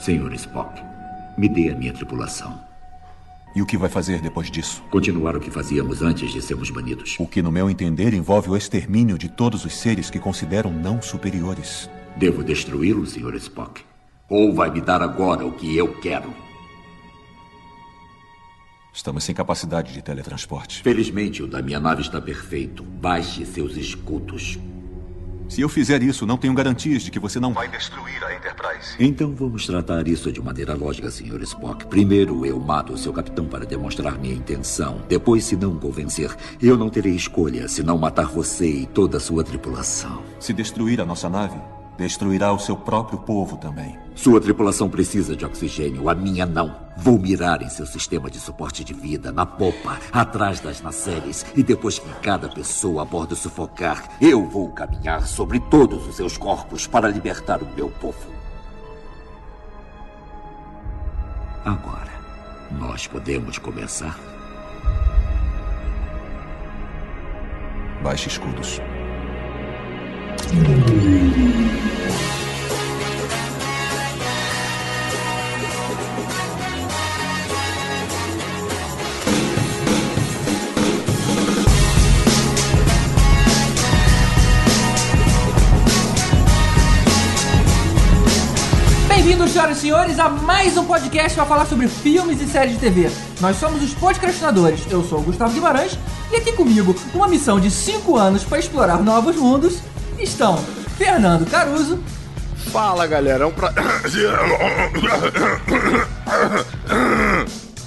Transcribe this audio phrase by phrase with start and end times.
[0.00, 0.82] Senhor Spock,
[1.36, 2.58] me dê a minha tripulação.
[3.54, 4.82] E o que vai fazer depois disso?
[4.90, 7.16] Continuar o que fazíamos antes de sermos banidos.
[7.18, 11.02] O que, no meu entender, envolve o extermínio de todos os seres que consideram não
[11.02, 11.90] superiores.
[12.16, 13.34] Devo destruí-lo, Sr.
[13.34, 13.82] Spock?
[14.26, 16.32] Ou vai me dar agora o que eu quero?
[18.94, 20.82] Estamos sem capacidade de teletransporte.
[20.82, 22.82] Felizmente, o da minha nave está perfeito.
[22.82, 24.58] Baixe seus escudos.
[25.50, 28.94] Se eu fizer isso, não tenho garantias de que você não vai destruir a Enterprise.
[29.00, 31.42] Então vamos tratar isso de maneira lógica, Sr.
[31.42, 31.86] Spock.
[31.86, 35.02] Primeiro eu mato o seu capitão para demonstrar minha intenção.
[35.08, 36.32] Depois, se não convencer,
[36.62, 40.22] eu não terei escolha se não matar você e toda a sua tripulação.
[40.38, 41.58] Se destruir a nossa nave,
[42.00, 43.98] Destruirá o seu próprio povo também.
[44.14, 46.74] Sua tripulação precisa de oxigênio, a minha não.
[46.96, 51.44] Vou mirar em seu sistema de suporte de vida, na popa, atrás das nacelles.
[51.54, 56.38] E depois que cada pessoa a bordo sufocar, eu vou caminhar sobre todos os seus
[56.38, 58.30] corpos para libertar o meu povo.
[61.66, 62.12] Agora,
[62.70, 64.18] nós podemos começar?
[68.02, 68.80] Baixe escudos.
[89.30, 92.80] Bem-vindos, senhoras e senhores, a mais um podcast para falar sobre filmes e séries de
[92.80, 93.08] TV.
[93.40, 94.80] Nós somos os podcastinadores.
[94.90, 95.96] Eu sou o Gustavo Guimarães
[96.32, 99.78] e aqui comigo, uma missão de 5 anos para explorar novos mundos,
[100.18, 100.56] estão
[100.98, 102.02] Fernando Caruso.
[102.72, 103.72] Fala galera, é um pra...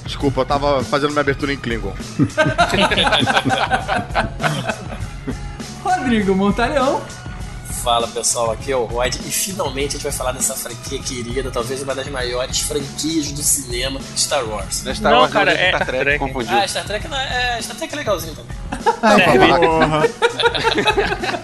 [0.05, 1.91] Desculpa, eu tava fazendo minha abertura em Klingon.
[5.83, 7.01] Rodrigo Montalhão.
[7.81, 11.51] Fala pessoal, aqui é o Rod e finalmente a gente vai falar dessa franquia querida,
[11.51, 14.83] talvez uma das maiores franquias do cinema, Star Wars.
[14.83, 16.19] Não, Star não, Wars, cara, é Star Trek, Trek.
[16.19, 16.57] confundiu.
[16.57, 18.55] Ah, Star Trek, não, é, Star Trek é legalzinho também.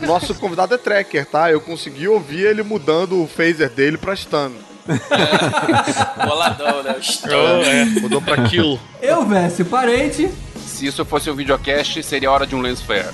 [0.08, 1.52] Nosso convidado é tracker, tá?
[1.52, 4.52] Eu consegui ouvir ele mudando o phaser dele pra stun.
[4.88, 6.26] É.
[6.26, 6.96] Boladão, né?
[7.02, 7.30] Stun.
[7.30, 7.86] Oh, é.
[7.86, 8.80] Mudou pra kill.
[9.02, 10.32] Eu, Vécio, parente.
[10.80, 13.10] Se isso fosse um videocast, seria hora de um lens flare.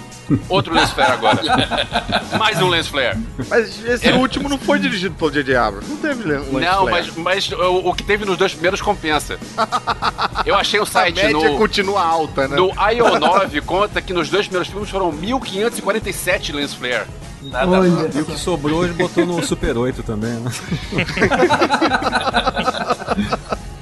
[0.47, 1.41] Outro lens flare agora.
[2.37, 3.17] Mais um lens flare.
[3.49, 4.13] Mas esse é.
[4.13, 5.55] último não foi dirigido pelo J.J.
[5.55, 5.89] Abrams.
[5.89, 6.63] Não teve lens flare.
[6.63, 9.39] Não, mas, mas o, o, que teve nos dois primeiros compensa.
[10.45, 11.57] Eu achei o site A média no...
[11.57, 12.55] continua alta, né?
[12.55, 17.07] No IO9 conta que nos dois primeiros filmes foram 1547 lens flare.
[17.41, 18.11] Nada Olha.
[18.13, 20.51] E o que sobrou ele botou no Super 8 também, né?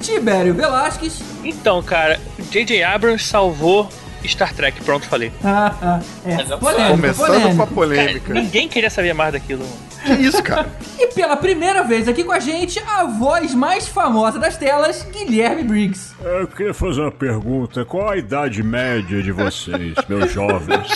[0.04, 1.20] Tibério Velasquez.
[1.42, 2.20] Então, cara,
[2.50, 2.82] J.J.
[2.82, 3.88] Abrams salvou
[4.26, 5.32] Star Trek, pronto, falei.
[5.42, 6.36] Ah, ah, é.
[6.56, 7.56] Polêmica, Começando polêmica.
[7.56, 8.20] com a polêmica.
[8.28, 9.64] Cara, ninguém queria saber mais daquilo.
[10.04, 10.68] Que isso, cara?
[10.98, 15.64] e pela primeira vez aqui com a gente, a voz mais famosa das telas, Guilherme
[15.64, 16.14] Briggs.
[16.22, 17.84] Eu queria fazer uma pergunta.
[17.84, 20.88] Qual a idade média de vocês, meus jovens?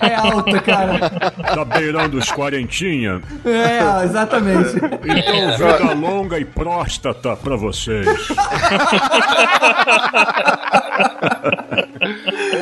[0.00, 1.10] É alta, cara.
[1.10, 3.20] Tá beirando os quarentinha?
[3.44, 4.76] É, exatamente.
[4.76, 8.06] Então, vida longa e próstata pra vocês.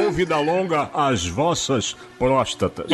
[0.04, 2.86] Ou vida longa às vossas próstatas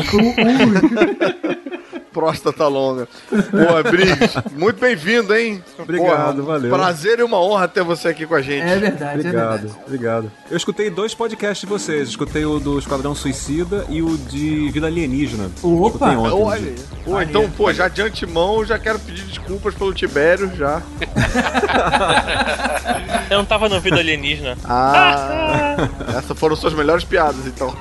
[2.21, 3.09] próstata longa.
[3.51, 5.65] Boa, Briggs, muito bem-vindo, hein?
[5.79, 6.71] Obrigado, Porra, valeu.
[6.71, 8.63] Prazer e uma honra ter você aqui com a gente.
[8.63, 9.75] É verdade, obrigado, é verdade.
[9.87, 10.33] Obrigado.
[10.51, 12.11] Eu escutei dois podcasts de vocês.
[12.11, 15.51] Escutei o do Esquadrão Suicida e o de Vida Alienígena.
[15.63, 16.11] Opa!
[16.19, 20.83] Olha, pô, então, pô, já de antemão, já quero pedir desculpas pelo Tibério, já.
[23.31, 24.59] Eu não tava no Vida Alienígena.
[24.65, 25.89] Ah,
[26.19, 27.75] essas foram suas melhores piadas, então.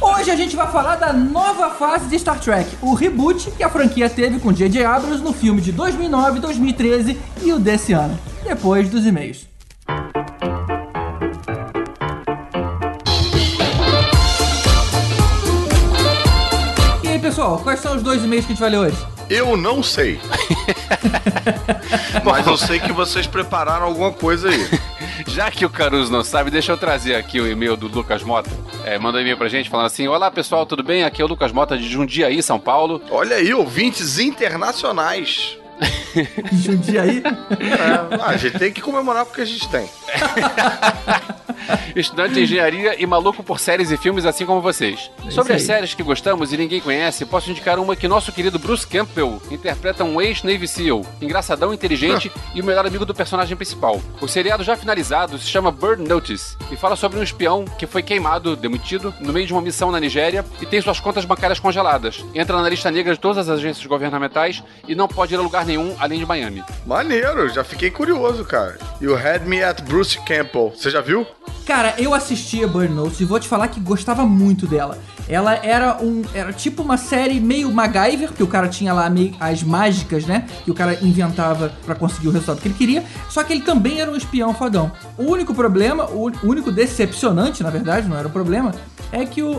[0.00, 3.68] Hoje a gente vai falar da nova fase de Star Trek, o reboot que a
[3.68, 4.84] franquia teve com J.J.
[4.84, 8.18] Abrams no filme de 2009, 2013 e o desse ano.
[8.42, 9.46] Depois dos e-mails.
[17.02, 18.96] E aí, pessoal, quais são os dois e-mails que a gente vai ler hoje?
[19.28, 20.20] Eu não sei.
[22.24, 24.68] Mas eu sei que vocês prepararam alguma coisa aí.
[25.28, 28.50] Já que o Caruso não sabe, deixa eu trazer aqui o e-mail do Lucas Mota.
[28.84, 31.04] É, manda um e-mail pra gente falando assim: Olá pessoal, tudo bem?
[31.04, 33.00] Aqui é o Lucas Mota de Jundiaí, São Paulo.
[33.10, 35.59] Olha aí, ouvintes internacionais.
[36.52, 37.22] Jundiaí?
[37.22, 39.88] É, a gente tem que comemorar porque a gente tem.
[41.94, 45.10] Estudante de engenharia e maluco por séries e filmes assim como vocês.
[45.30, 48.86] Sobre as séries que gostamos e ninguém conhece, posso indicar uma que nosso querido Bruce
[48.86, 54.00] Campbell interpreta um ex-Navy SEAL, engraçadão, inteligente e o melhor amigo do personagem principal.
[54.20, 58.02] O seriado já finalizado se chama Bird Notice e fala sobre um espião que foi
[58.02, 62.24] queimado, demitido, no meio de uma missão na Nigéria e tem suas contas bancárias congeladas.
[62.34, 65.64] Entra na lista negra de todas as agências governamentais e não pode ir a lugar
[65.64, 66.64] nenhum além de Miami.
[66.86, 68.78] Maneiro, já fiquei curioso, cara.
[69.00, 70.72] You had me at Bruce Campbell.
[70.74, 71.26] Você já viu?
[71.66, 74.98] Cara, eu assistia Burn Notice e vou te falar que gostava muito dela.
[75.28, 76.22] Ela era um.
[76.34, 80.44] Era tipo uma série meio MacGyver, porque o cara tinha lá meio as mágicas, né?
[80.64, 83.04] Que o cara inventava pra conseguir o resultado que ele queria.
[83.28, 84.90] Só que ele também era um espião fodão.
[85.16, 88.72] O único problema, o único decepcionante, na verdade, não era o problema,
[89.12, 89.50] é que o,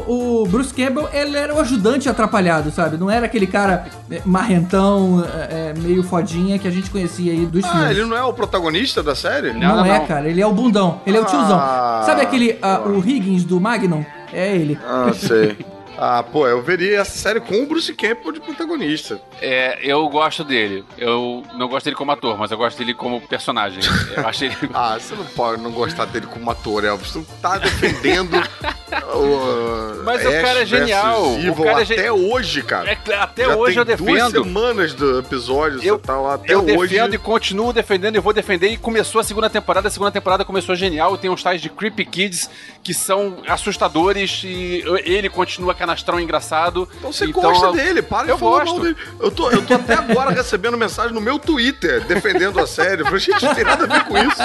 [0.41, 2.97] o Bruce Campbell, ele era o ajudante atrapalhado, sabe?
[2.97, 7.45] Não era aquele cara é, marrentão, é, é, meio fodinha que a gente conhecia aí
[7.45, 7.89] dos Ah, filmes.
[7.91, 9.51] ele não é o protagonista da série?
[9.53, 10.05] Não, Não, é, não.
[10.05, 10.27] cara.
[10.29, 11.01] Ele é o bundão.
[11.05, 11.57] Ele é o tiozão.
[11.59, 14.03] Ah, Sabe aquele, ah, o Higgins do Magnum?
[14.33, 14.77] É ele.
[14.85, 15.57] Ah, sei.
[16.03, 19.21] Ah, pô, eu veria essa série com o Bruce Campbell de protagonista.
[19.39, 20.83] É, eu gosto dele.
[20.97, 23.83] Eu não gosto dele como ator, mas eu gosto dele como personagem.
[24.17, 24.57] Eu achei ele.
[24.73, 27.11] Ah, você não pode não gostar dele como ator, Elvis.
[27.11, 28.35] Tu tá defendendo
[29.13, 30.03] o.
[30.03, 31.25] Mas o Ash cara é genial.
[31.37, 32.89] Evil O cara é até hoje, cara.
[32.91, 34.43] É, até Já hoje tem eu duas defendo.
[34.43, 36.93] semanas do episódio, Eu- você tá lá até Eu hoje.
[36.95, 38.69] defendo e continuo defendendo e vou defender.
[38.69, 39.87] E começou a segunda temporada.
[39.87, 41.17] A segunda temporada começou genial.
[41.17, 42.49] Tem uns tais de Creepy Kids
[42.83, 44.41] que são assustadores.
[44.43, 46.87] E ele continua canastrão engraçado.
[46.97, 48.75] Então você gosta eu- dele, para eu de falar gosto.
[48.75, 48.95] mal dele.
[49.19, 53.01] Eu tô, eu tô até agora recebendo mensagem no meu Twitter defendendo a série.
[53.01, 54.41] Eu falei, gente, não tem nada a ver com isso.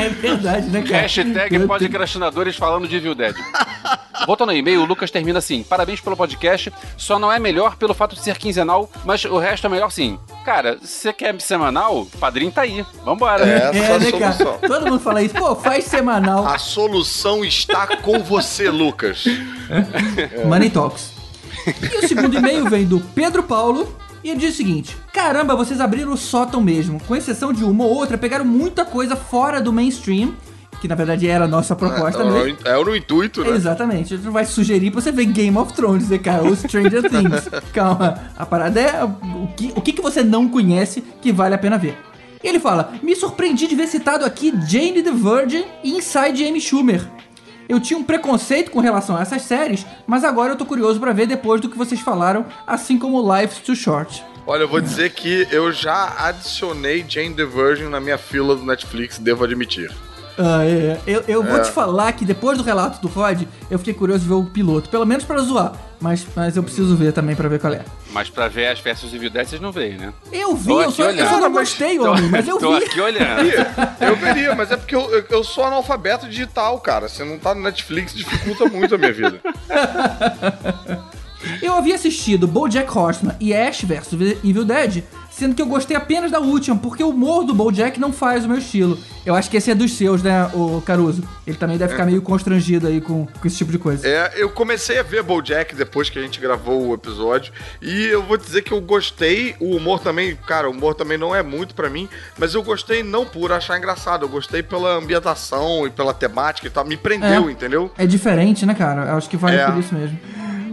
[0.00, 1.02] É verdade, né, cara?
[1.02, 3.34] Hashtag Eu podcastinadores falando de Evil Dead.
[4.26, 6.72] Voltando ao e-mail, o Lucas termina assim: Parabéns pelo podcast.
[6.96, 10.18] Só não é melhor pelo fato de ser quinzenal, mas o resto é melhor sim.
[10.44, 12.84] Cara, se você quer semanal, padrinho tá aí.
[13.04, 13.44] Vambora.
[13.46, 13.76] É.
[13.76, 14.58] É, Essa né, a solução.
[14.58, 14.68] cara?
[14.68, 15.34] Todo mundo fala isso.
[15.34, 16.46] Pô, faz semanal.
[16.46, 19.24] A solução está com você, Lucas.
[20.46, 21.12] Money Talks.
[21.66, 23.96] E o segundo e-mail vem do Pedro Paulo.
[24.22, 27.00] E ele diz o seguinte: Caramba, vocês abriram o sótão mesmo.
[27.06, 30.34] Com exceção de uma ou outra, pegaram muita coisa fora do mainstream.
[30.80, 32.56] Que na verdade era a nossa proposta mesmo.
[32.64, 33.50] É, é no intuito, né?
[33.50, 36.44] Exatamente, a gente não vai sugerir pra você ver Game of Thrones, né, cara?
[36.44, 37.48] Ou Stranger Things.
[37.72, 41.58] Calma, a parada é o que, o que, que você não conhece que vale a
[41.58, 41.98] pena ver.
[42.42, 46.60] E ele fala: Me surpreendi de ver citado aqui Jane the Virgin e Inside Amy
[46.60, 47.04] Schumer.
[47.68, 51.12] Eu tinha um preconceito com relação a essas séries, mas agora eu tô curioso pra
[51.12, 54.24] ver depois do que vocês falaram, assim como Life's Too Short.
[54.46, 58.64] Olha, eu vou dizer que eu já adicionei Jane the Virgin na minha fila do
[58.64, 59.92] Netflix, devo admitir.
[60.38, 60.98] Ah, é.
[61.06, 61.60] Eu, eu vou É.
[61.62, 64.88] te falar que depois do relato do Ford, eu fiquei curioso de ver o piloto,
[64.88, 65.72] pelo menos pra zoar.
[66.00, 67.80] Mas, mas eu preciso ver também pra ver qual é.
[68.12, 70.12] Mas pra ver as festas de Evil Dead, vocês não veem, né?
[70.32, 71.28] Eu vi, Tô eu aqui só, eu olhando.
[71.28, 72.84] só não gostei, homem, mas eu Tô vi.
[72.84, 73.50] aqui olhando.
[74.00, 77.08] Eu veria, mas é porque eu, eu, eu sou analfabeto digital, cara.
[77.08, 79.40] Você não tá no Netflix, dificulta muito a minha vida.
[81.62, 84.12] Eu havia assistido BoJack Horseman e Ash vs
[84.44, 88.12] Evil Dead, sendo que eu gostei apenas da última, porque o humor do BoJack não
[88.12, 88.98] faz o meu estilo.
[89.24, 91.22] Eu acho que esse é dos seus, né, o Caruso?
[91.46, 94.06] Ele também deve ficar meio constrangido aí com, com esse tipo de coisa.
[94.08, 98.22] É, eu comecei a ver BoJack depois que a gente gravou o episódio e eu
[98.22, 99.54] vou dizer que eu gostei.
[99.60, 102.08] O humor também, cara, o humor também não é muito pra mim,
[102.38, 106.70] mas eu gostei não por achar engraçado, eu gostei pela ambientação e pela temática e
[106.70, 106.84] tal.
[106.84, 107.52] Me prendeu, É.
[107.52, 107.92] entendeu?
[107.96, 109.02] É diferente, né, cara?
[109.10, 109.66] Eu acho que vale É.
[109.70, 110.18] por isso mesmo.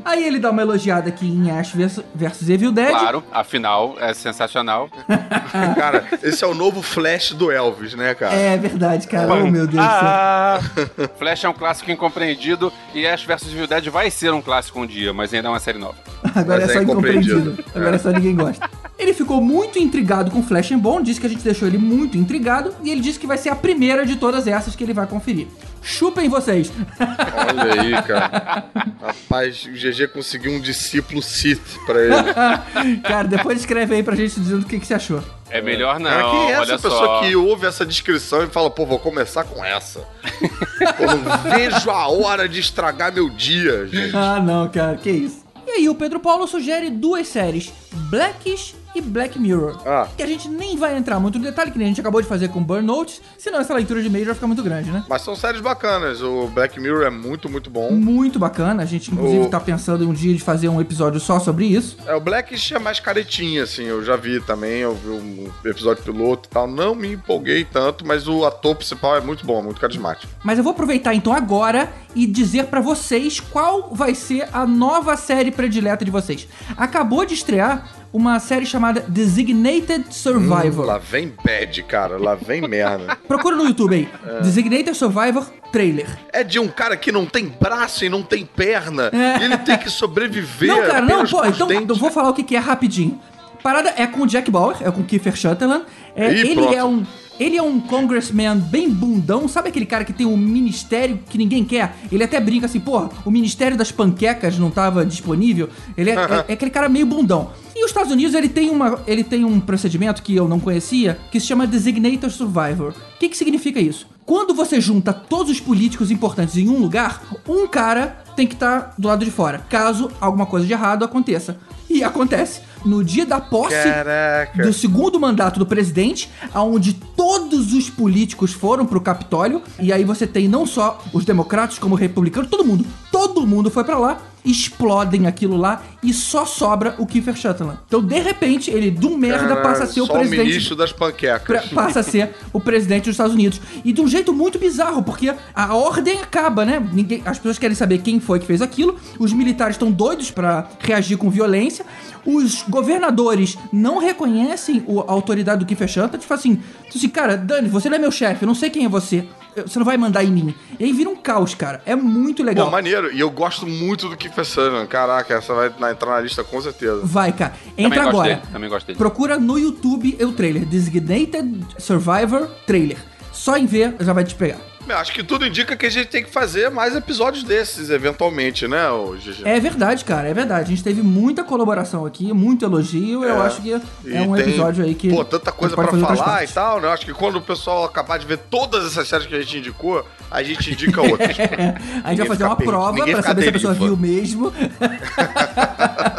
[0.05, 2.91] Aí ele dá uma elogiada aqui em Ash vs versus Evil Dead.
[2.91, 4.87] Claro, afinal, é sensacional.
[5.75, 8.35] Cara, esse é o novo Flash do Elvis, né, cara?
[8.35, 9.33] É verdade, cara.
[9.33, 9.81] Oh, meu Deus do céu.
[9.83, 10.59] Ah,
[11.17, 14.85] Flash é um clássico incompreendido e Ash vs Evil Dead vai ser um clássico um
[14.85, 15.95] dia, mas ainda é uma série nova.
[16.35, 17.37] Agora Mas é só é incompreendido.
[17.39, 17.71] incompreendido.
[17.75, 18.69] Agora é só ninguém gosta.
[18.97, 22.17] Ele ficou muito intrigado com Flash and Bone, disse que a gente deixou ele muito
[22.17, 25.05] intrigado e ele disse que vai ser a primeira de todas essas que ele vai
[25.05, 25.47] conferir.
[25.81, 26.71] Chupem vocês!
[26.99, 28.65] Olha aí, cara.
[29.01, 32.99] Rapaz, o GG conseguiu um discípulo Sith pra ele.
[33.03, 35.21] Cara, depois escreve aí pra gente dizendo o que, que você achou.
[35.49, 36.89] É melhor não, Cara, quem é olha essa só.
[36.89, 40.07] pessoa que ouve essa descrição e fala, pô, vou começar com essa?
[40.99, 44.15] eu não vejo a hora de estragar meu dia, gente.
[44.15, 45.45] Ah, não, cara, que isso.
[45.67, 47.71] E aí, o Pedro Paulo sugere duas séries,
[48.09, 49.77] Blackish e Black Mirror.
[49.85, 50.07] Ah.
[50.15, 52.27] Que a gente nem vai entrar muito no detalhe, que nem a gente acabou de
[52.27, 55.03] fazer com Burnout, senão essa leitura de e-mail vai ficar muito grande, né?
[55.09, 56.21] Mas são séries bacanas.
[56.21, 57.91] O Black Mirror é muito, muito bom.
[57.91, 61.19] Muito bacana, a gente inclusive O- tá pensando em um dia de fazer um episódio
[61.19, 61.97] só sobre isso.
[62.05, 63.83] É, o Blackish é mais caretinha, assim.
[63.83, 66.67] Eu já vi também, eu vi um episódio piloto e tal.
[66.67, 70.31] Não me empolguei tanto, mas o ator principal é muito bom, muito carismático.
[70.43, 75.17] Mas eu vou aproveitar então agora e dizer pra vocês qual vai ser a nova
[75.17, 76.47] série predileta de vocês.
[76.77, 80.85] Acabou de estrear uma série chamada Designated Survivor.
[80.85, 82.17] Hum, lá vem bad, cara.
[82.17, 83.15] Lá vem merda.
[83.27, 84.09] Procura no YouTube aí.
[84.41, 86.07] Designated Survivor trailer.
[86.31, 89.09] É de um cara que não tem braço e não tem perna.
[89.11, 89.41] É.
[89.41, 90.69] E ele tem que sobreviver.
[90.69, 91.89] Não, cara, não, pô, então dentes.
[91.89, 93.19] eu vou falar o que, que é rapidinho.
[93.61, 95.83] Parada é com o Jack Bauer, é com o Kiefer Sutherland.
[96.15, 96.73] É, ele pronto.
[96.73, 97.03] é um.
[97.37, 101.65] Ele é um congressman bem bundão, sabe aquele cara que tem um ministério que ninguém
[101.65, 101.93] quer?
[102.09, 105.67] Ele até brinca assim, porra, o ministério das panquecas não tava disponível.
[105.97, 107.51] Ele é, é- é aquele cara meio bundão.
[107.75, 111.19] E os Estados Unidos, ele tem, uma, ele tem um procedimento que eu não conhecia,
[111.29, 112.93] que se chama Designated Survivor.
[113.15, 114.07] O que, que significa isso?
[114.25, 118.95] Quando você junta todos os políticos importantes em um lugar, um cara tem que estar
[118.97, 121.57] do lado de fora, caso alguma coisa de errado aconteça.
[121.89, 122.61] E acontece.
[122.85, 124.63] No dia da posse Caraca.
[124.63, 130.27] do segundo mandato do presidente, aonde todos os políticos foram pro Capitólio, e aí você
[130.27, 134.21] tem não só os democratas como os republicanos, todo mundo, todo mundo foi pra lá,
[134.45, 137.79] explodem aquilo lá e só sobra o Kiefer Sutherland.
[137.87, 141.65] Então, de repente, ele do merda passa a ser o presidente o ministro das panquecas.
[141.69, 143.59] passa a ser o presidente dos Estados Unidos.
[143.83, 146.85] E de um jeito muito bizarro, porque a ordem acaba, né?
[146.93, 148.95] Ninguém, as pessoas querem saber quem foi que fez aquilo.
[149.17, 151.85] Os militares estão doidos pra reagir com violência.
[152.25, 156.17] Os governadores não reconhecem o- a autoridade do Kiefer Sutherland.
[156.19, 158.85] Tipo assim, tipo assim, cara, Dani, você não é meu chefe, eu não sei quem
[158.85, 159.25] é você.
[159.65, 160.53] Você não vai mandar em mim.
[160.77, 161.81] E aí vira um caos, cara.
[161.85, 162.65] É muito legal.
[162.65, 163.09] Pô, maneiro.
[163.13, 164.87] E eu gosto muito do Kiefer Sutherland.
[164.87, 166.99] Caraca, essa vai entrar na lista com certeza.
[167.05, 167.53] Vai, cara.
[167.69, 168.35] Também Entra gosto agora.
[168.35, 168.97] dele, também gosto dele.
[168.99, 170.65] Procura no YouTube o trailer.
[170.65, 172.97] Designated Survivor Trailer.
[173.31, 174.57] Só em ver já vai te pegar.
[174.87, 178.67] Eu acho que tudo indica que a gente tem que fazer mais episódios desses, eventualmente,
[178.67, 178.83] né,
[179.19, 179.41] GG?
[179.43, 180.61] É verdade, cara, é verdade.
[180.65, 183.23] A gente teve muita colaboração aqui, muito elogio.
[183.23, 183.45] Eu É.
[183.47, 185.09] acho que é E um tem, episódio aí que.
[185.09, 186.87] Pô, tanta coisa a gente pra pode fazer outras falar e tal, né?
[186.87, 189.57] Eu acho que quando o pessoal acabar de ver todas essas séries que a gente
[189.57, 191.35] indicou, a gente indica outras.
[192.03, 193.95] A gente vai fazer uma perdido, prova fica saber se a pessoa deriva.
[193.95, 194.53] viu mesmo.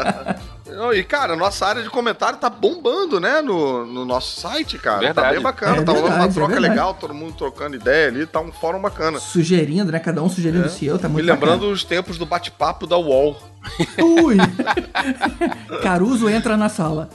[0.77, 3.41] Não, E, cara, nossa área de comentário tá bombando, né?
[3.41, 4.97] No, no nosso site, cara.
[4.99, 5.35] Tá Verdade.
[5.35, 5.77] bem bacana.
[5.79, 6.69] É tá rolando uma é troca verdade.
[6.75, 9.19] legal, todo mundo trocando ideia ali, tá um fórum bacana.
[9.19, 9.99] Sugerindo, né?
[9.99, 13.33] Cada um sugerindo o seu, tá Me muito lembrando os tempos do bate-papo da UOL.
[13.35, 14.23] bacana.
[14.23, 14.37] Ui!
[15.83, 17.09] Caruso entra na sala.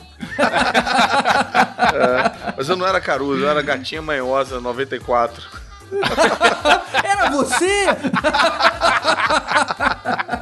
[2.57, 5.70] Mas eu não era Caruso, eu era Gatinha Manhosa 94.
[7.03, 7.85] Era você!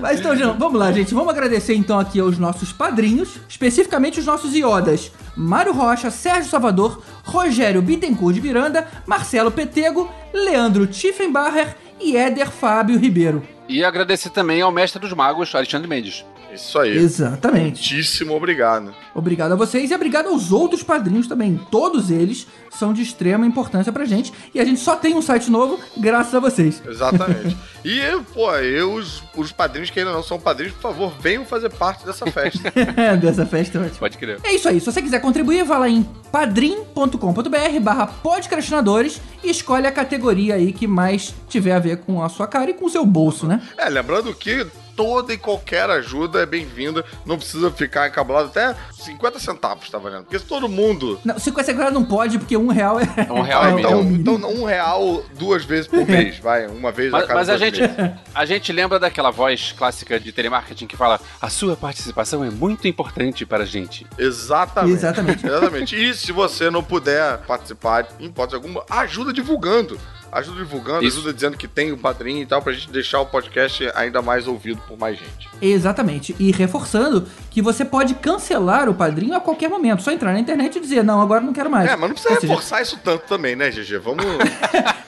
[0.00, 1.12] Mas então, vamos lá, gente.
[1.12, 5.10] Vamos agradecer então aqui aos nossos padrinhos, especificamente os nossos iodas.
[5.36, 12.98] Mário Rocha, Sérgio Salvador, Rogério Bittencourt de Miranda, Marcelo Petego, Leandro Tiffenbacher e Éder Fábio
[12.98, 13.42] Ribeiro.
[13.68, 16.24] E agradecer também ao mestre dos magos, Alexandre Mendes.
[16.56, 16.96] Isso aí.
[16.96, 17.94] Exatamente.
[17.94, 18.94] Muitíssimo obrigado.
[19.14, 21.60] Obrigado a vocês e obrigado aos outros padrinhos também.
[21.70, 24.32] Todos eles são de extrema importância pra gente.
[24.54, 26.82] E a gente só tem um site novo graças a vocês.
[26.86, 27.56] Exatamente.
[27.84, 28.00] e,
[28.34, 32.04] pô, eu, os, os padrinhos que ainda não são padrinhos, por favor, venham fazer parte
[32.04, 32.72] dessa festa.
[33.20, 33.98] Dessa festa ótima.
[33.98, 34.38] Pode crer.
[34.42, 34.80] É isso aí.
[34.80, 40.72] Se você quiser contribuir, vá lá em padrim.com.br barra podcastinadores e escolhe a categoria aí
[40.72, 43.62] que mais tiver a ver com a sua cara e com o seu bolso, né?
[43.78, 44.66] é, lembrando que
[44.96, 47.04] toda e qualquer ajuda é bem-vinda.
[47.24, 48.48] Não precisa ficar encabulado.
[48.48, 50.24] Até 50 centavos, tá valendo?
[50.24, 51.20] Porque se todo mundo...
[51.24, 53.04] Não, 50 reais não pode, porque um real é...
[53.30, 54.36] Um real é então, milhão.
[54.36, 56.66] então, um real duas vezes por mês, vai.
[56.66, 57.96] Uma vez a Mas, cada mas a, gente, meses.
[58.34, 62.88] a gente lembra daquela voz clássica de telemarketing que fala: a sua participação é muito
[62.88, 64.06] importante para a gente.
[64.18, 64.94] Exatamente.
[64.94, 65.46] Exatamente.
[65.46, 65.96] Exatamente.
[65.96, 69.98] E se você não puder participar, em hipótese alguma, ajuda divulgando.
[70.36, 71.16] Ajuda divulgando, Isso.
[71.16, 74.46] ajuda dizendo que tem o padrinho e tal, pra gente deixar o podcast ainda mais
[74.46, 75.48] ouvido por mais gente.
[75.62, 76.36] Exatamente.
[76.38, 80.02] E reforçando que você pode cancelar o padrinho a qualquer momento.
[80.02, 81.88] Só entrar na internet e dizer, não, agora não quero mais.
[81.88, 83.98] É, mas não precisa Ou seja, reforçar isso tanto também, né, GG?
[83.98, 84.26] Vamos.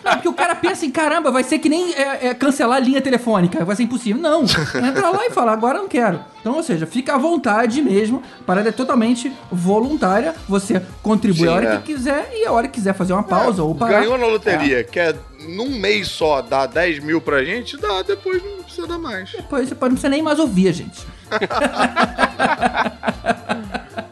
[0.08, 2.80] Não, porque o cara pensa em, caramba, vai ser que nem é, é, cancelar a
[2.80, 4.22] linha telefônica, vai ser impossível.
[4.22, 6.24] Não, entra lá e fala, agora eu não quero.
[6.40, 11.48] Então, ou seja, fica à vontade mesmo, a parada é totalmente voluntária, você contribui Sim,
[11.48, 11.76] a hora é.
[11.78, 14.00] que quiser e a hora que quiser fazer uma pausa ou parar.
[14.00, 15.16] Ganhou na loteria, quer
[15.48, 19.32] num mês só dar 10 mil pra gente, dá, depois não precisa dar mais.
[19.32, 21.06] Depois você pode, não precisa nem mais ouvir a gente.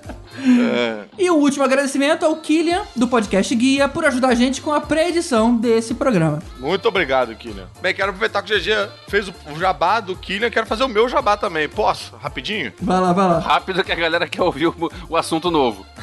[1.18, 4.80] E o último agradecimento ao Killian, do podcast Guia, por ajudar a gente com a
[4.80, 6.40] pré-edição desse programa.
[6.58, 7.66] Muito obrigado, Killian.
[7.80, 11.08] Bem, quero aproveitar que o GG fez o jabá do Killian, quero fazer o meu
[11.08, 11.68] jabá também.
[11.68, 12.14] Posso?
[12.16, 12.72] Rapidinho?
[12.80, 13.38] Vai lá, vai lá.
[13.38, 15.86] Rápido que a galera quer ouvir o, o assunto novo.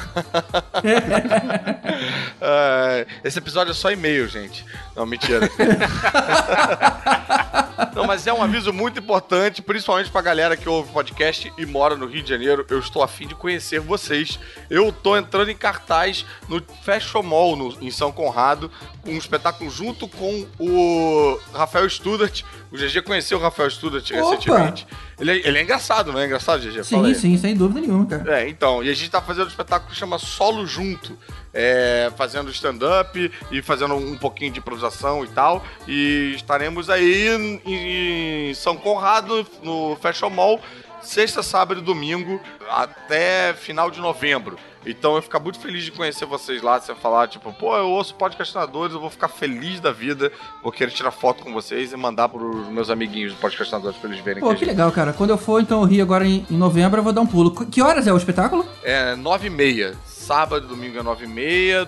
[2.40, 4.64] É, esse episódio é só e-mail, gente.
[4.94, 5.48] Não, mentira.
[7.94, 11.96] Não, mas é um aviso muito importante, principalmente pra galera que ouve podcast e mora
[11.96, 12.66] no Rio de Janeiro.
[12.68, 14.33] Eu estou afim de conhecer vocês.
[14.70, 18.70] Eu tô entrando em cartaz no Fashion Mall, no- em São Conrado,
[19.02, 24.84] com um espetáculo junto com o Rafael Studart, O GG conheceu o Rafael Student recentemente.
[25.20, 26.82] Ele é, ele é engraçado, não é engraçado, GG?
[26.82, 27.14] Fala Sim, aí.
[27.14, 28.40] sim, sem dúvida nenhuma, cara.
[28.40, 31.16] É, então, e a gente tá fazendo um espetáculo que chama Solo Junto.
[31.56, 35.64] É, fazendo stand-up e fazendo um pouquinho de improvisação e tal.
[35.86, 40.60] E estaremos aí em, em São Conrado, no Fashion Mall,
[41.06, 44.56] sexta, sábado e domingo, até final de novembro.
[44.86, 48.14] Então eu ficar muito feliz de conhecer vocês lá, você falar, tipo, pô, eu ouço
[48.16, 50.30] podcastinadores, eu vou ficar feliz da vida,
[50.62, 54.22] vou querer tirar foto com vocês e mandar pros meus amiguinhos do podcastinadores pra eles
[54.22, 55.14] verem Pô, que gente- legal, cara.
[55.14, 57.50] Quando eu for, então, Rio agora em, em novembro, eu vou dar um pulo.
[57.66, 58.66] Que horas é o espetáculo?
[58.82, 59.94] É, 9 e meia.
[60.24, 61.86] Sábado e domingo é 9 e meia.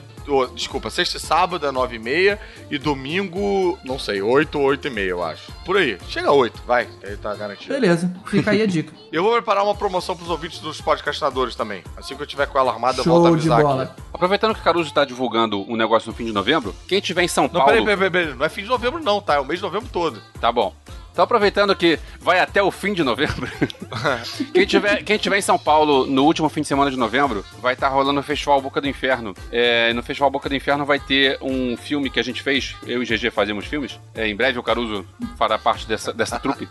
[0.55, 2.39] Desculpa, sexta e sábado é 9 e meia.
[2.71, 5.51] E domingo, não sei, 8 ou 8 e meia, eu acho.
[5.65, 5.97] Por aí.
[6.09, 6.87] Chega a 8, vai.
[7.03, 7.73] Aí tá garantido.
[7.73, 8.93] Beleza, fica aí a dica.
[9.11, 11.83] Eu vou preparar uma promoção pros ouvintes dos podcastinadores também.
[11.97, 13.83] Assim que eu tiver com ela armada, eu Show volto a de avisar bola.
[13.85, 14.03] aqui.
[14.13, 17.29] Aproveitando que o Caruso tá divulgando um negócio no fim de novembro, quem tiver em
[17.29, 17.67] São Não, Paulo.
[17.67, 18.39] peraí, peraí, peraí, peraí.
[18.39, 19.37] Não é fim de novembro, não, tá?
[19.37, 20.21] É o mês de novembro todo.
[20.39, 20.75] Tá bom.
[21.17, 23.49] Então, aproveitando que vai até o fim de novembro,
[24.53, 27.73] quem, tiver, quem tiver em São Paulo no último fim de semana de novembro, vai
[27.73, 29.35] estar rolando o Festival Boca do Inferno.
[29.51, 33.03] É, no Festival Boca do Inferno vai ter um filme que a gente fez, eu
[33.03, 33.99] e GG fazemos filmes.
[34.15, 35.07] É, em breve o Caruso
[35.39, 36.69] fará parte dessa, dessa trupe.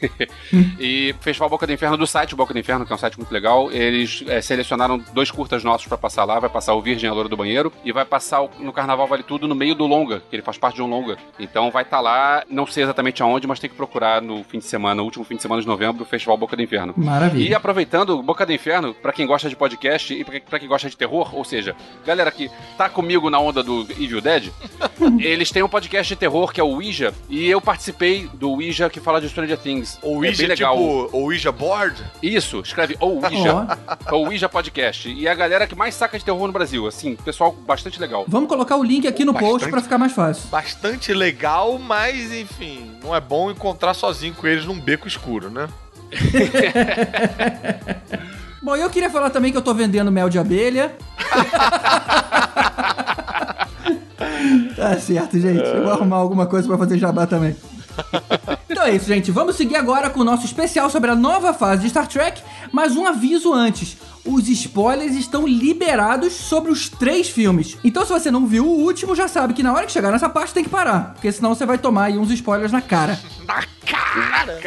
[0.80, 3.32] e Festival Boca do Inferno do site Boca do Inferno, que é um site muito
[3.32, 3.70] legal.
[3.70, 6.38] Eles é, selecionaram dois curtas nossos pra passar lá.
[6.38, 9.22] Vai passar o Virgem a Loura do Banheiro e vai passar o- no Carnaval Vale
[9.22, 11.18] Tudo no meio do longa, que ele faz parte de um longa.
[11.38, 14.64] Então vai estar lá, não sei exatamente aonde, mas tem que procurar no fim de
[14.64, 16.94] semana, no último fim de semana de novembro, o Festival Boca do Inferno.
[16.96, 17.48] Maravilha.
[17.50, 20.88] E aproveitando, Boca do Inferno, pra quem gosta de podcast e pra pra quem gosta
[20.90, 21.74] de terror, ou seja,
[22.06, 24.50] galera que tá comigo na onda do Evil Dead,
[25.20, 28.88] eles têm um podcast de terror que é o Ouija, e eu participei do Ouija
[28.90, 29.98] que fala de Stranger Things.
[30.02, 30.76] O é Ouija, bem legal.
[30.76, 32.04] tipo, o Ouija Board?
[32.22, 33.78] Isso, escreve ou Ouija.
[34.10, 35.08] ou Ouija Podcast.
[35.08, 36.86] E é a galera que mais saca de terror no Brasil.
[36.86, 38.24] Assim, pessoal bastante legal.
[38.28, 39.70] Vamos colocar o link aqui no post Bastante.
[39.70, 40.48] pra ficar mais fácil.
[40.50, 45.66] Bastante legal, mas enfim, não é bom encontrar sozinho com eles num beco escuro, né?
[48.62, 50.94] Bom, eu queria falar também que eu tô vendendo mel de abelha.
[54.76, 55.64] tá certo, gente.
[55.64, 57.56] Eu vou arrumar alguma coisa pra fazer jabá também.
[58.68, 59.30] Então é isso, gente.
[59.30, 62.42] Vamos seguir agora com o nosso especial sobre a nova fase de Star Trek.
[62.72, 67.78] Mas um aviso antes: os spoilers estão liberados sobre os três filmes.
[67.84, 70.28] Então, se você não viu o último, já sabe que na hora que chegar nessa
[70.28, 71.14] parte tem que parar.
[71.14, 73.20] Porque senão você vai tomar aí uns spoilers na cara.
[73.46, 74.58] Na cara!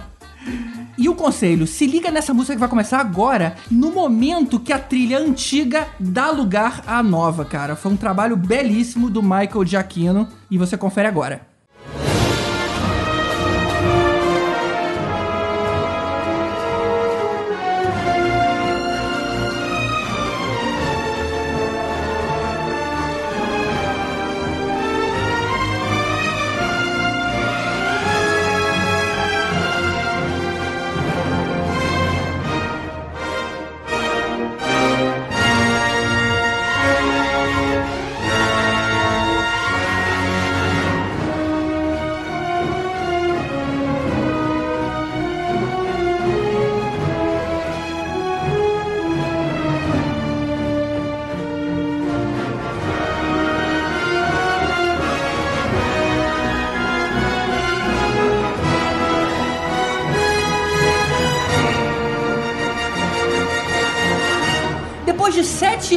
[1.00, 4.78] E o conselho, se liga nessa música que vai começar agora, no momento que a
[4.78, 7.74] trilha antiga dá lugar à nova, cara.
[7.74, 11.49] Foi um trabalho belíssimo do Michael Giacchino e você confere agora.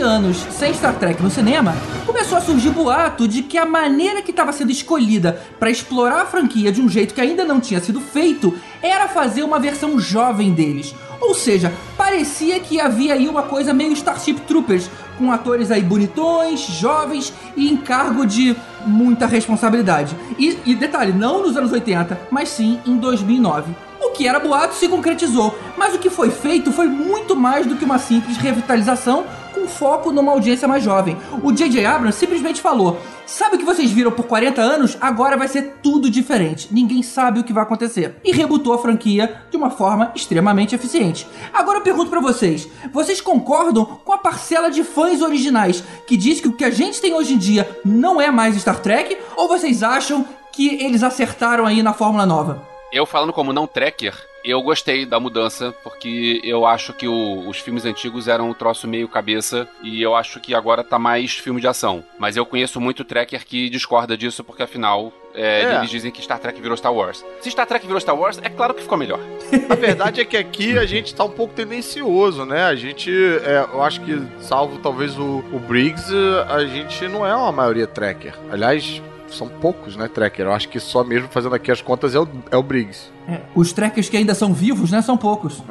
[0.03, 1.73] Anos sem Star Trek no cinema,
[2.05, 6.25] começou a surgir boato de que a maneira que estava sendo escolhida para explorar a
[6.25, 10.51] franquia de um jeito que ainda não tinha sido feito era fazer uma versão jovem
[10.51, 10.93] deles.
[11.21, 16.59] Ou seja, parecia que havia aí uma coisa meio Starship Troopers, com atores aí bonitões,
[16.59, 20.15] jovens e em cargo de muita responsabilidade.
[20.37, 23.73] E, e detalhe, não nos anos 80, mas sim em 2009.
[24.01, 27.77] O que era boato se concretizou, mas o que foi feito foi muito mais do
[27.77, 29.25] que uma simples revitalização
[29.63, 31.17] com foco numa audiência mais jovem.
[31.41, 31.85] O J.J.
[31.85, 34.97] Abrams simplesmente falou: Sabe o que vocês viram por 40 anos?
[34.99, 36.67] Agora vai ser tudo diferente.
[36.71, 38.17] Ninguém sabe o que vai acontecer.
[38.23, 41.25] E rebutou a franquia de uma forma extremamente eficiente.
[41.53, 46.41] Agora eu pergunto pra vocês: vocês concordam com a parcela de fãs originais que diz
[46.41, 49.17] que o que a gente tem hoje em dia não é mais Star Trek?
[49.37, 52.72] Ou vocês acham que eles acertaram aí na fórmula nova?
[52.93, 54.13] Eu falando como não tracker,
[54.45, 58.87] eu gostei da mudança, porque eu acho que o- os filmes antigos eram um troço
[58.87, 62.03] meio cabeça, e eu acho que agora tá mais filme de ação.
[62.19, 65.75] Mas eu conheço muito tracker que discorda disso, porque afinal, é, É.
[65.77, 67.25] eles dizem que Star Trek virou Star Wars.
[67.41, 69.19] Se Star Trek virou Star Wars, é claro que ficou melhor.
[69.71, 72.63] A verdade é que aqui a gente tá um pouco tendencioso, né?
[72.65, 73.09] A gente,
[73.43, 76.13] é, eu acho que, salvo talvez o, o Briggs,
[76.47, 78.35] a gente não é uma maioria tracker.
[78.51, 79.01] Aliás,
[79.35, 80.45] são poucos, né, Trekker?
[80.45, 83.11] Eu acho que só mesmo fazendo aqui as contas é o, é o Briggs.
[83.27, 85.01] É, os trackers que ainda são vivos, né?
[85.01, 85.63] São poucos.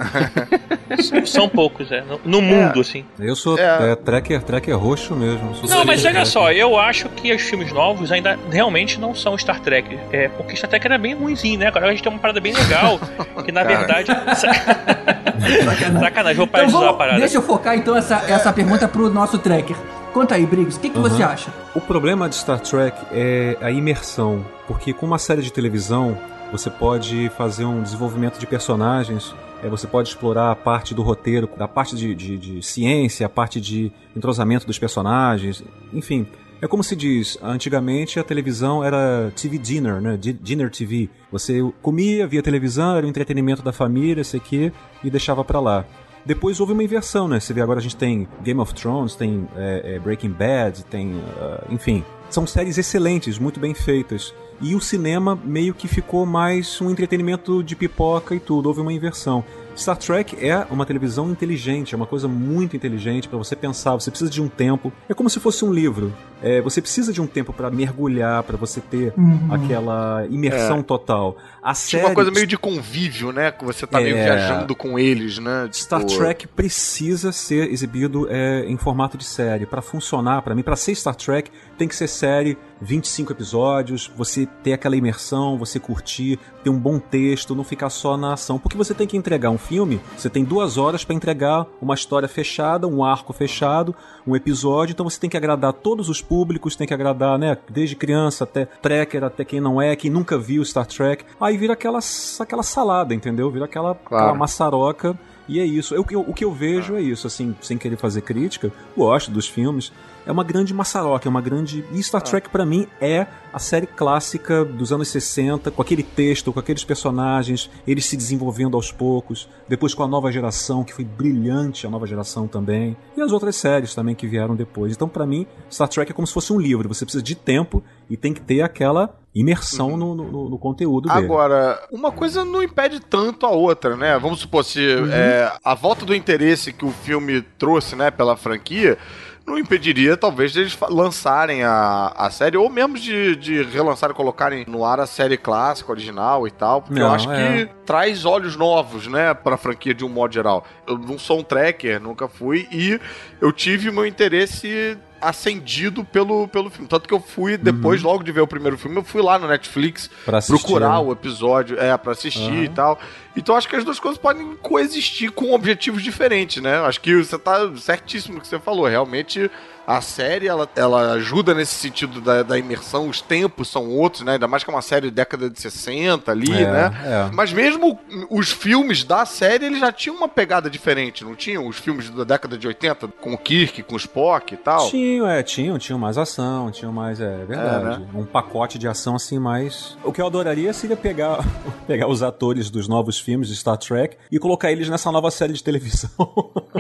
[1.03, 2.01] São- São poucos, é.
[2.03, 3.05] No, no mundo, assim.
[3.19, 3.93] Eu sou É.
[3.93, 5.55] é, tracker, tracker roxo mesmo.
[5.57, 6.21] Sou Não, mas tracker.
[6.21, 9.99] olha só, eu acho que os filmes novos ainda realmente não são Star Trek.
[10.11, 11.67] É, porque Star Trek era bem ruimzinho, né?
[11.67, 12.99] Agora a gente tem uma parada bem legal.
[13.45, 14.07] que na verdade.
[16.01, 17.19] Sacanagem, vou parar Então de usar a vamos, parada.
[17.19, 19.77] deixa eu focar então essa, essa pergunta pro nosso tracker.
[20.13, 21.33] Conta aí, Briggs, o que, que você Aham.
[21.33, 21.53] acha?
[21.75, 26.19] O problema de Star Trek é a imersão, porque com uma série de televisão
[26.51, 31.49] você pode fazer um desenvolvimento de personagens, é, você pode explorar a parte do roteiro,
[31.57, 36.27] da parte de, de- de ciência, a parte de entrosamento dos personagens, enfim.
[36.61, 40.17] É como se diz, antigamente a televisão era TV dinner, né?
[40.17, 41.09] Di- Dinner TV.
[41.33, 44.73] Você comia, via televisão, era o entretenimento da família, sei que,
[45.03, 45.85] e deixava pra lá.
[46.25, 47.41] Depois houve uma inversão, né?
[47.41, 51.21] Você vê agora a gente tem Game of Thrones, tem é, é, Breaking Bad, tem.
[51.41, 52.05] ah, enfim.
[52.31, 54.33] São séries excelentes, muito bem feitas.
[54.61, 58.67] E o cinema meio que ficou mais um entretenimento de pipoca e tudo.
[58.67, 59.45] Houve uma inversão.
[59.77, 63.95] Star Trek é uma televisão inteligente, é uma coisa muito inteligente para você pensar.
[63.95, 64.93] Você precisa de um tempo.
[65.09, 66.13] É como se fosse um livro.
[66.43, 69.49] É, você precisa de um tempo para mergulhar, para você ter Uhum.
[69.51, 71.37] aquela imersão total.
[71.63, 73.53] A Tipo série uma coisa meio de convívio, né?
[73.53, 74.25] Que você tá meio É.
[74.25, 75.69] viajando com eles, né?
[75.73, 79.67] Star Tipo, Trek precisa ser exibido é, em formato de série.
[79.67, 84.47] Pra funcionar, pra mim, pra ser Star Trek, tem que ser série, 25 episódios, você
[84.65, 88.59] ter aquela imersão, você curtir, ter um bom texto, não ficar só na ação.
[88.59, 92.27] Porque você tem que entregar um filme, você tem duas horas pra entregar uma história
[92.29, 93.95] fechada, um arco fechado,
[94.27, 97.97] um episódio, então você tem que agradar todos os públicos, tem que agradar, né, desde
[97.97, 101.25] criança até trekker, até quem não é, quem nunca viu Star Trek.
[101.41, 101.99] Aí vira aquela,
[102.41, 103.51] aquela salada, entendeu?
[103.51, 104.25] Vira aquela, Claro.
[104.27, 105.19] aquela maçaroca.
[105.49, 105.95] E é isso.
[105.95, 109.49] Eu, eu- o que eu vejo é isso, assim, sem querer fazer crítica, gosto dos
[109.49, 109.93] filmes.
[110.25, 111.85] É uma grande maçaroca, é uma grande.
[111.93, 116.53] E Star Trek, pra mim, é a série clássica dos anos 60, com aquele texto,
[116.53, 119.49] com aqueles personagens, eles se desenvolvendo aos poucos.
[119.69, 122.97] Depois com a nova geração, que foi brilhante a nova geração também.
[123.17, 124.93] E as outras séries também que vieram depois.
[124.93, 126.89] Então, pra mim, Star Trek é como se fosse um livro.
[126.89, 131.25] Você precisa de tempo e tem que ter aquela imersão no, no- no conteúdo dele.
[131.25, 134.19] Agora, uma coisa não impede tanto a outra, né?
[134.19, 134.81] Vamos supor, se
[135.11, 138.99] é, a volta do interesse que o filme trouxe, né, pela franquia,
[139.47, 144.85] não impediria, talvez, deles lançarem a, a série, ou mesmo de, de relançarem, colocarem no
[144.85, 147.67] ar a série clássica, original e tal, porque eu Não, acho é.
[147.67, 150.65] que traz olhos novos, né, pra franquia de um modo geral.
[150.87, 153.01] Eu não sou um tracker, nunca fui, e
[153.41, 156.89] eu tive meu interesse acendido pelo, pelo filme.
[156.89, 159.47] Tanto que eu fui, depois, logo de ver o primeiro filme, eu fui lá no
[159.47, 160.99] Netflix Pra assistir, procurar né?
[160.99, 162.65] o episódio, é, pra assistir Aham.
[162.65, 162.99] e tal.
[163.37, 166.81] Então acho que as duas coisas podem coexistir com objetivos diferentes, né?
[166.81, 168.87] Acho que você tá certíssimo no que você falou.
[168.87, 169.51] Realmente
[169.87, 174.33] a série ela, ela ajuda nesse sentido da, da imersão, os tempos são outros, né?
[174.35, 176.93] Ainda mais que é uma série de década de 60 ali, É, né?
[177.05, 177.31] é.
[177.33, 177.99] Mas mesmo
[178.31, 181.67] os filmes da série, eles já tinham uma pegada diferente, não tinham?
[181.67, 184.89] Os filmes da década de 80, com o Kirk, com o Spock e tal.
[184.89, 187.85] Tinham, é, tinham, tinham mais ação, tinham mais, é verdade.
[187.97, 188.07] É, né?
[188.15, 189.97] Um pacote de ação assim mais.
[190.05, 191.39] O que eu adoraria seria pegar,
[191.87, 195.53] pegar os atores dos novos filmes de Star Trek e colocar eles nessa nova série
[195.53, 196.11] de televisão.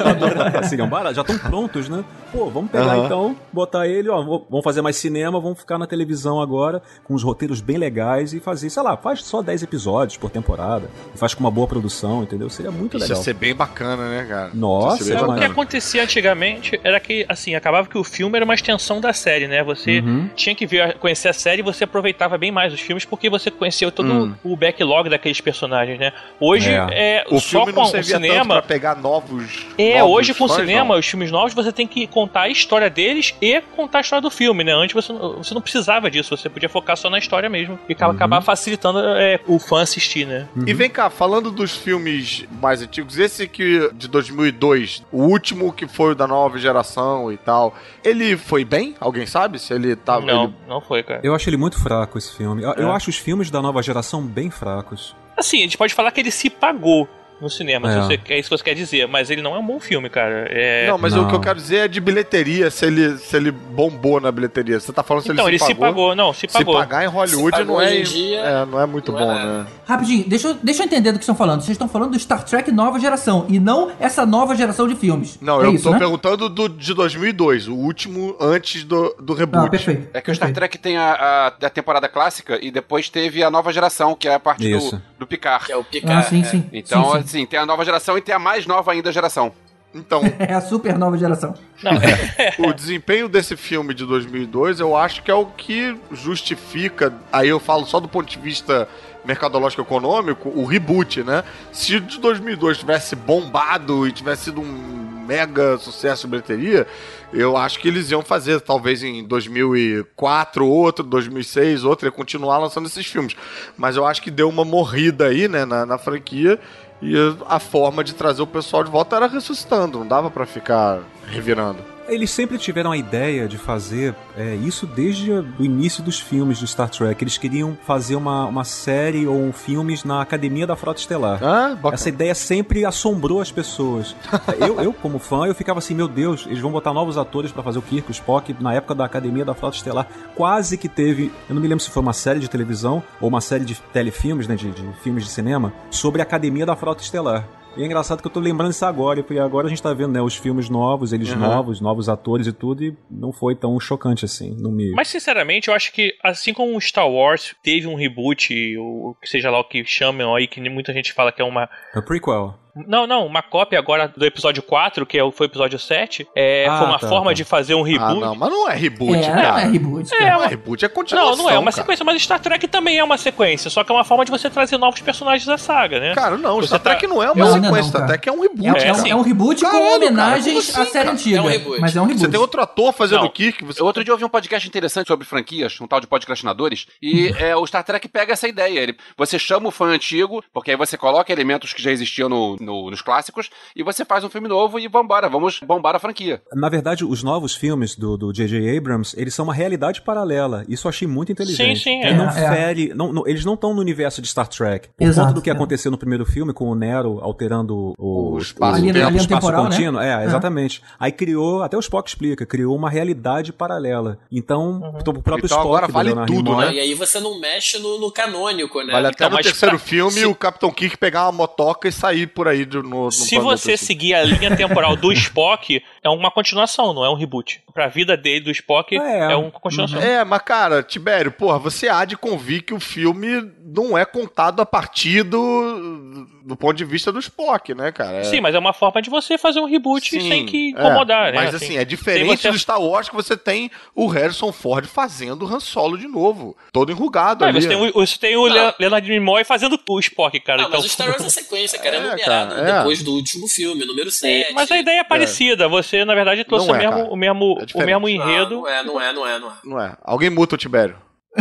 [0.00, 0.62] Eu adoraria.
[0.64, 2.04] Seria um barato, já estão prontos, né?
[2.32, 6.40] Pô, vamos pegar então, botar ele, ó, vamos fazer mais cinema, vamos ficar na televisão
[6.40, 10.30] agora, com os roteiros bem legais e fazer, sei lá, faz só 10 episódios por
[10.30, 12.48] temporada, e faz com uma boa produção, entendeu?
[12.48, 13.22] Seria muito Isso ia legal.
[13.22, 14.50] ser bem bacana, né, cara?
[14.54, 18.36] Nossa, Isso ia É, o que acontecia antigamente era que, assim, acabava que o filme
[18.36, 19.62] era uma extensão da série, né?
[19.64, 20.28] Você Uhum.
[20.34, 23.50] tinha que ver, conhecer a série e você aproveitava bem mais os filmes porque você
[23.50, 24.34] conhecia todo Hum.
[24.44, 26.12] o backlog daqueles personagens, né?
[26.40, 28.54] Hoje, é, O só filme com não o servia cinema.
[28.54, 29.66] pra pegar novos.
[29.78, 31.00] É, novos hoje com o cinema, não.
[31.00, 34.30] os filmes novos, você tem que contar a história deles e contar a história do
[34.30, 34.72] filme, né?
[34.72, 37.74] Antes você, não- você não precisava disso, você podia focar só na história mesmo.
[37.88, 37.96] E Uhum.
[37.96, 40.48] acaba acabar facilitando é, o fã assistir, né?
[40.66, 45.86] E vem cá, falando dos filmes mais antigos, esse que de 2002, o último que
[45.86, 48.94] foi o da nova geração e tal, ele foi bem?
[49.00, 50.26] Alguém sabe se ele tava.
[50.26, 51.20] não, ele- não foi, cara.
[51.22, 52.62] Eu acho ele muito fraco, esse filme.
[52.62, 52.94] Eu, eu É.
[52.94, 55.14] acho os filmes da nova geração bem fracos.
[55.36, 57.08] Assim, a gente pode falar que ele se pagou
[57.40, 57.94] no cinema, É.
[57.94, 60.08] se você, é isso que você quer dizer, mas ele não é um bom filme,
[60.10, 60.46] cara.
[60.50, 60.86] É...
[60.88, 61.24] Não, mas Não.
[61.24, 64.78] o que eu quero dizer é de bilheteria, se ele, se ele bombou na bilheteria.
[64.78, 66.74] Você tá falando se Então, ele, ele se pagou, não, se Se pagou.
[66.74, 69.18] pagar em Hollywood Se pagou não é, hoje em dia, é, não é muito não
[69.18, 69.44] bom, é.
[69.44, 69.66] né?
[69.86, 71.60] Rapidinho, deixa eu, deixa eu entender do que estão falando.
[71.60, 75.38] Vocês estão falando do Star Trek nova geração e não essa nova geração de filmes.
[75.40, 75.98] Não, é eu isso, tô né?
[75.98, 79.66] perguntando do, de 2002, o último antes do, do reboot.
[79.66, 80.08] Ah, perfeito.
[80.12, 80.52] É que o Star.
[80.52, 84.34] Trek tem a, a, a temporada clássica e depois teve a nova geração, que é
[84.34, 84.96] a parte Isso.
[84.96, 85.66] do, do Picard.
[85.66, 86.26] Que é o Picard.
[86.26, 86.44] Ah, sim, é.
[86.44, 86.68] sim.
[86.72, 87.29] Então, sim, sim.
[87.30, 89.52] Assim, tem a nova geração e tem a mais nova ainda geração.
[89.94, 91.54] Então, É a super nova geração.
[91.82, 97.12] Não, é, o desempenho desse filme de 2002, eu acho que é o que justifica,
[97.32, 98.88] aí eu falo só do ponto de vista
[99.24, 101.44] mercadológico econômico, o reboot, né?
[101.72, 106.86] Se o de 2002 tivesse bombado e tivesse sido um mega sucesso de bilheteria,
[107.32, 112.86] eu acho que eles iam fazer, talvez em 2004 outro, 2006 outro, e continuar lançando
[112.86, 113.36] esses filmes.
[113.76, 116.58] Mas eu acho que deu uma morrida aí, né, na, na franquia,
[117.02, 117.14] e
[117.48, 121.78] a forma de trazer o pessoal de volta era ressuscitando, não dava pra ficar revirando.
[122.10, 126.66] Eles sempre tiveram a ideia de fazer é, isso desde o início dos filmes do
[126.66, 127.22] Star Trek.
[127.22, 131.40] Eles queriam fazer uma, uma série ou um filmes na Academia da Frota Estelar.
[131.40, 131.78] Ah.
[131.92, 134.16] Essa ideia sempre assombrou as pessoas.
[134.58, 137.62] eu, eu, como fã, eu ficava assim, meu Deus, eles vão botar novos atores pra
[137.62, 140.08] fazer o Kirk, o Spock, na época da Academia da Frota Estelar.
[140.34, 143.40] Quase que teve, eu não me lembro se foi uma série de televisão ou uma
[143.40, 147.46] série de telefilmes, né, de, de filmes de cinema, sobre a Academia da Frota Estelar.
[147.76, 150.12] E é engraçado que eu tô lembrando isso agora, porque agora a gente tá vendo,
[150.12, 151.38] né, os filmes novos, eles Uhum.
[151.38, 154.56] novos, novos atores e tudo, e não foi tão chocante assim.
[154.58, 154.90] Não me...
[154.90, 159.50] Mas sinceramente, eu acho que assim como o Star Wars teve um reboot, ou seja
[159.50, 161.68] lá o que chamam aí, que muita gente fala que é uma.
[161.94, 162.58] É prequel.
[162.86, 166.26] Não, não, uma cópia agora do episódio 4, que é o- foi o episódio 7.
[166.34, 167.34] É, Ah, foi uma tá, forma tá.
[167.34, 168.20] de fazer um Ah, reboot.
[168.20, 169.42] não, mas não é reboot, é, cara.
[169.52, 170.14] não é reboot.
[170.14, 170.30] É, cara.
[170.34, 171.36] Não é reboot, é continuação.
[171.36, 171.82] Não, não é uma cara.
[171.82, 174.48] sequência, mas Star Trek também é uma sequência, só que é uma forma de você
[174.50, 176.14] trazer novos personagens da saga, né?
[176.14, 178.06] Cara, não, Você Star tá- Trek não é uma Não, sequência, não, Star.
[178.06, 178.66] Trek é um reboot.
[178.66, 181.38] É, um- É, um, é um reboot Caralho, com homenagens como assim, à série antiga.
[181.38, 181.80] É um reboot.
[181.80, 182.20] Mas é um reboot.
[182.24, 183.80] Você tem outro ator fazendo o Kirk, você...
[183.80, 187.54] Eu outro dia ouvi um podcast interessante sobre franquias, um tal de podcastinadores, e é,
[187.56, 188.78] o Star Trek pega essa ideia.
[188.80, 192.56] Ele, você chama o fã antigo, porque aí você coloca elementos que já existiam no-
[192.60, 196.42] no- nos clássicos, e você faz um filme novo e vambora, vamos bombar a franquia.
[196.52, 198.76] Na verdade, os novos filmes do do J.J.
[198.76, 200.64] Abrams, eles são uma realidade paralela.
[200.68, 201.78] Isso eu achei muito inteligente.
[201.78, 202.12] Sim, sim, é.
[202.14, 202.32] não É.
[202.54, 204.88] fere, não- não- eles não estão no universo de Star Trek.
[204.96, 205.52] Por Exato, conta do que é.
[205.52, 209.64] aconteceu no primeiro filme, com o Nero alterando o, O espaço- a linha espaço temporal,
[209.64, 209.70] né?
[209.70, 210.00] contínuo.
[210.00, 210.82] É, exatamente.
[210.98, 214.18] Aí criou, até o Spock explica, criou uma realidade paralela.
[214.30, 216.74] Então, o próprio Então Spock agora vale tudo, né?
[216.74, 218.92] E aí você não mexe no, no canônico, né?
[218.92, 221.92] Vale até Então, no terceiro pra- filme se- o Capitão Kirk pegar uma motoca e
[221.92, 223.86] sair por aí de, no, no Se você assim.
[223.86, 227.62] seguir a linha temporal do Spock, é uma continuação, não é um reboot.
[227.72, 229.32] Pra vida dele, do Spock, É.
[229.32, 230.00] é, uma continuação.
[230.00, 234.60] É, mas cara, Tibério, porra, você há de convir que o filme não é contado
[234.60, 238.18] a partir do, do ponto de vista do Spock, né, cara?
[238.18, 240.70] É- Sim, mas é uma forma de você fazer um reboot Sim, sem que é.
[240.70, 241.38] incomodar, né?
[241.38, 245.44] Mas assim, é diferente você- do Star Wars que você tem o Harrison Ford fazendo
[245.44, 246.56] o Han Solo de novo.
[246.72, 247.62] Todo enrugado Não, ali.
[247.62, 250.62] você tem o, você tem o Le- Leonard Nimoy fazendo o Spock, cara.
[250.62, 251.96] Ah, então, mas o Star Wars é sequência, cara.
[251.96, 252.76] É, É, numerado cara, é.
[252.78, 254.52] depois do último filme, número 7.
[254.54, 255.68] Mas a ideia é parecida.
[255.68, 258.54] Você, na verdade, trouxe o, é, mesmo, o, mesmo, É o mesmo Não, enredo.
[258.56, 259.52] não é, não é, não é, não é.
[259.64, 259.96] Não é.
[260.02, 260.96] Alguém muta o Tibério.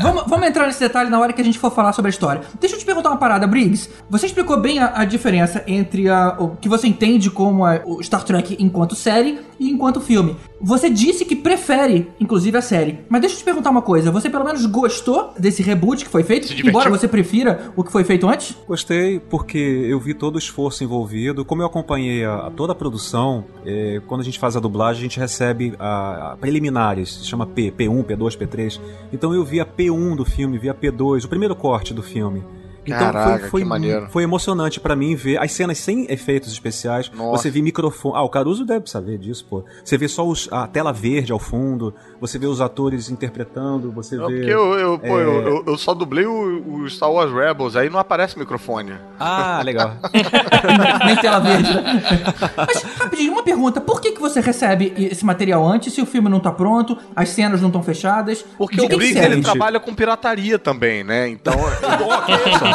[0.00, 2.42] vamos, vamos entrar nesse detalhe na hora que a gente for falar sobre a história.
[2.60, 3.90] Deixa eu te perguntar uma parada, Briggs.
[4.10, 8.02] Você explicou bem a, a diferença entre a- o que você entende como a- o
[8.02, 10.36] Star Trek enquanto série e enquanto filme.
[10.64, 13.00] Você disse que prefere, inclusive, a série.
[13.06, 14.10] Mas deixa eu te perguntar uma coisa.
[14.10, 16.50] Você pelo menos gostou desse reboot que foi feito?
[16.66, 18.56] Embora você prefira o que foi feito antes?
[18.66, 21.44] Gostei porque eu vi todo o esforço envolvido.
[21.44, 25.00] Como eu acompanhei a, a toda a produção, eh, quando a gente faz a dublagem,
[25.00, 28.80] a gente recebe a, a preliminares, se chama P, P1, P2, P3.
[29.12, 32.42] Então eu vi a P1 do filme, vi a P2, o primeiro corte do filme.
[32.86, 34.06] Então Caraca, foi, foi, que maneiro.
[34.10, 37.10] foi emocionante pra mim ver as cenas sem efeitos especiais.
[37.14, 37.42] Nossa.
[37.42, 38.14] Você vê microfone.
[38.16, 39.64] Ah, o Caruso deve saber disso, pô.
[39.84, 44.16] Você vê só os- a tela verde ao fundo, você vê os atores interpretando, você
[44.16, 44.34] Não, vê.
[44.36, 45.22] porque eu, eu, pô, é.
[45.24, 48.92] eu, eu- eu só dublei o, o Star Wars Rebels, aí não aparece microfone.
[49.18, 49.92] Ah, legal.
[51.06, 51.70] Nem tela verde.
[52.56, 53.80] Mas, rapidinho, uma pergunta.
[53.80, 57.28] Por que, que você recebe esse material antes se o filme não tá pronto, as
[57.30, 58.44] cenas não estão fechadas?
[58.56, 61.28] Porque De o Briggs ele trabalha com pirataria também, né?
[61.28, 61.54] Então.
[61.54, 62.73] Isso?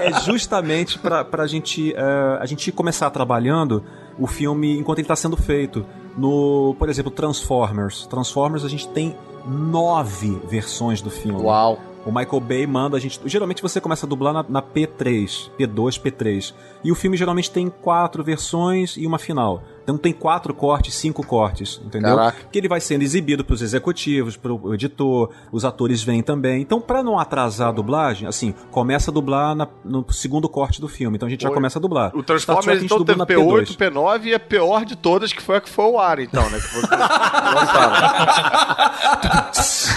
[0.00, 3.84] É justamente pra, pra gente, eh, a gente começar trabalhando
[4.18, 5.84] o filme enquanto ele tá sendo feito.
[6.16, 8.06] No, por exemplo, Transformers.
[8.06, 11.42] Transformers a gente tem nove versões do filme.
[11.42, 11.78] Uau.
[12.04, 13.20] O Michael Bay manda a gente.
[13.24, 16.52] Geralmente você começa a dublar na, na P3, P2, P3.
[16.82, 19.62] E o filme geralmente tem quatro versões e uma final.
[19.82, 22.16] Então tem quatro cortes, cinco cortes, entendeu?
[22.16, 22.38] Caraca.
[22.50, 26.62] Que ele vai sendo exibido pros executivos, pro editor, os atores vêm também.
[26.62, 30.88] Então, pra não atrasar a dublagem, assim, começa a dublar na- no segundo corte do
[30.88, 31.16] filme.
[31.16, 31.54] Então a gente já Oi.
[31.54, 32.10] começa a dublar.
[32.16, 33.76] O Transformers então teve na P8, P2.
[33.76, 36.58] P9 e a pior de todas, que foi a que foi ao ar, então, né?
[36.58, 36.82] Que foi.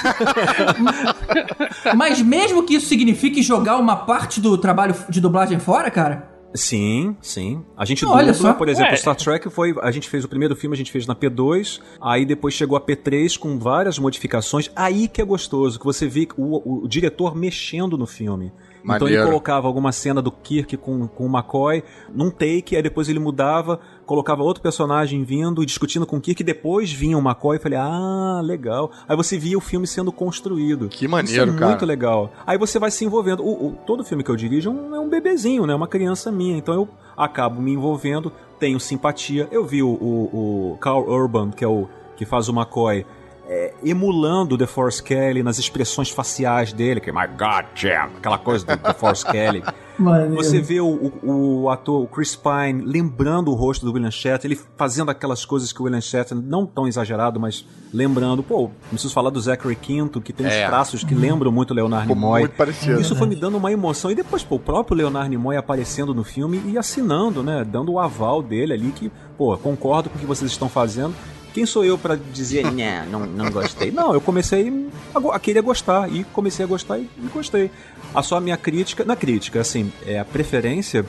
[1.96, 6.35] Mas mesmo que isso signifique jogar uma parte do trabalho de dublagem fora, cara?
[6.56, 7.64] Sim, sim.
[7.78, 8.54] A gente Olha dubla, só.
[8.54, 8.98] por exemplo, Ué.
[8.98, 9.76] Star Trek foi.
[9.82, 12.82] A gente fez o primeiro filme, a gente fez na P2, aí depois chegou a
[12.82, 14.72] P3 com várias modificações.
[14.76, 18.52] Aí que é gostoso, que você vê o, o- o diretor mexendo no filme.
[18.86, 19.26] Então ele Maneiro.
[19.28, 23.80] colocava alguma cena do Kirk com, com o McCoy num take, aí depois ele mudava,
[24.06, 27.60] colocava outro personagem vindo e discutindo com o Kirk, e depois vinha o McCoy e
[27.60, 28.92] falei, ah, legal.
[29.08, 30.88] Aí você via o filme sendo construído.
[30.88, 31.72] Que maneiro, Isso é cara.
[31.72, 32.32] muito legal.
[32.46, 33.44] Aí você vai se envolvendo.
[33.44, 35.74] O, o- todo filme que eu dirijo é um, é um bebezinho, né?
[35.74, 36.56] Uma criança minha.
[36.56, 39.48] Então eu acabo me envolvendo, tenho simpatia.
[39.52, 43.06] Eu vi o, o, o Carl Urban, que é o que faz o McCoy,
[43.48, 48.10] é, emulando o The Force Kelly nas expressões faciais dele, que é My God, Jam,
[48.18, 49.64] aquela coisa do The Force Kelly.
[49.98, 50.36] Maneiro.
[50.36, 54.52] Você vê o, o, o ator, o Chris Pine, lembrando o rosto do William Shatner,
[54.52, 58.44] ele fazendo aquelas coisas que o William Shatner, não tão exagerado, mas lembrando.
[58.44, 60.50] Pô, não preciso falar do Zachary Quinto, que tem É.
[60.64, 62.42] uns traços que lembram muito o Leonardo Ficou Nimoy.
[62.42, 63.00] muito parecido.
[63.00, 64.12] Isso foi me dando uma emoção.
[64.12, 67.64] E depois, pô, o próprio Leonardo Nimoy aparecendo no filme e assinando, né?
[67.64, 71.14] Dando o aval dele ali que, pô, concordo com o que vocês estão fazendo.
[71.56, 73.90] Quem sou eu pra dizer, "Nhã, não, não gostei?
[73.90, 77.72] Não, eu comecei a, a querer gostar e comecei a gostar e, e gostei.
[78.14, 81.06] A só a minha crítica, na crítica, assim, é a preferência.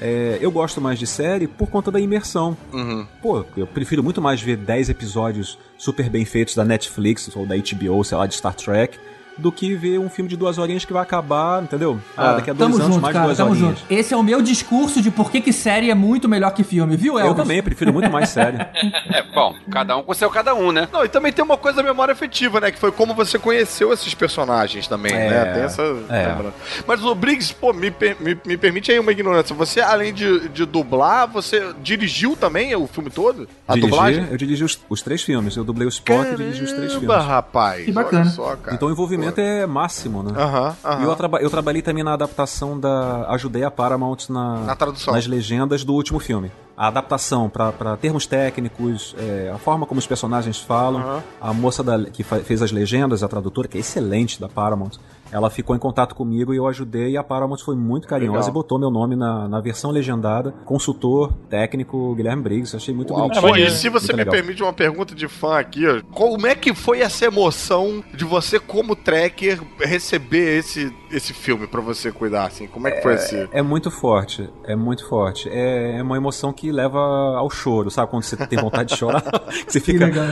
[0.00, 2.56] é, eu gosto mais de série por conta da imersão.
[2.72, 3.06] Uhum.
[3.20, 7.54] Pô, eu prefiro muito mais ver 10 episódios super bem feitos da Netflix ou da
[7.56, 8.98] HBO, sei lá, de Star Trek,
[9.40, 11.98] do que ver um filme de duas horinhas que vai acabar, entendeu?
[12.16, 13.78] Ah, daqui a dois anos, junto, mais cara, duas tamo horinhas.
[13.80, 13.92] junto.
[13.92, 16.96] Esse é o meu discurso de por que, que série é muito melhor que filme,
[16.96, 17.36] viu, Elvis?
[17.38, 18.58] Eu também, prefiro muito mais série.
[19.12, 20.88] É, bom, cada um com seu cada um, né?
[20.92, 22.70] Não, e também tem uma coisa da memória afetiva, né?
[22.70, 25.44] Que foi como você conheceu esses personagens também, É, né?
[25.52, 25.82] Tem essa.
[25.82, 26.28] é.
[26.28, 26.54] lembrança.
[26.86, 29.54] Mas o Briggs, pô, me, per- me, me permite aí uma ignorância.
[29.56, 33.48] Você, além de, de dublar, você dirigiu também o filme todo?
[33.66, 34.26] A Dirigi, dublagem?
[34.30, 35.56] eu dirigi os, os três filmes.
[35.56, 37.26] Eu dublei o Spock e dirigi os três Caramba, filmes.
[37.28, 37.84] rapaz.
[37.84, 38.22] Que bacana.
[38.22, 38.74] Olha só, cara.
[38.76, 40.32] Então o envolvimento é máximo, né?
[40.40, 41.00] Aham, aham.
[41.00, 43.26] E eu, traba- eu trabalhei também na adaptação da.
[43.30, 45.14] Ajudei a Paramount na, Na tradução.
[45.14, 46.50] nas legendas do último filme.
[46.76, 51.00] A adaptação para termos técnicos, é, a forma como os personagens falam.
[51.02, 51.22] Aham.
[51.40, 54.92] A moça da- que fez as legendas, a tradutora, que é excelente da Paramount,
[55.32, 57.10] ela ficou em contato comigo e eu ajudei.
[57.10, 58.50] E a Paramount foi muito carinhosa Legal.
[58.50, 60.52] e botou meu nome na, na versão legendada.
[60.64, 62.74] Consultor técnico Guilherme Briggs.
[62.76, 63.28] Achei muito Uau.
[63.28, 63.48] bonitinho.
[63.48, 64.32] Pô, e se você Muito me legal.
[64.34, 68.58] permite uma pergunta de fã aqui, ó, como é que foi essa emoção de você,
[68.58, 72.66] como tracker, receber esse, esse filme pra você cuidar, assim?
[72.66, 73.48] Como é que foi esse...
[73.52, 75.48] É muito forte, é muito forte.
[75.48, 78.10] É, é uma emoção que leva ao choro, sabe?
[78.10, 79.22] Quando você tem vontade de chorar,
[79.66, 80.26] que você Que fica legal.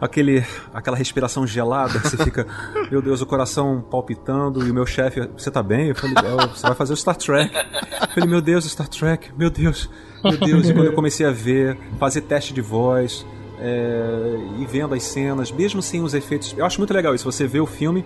[0.00, 2.46] Aquele, aquela respiração gelada, você fica,
[2.90, 5.88] meu Deus, o coração palpitando e o meu chefe, você tá bem?
[5.88, 7.54] Eu falei, "É, você vai fazer o Star Trek.
[7.54, 9.90] Eu falei, meu Deus, Star Trek, meu Deus,
[10.24, 10.68] meu Deus.
[10.68, 13.26] E quando eu comecei a ver, fazer teste de voz,
[13.60, 17.30] é, e vendo as cenas, mesmo sem os efeitos, eu acho muito legal isso.
[17.30, 18.04] Você vê o filme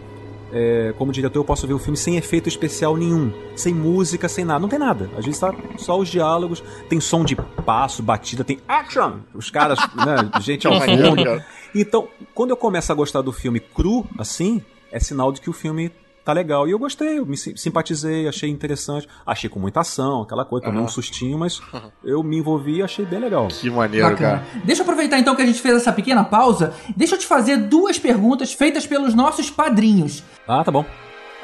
[0.55, 4.45] é, como diretor, eu posso ver o filme sem efeito especial nenhum, sem música, sem
[4.45, 4.61] nada.
[4.61, 5.11] Não tem nada.
[5.17, 9.19] A gente tá só os diálogos, tem som de passo, batida, tem action!
[9.35, 11.43] Os caras, né, gente ao fundo.
[11.75, 14.63] Então, quando eu começo a gostar do filme cru, assim,
[14.93, 15.91] é sinal de que o filme
[16.25, 16.67] tá legal.
[16.67, 19.09] E eu gostei, eu me sim- simpatizei, achei interessante.
[19.27, 21.61] Achei com muita ação, aquela coisa, tomei um sustinho, mas
[22.03, 23.49] eu me envolvi e achei bem legal.
[23.49, 24.39] Que maneiro, Bacana.
[24.45, 24.63] cara.
[24.65, 26.73] Deixa eu aproveitar então que a gente fez essa pequena pausa.
[26.97, 30.23] Deixa eu te fazer duas perguntas feitas pelos nossos padrinhos.
[30.49, 30.85] Ah, tá bom.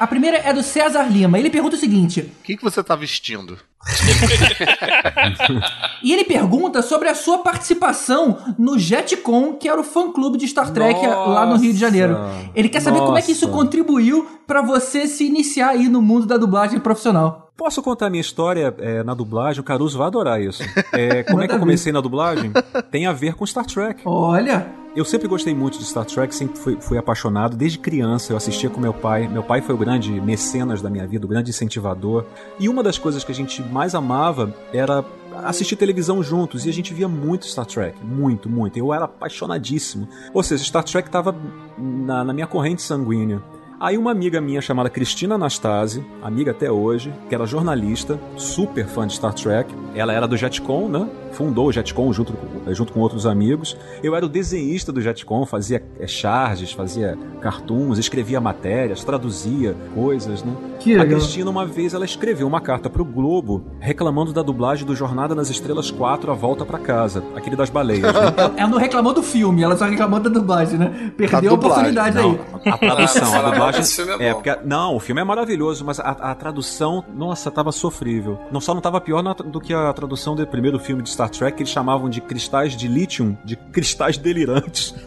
[0.01, 1.37] A primeira é do César Lima.
[1.37, 3.55] Ele pergunta o seguinte: O que, que você tá vestindo?
[6.03, 10.71] E ele pergunta sobre a sua participação no JetCon, que era o fã-clube de Star
[10.71, 12.17] Trek lá no Rio de Janeiro.
[12.55, 13.59] Ele quer saber como é que isso Nossa.
[13.59, 17.50] contribuiu pra você se iniciar aí no mundo da dublagem profissional.
[17.57, 19.61] Posso contar a minha história é, na dublagem?
[19.61, 20.63] O Caruso vai adorar isso.
[20.93, 22.51] É, como é que eu comecei na dublagem?
[22.89, 24.01] Tem a ver com Star Trek.
[24.05, 27.55] Olha, Eu sempre gostei muito de Star Trek, sempre fui, fui apaixonado.
[27.55, 29.27] Desde criança eu assistia com meu pai.
[29.27, 32.25] Meu pai foi o grande mecenas da minha vida, o grande incentivador.
[32.59, 35.05] E uma das coisas que a gente mais amava era
[35.45, 36.65] assistir televisão juntos.
[36.65, 37.97] E a gente via muito Star Trek.
[38.03, 38.77] Muito, muito.
[38.77, 40.09] Eu era apaixonadíssimo.
[40.33, 41.33] Ou seja, Star Trek estava
[41.77, 43.41] na, na minha corrente sanguínea.
[43.81, 49.07] Aí uma amiga minha chamada Cristina Anastasi, amiga até hoje, que era jornalista, super fã
[49.07, 49.73] de Star Trek.
[49.95, 51.09] Ela era do Jetcon, né?
[51.31, 53.77] Fundou o Jetcon junto com, junto com outros amigos.
[54.03, 60.43] Eu era o desenhista do Jetcon, fazia é, charges, fazia cartoons, escrevia matérias, traduzia coisas,
[60.43, 60.53] né?
[60.79, 61.19] Que A legal.
[61.19, 65.49] Cristina, uma vez, ela escreveu uma carta pro Globo reclamando da dublagem do Jornada nas
[65.49, 68.11] Estrelas 4, A Volta pra Casa, aquele das baleias, né?
[68.57, 71.11] ela não reclamou do filme, ela só reclamou da dublagem, né?
[71.15, 72.71] Perdeu a dublagem, oportunidade Não, aí.
[72.71, 73.81] a tradução, a dublagem.
[73.81, 74.57] esse filme é É, porque.
[74.65, 78.39] Não, o filme é maravilhoso, mas a, a tradução, nossa, tava sofrível.
[78.51, 81.09] Não só não tava pior na- do que a, a tradução do primeiro filme de
[81.21, 84.95] Star Trek, que eles chamavam de cristais de lítio, de cristais delirantes.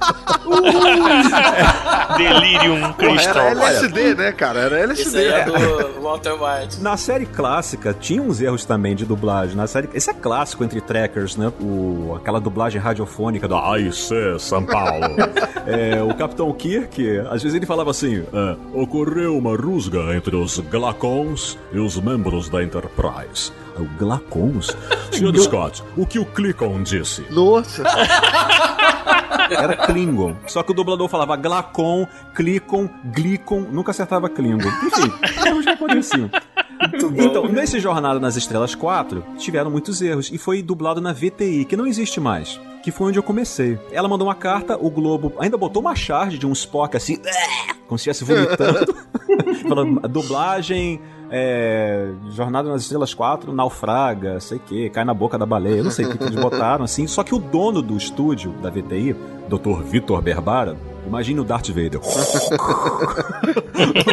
[2.17, 3.37] Delirium Porra, Crystal.
[3.37, 4.61] era LSD, né, cara?
[4.61, 5.19] Era Isso LSD.
[5.19, 6.81] aí é do Walter White.
[6.81, 9.57] Na série clássica, tinha uns erros também de dublagem.
[9.57, 11.53] Na série, esse é clássico entre trackers, né?
[11.61, 15.17] O, aquela dublagem radiofônica do AIC São Paulo.
[15.67, 20.59] é, o Capitão Kirk, às vezes ele falava assim: É, ocorreu uma rusga entre os
[20.61, 23.53] Glacons e os membros da Enterprise.
[23.77, 24.77] "Ah, o Glacons?
[25.11, 25.37] Sr.
[25.39, 27.25] Scott, o que o Clicon disse?
[27.31, 27.83] Nossa.
[29.51, 30.37] Era Klingon.
[30.47, 34.69] Só que o dublador falava Glacon, Clicon, Glicon, nunca acertava Klingon.
[34.85, 35.13] Enfim,
[35.47, 36.31] erros que aconteciam.
[37.17, 41.77] Então, nesse Jornada nas Estrelas 4, tiveram muitos erros e foi dublado na VTI, que
[41.77, 42.61] não existe mais.
[42.83, 43.79] Que foi onde eu comecei.
[43.91, 47.19] Ela mandou uma carta, o Globo ainda botou uma charge de um Spock assim,
[47.87, 48.95] como se estivesse vomitando.
[49.67, 51.01] Falando, dublagem,
[51.31, 55.77] é, Jornada nas Estrelas 4, naufraga, sei o que, cai na boca da baleia.
[55.77, 57.07] Eu não sei o que, que eles botaram assim.
[57.07, 59.17] Só que o dono do estúdio da VTI,
[59.49, 59.83] Dr.
[59.83, 62.01] Vitor Berbara, imagine o Darth Vader.
[62.01, 62.07] o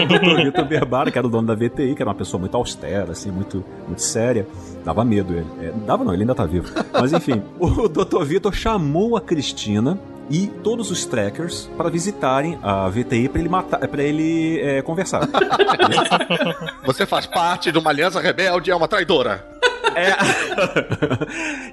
[0.08, 0.44] Dr.
[0.44, 3.32] Vitor Berbara, que era o dono da VTI, que era uma pessoa muito austera, assim,
[3.32, 4.48] muito, muito séria.
[4.84, 5.48] Dava medo ele.
[5.62, 6.72] É, dava não, ele ainda tá vivo.
[6.94, 8.24] Mas enfim, o Dr.
[8.24, 10.00] Vitor chamou a Cristina
[10.32, 15.28] e todos os trackers para visitarem a VTI para ele matar, para ele é, conversar.
[16.86, 19.46] Você faz parte de uma aliança rebelde é uma traidora.
[19.94, 20.16] É.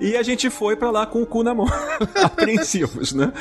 [0.05, 1.67] e a gente foi pra lá com o cu na mão,
[2.21, 3.33] apreensivos, né?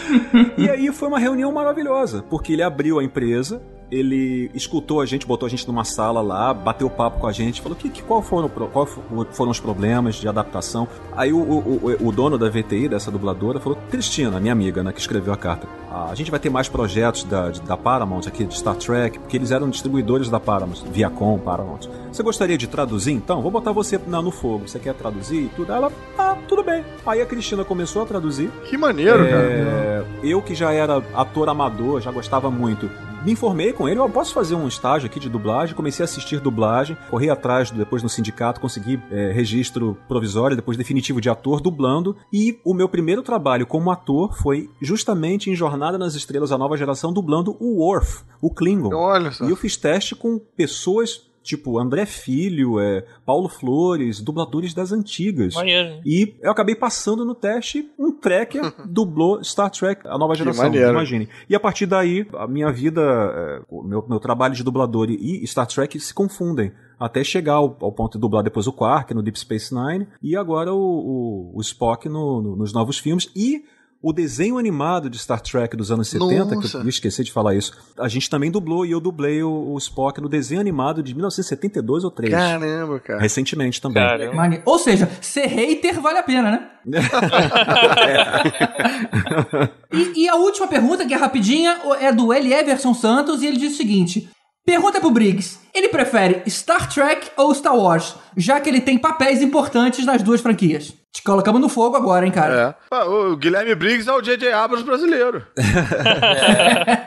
[0.56, 3.60] E aí foi uma reunião maravilhosa, porque ele abriu a empresa,
[3.90, 7.62] ele escutou a gente, botou a gente numa sala lá, bateu papo com a gente,
[7.62, 10.88] falou que, que qual, foram, qual foram os problemas de adaptação.
[11.16, 15.00] Aí o, o, o, dono da VTI, dessa dubladora, falou: Cristina, minha amiga, né, que
[15.00, 18.76] escreveu a carta, a gente vai ter mais projetos da, da Paramount aqui, de Star
[18.76, 21.88] Trek, porque eles eram distribuidores da Paramount, Viacom, Paramount.
[22.12, 23.42] Você gostaria de traduzir então?
[23.42, 24.68] Vou botar você no, no fogo.
[24.68, 25.72] Você quer traduzir e tudo?
[25.72, 26.84] Ela, ah, tudo bem.
[27.06, 28.50] Aí a Cristina começou a traduzir.
[28.70, 30.08] Que maneiro, é, cara.
[30.24, 32.90] Eu que já era ator amador, já gostava muito
[33.28, 36.40] me informei com ele, eu posso fazer um estágio aqui de dublagem, comecei a assistir
[36.40, 42.16] dublagem, corri atrás depois no sindicato, consegui é, registro provisório, depois definitivo de ator, dublando,
[42.32, 46.78] e o meu primeiro trabalho como ator foi justamente em Jornada nas Estrelas, a nova
[46.78, 48.96] geração, dublando o Worf, o Klingon.
[48.96, 49.44] Olha só.
[49.44, 55.56] E eu fiz teste com pessoas tipo André Filho, é, Paulo Flores, dubladores das antigas.
[55.56, 56.02] Maneiro.
[56.06, 61.30] E eu acabei passando no teste, um tracker dublou Star Trek, a nova geração, imagine.
[61.50, 65.46] E a partir daí, a minha vida, é, o meu, meu trabalho de dublador e
[65.48, 66.72] Star Trek se confundem.
[67.00, 70.36] Até chegar ao, ao, ponto de dublar depois o Quark no Deep Space Nine e
[70.36, 73.30] agora o, o, o Spock no, no, nos novos filmes.
[73.36, 73.64] E
[74.02, 76.80] o desenho animado de Star Trek dos anos 70, Nossa.
[76.80, 79.78] que eu esqueci de falar isso, a gente também dublou e eu dublei o, o
[79.78, 82.32] Spock no desenho animado de 1972 ou 3.
[82.32, 83.20] Caramba, cara.
[83.20, 84.04] Recentemente também.
[84.04, 84.36] Caramba.
[84.36, 86.70] Mane- Ou seja, ser hater vale a pena, né?
[89.92, 92.54] E, e a última pergunta, que é rapidinha, é do L.
[92.54, 94.30] Everson Santos, e ele diz o seguinte:
[94.68, 98.16] Pergunta pro Briggs: ele prefere Star Trek ou Star Wars?
[98.36, 100.94] Já que ele tem papéis importantes nas duas franquias.
[101.10, 102.76] Te colocamos no fogo agora, hein, cara?
[102.92, 103.04] É.
[103.06, 104.52] O Guilherme Briggs é o J.J.
[104.52, 105.48] Abrams brasileiro.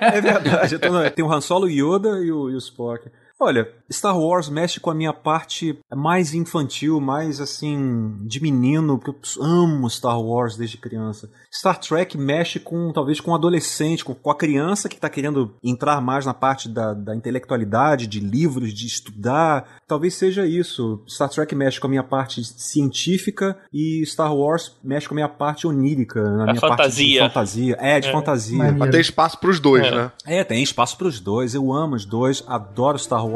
[0.01, 0.75] É verdade.
[0.75, 3.09] Então, não, tem o Han Solo, o Yoda e o, e o Spock.
[3.43, 9.11] Olha, Star Wars mexe com a minha parte mais infantil, mais assim, de menino, porque
[9.39, 11.31] eu amo Star Wars desde criança.
[11.53, 15.55] Star Trek mexe com, talvez, com o adolescente, com, com a criança que está querendo
[15.65, 19.67] entrar mais na parte da, da intelectualidade, de livros, de estudar.
[19.89, 21.03] Talvez seja isso.
[21.09, 25.29] Star Trek mexe com a minha parte científica e Star Wars mexe com a minha
[25.29, 27.23] parte onírica, na minha parte de fantasia.
[27.29, 27.77] fantasia.
[27.81, 28.13] É, de É.
[28.13, 28.59] fantasia.
[28.59, 28.79] Maneiro.
[28.79, 29.91] Mas tem espaço pros dois, É.
[29.91, 30.13] né?
[30.27, 31.55] É, tem espaço pros dois.
[31.55, 33.30] Eu amo os dois, adoro Star Wars,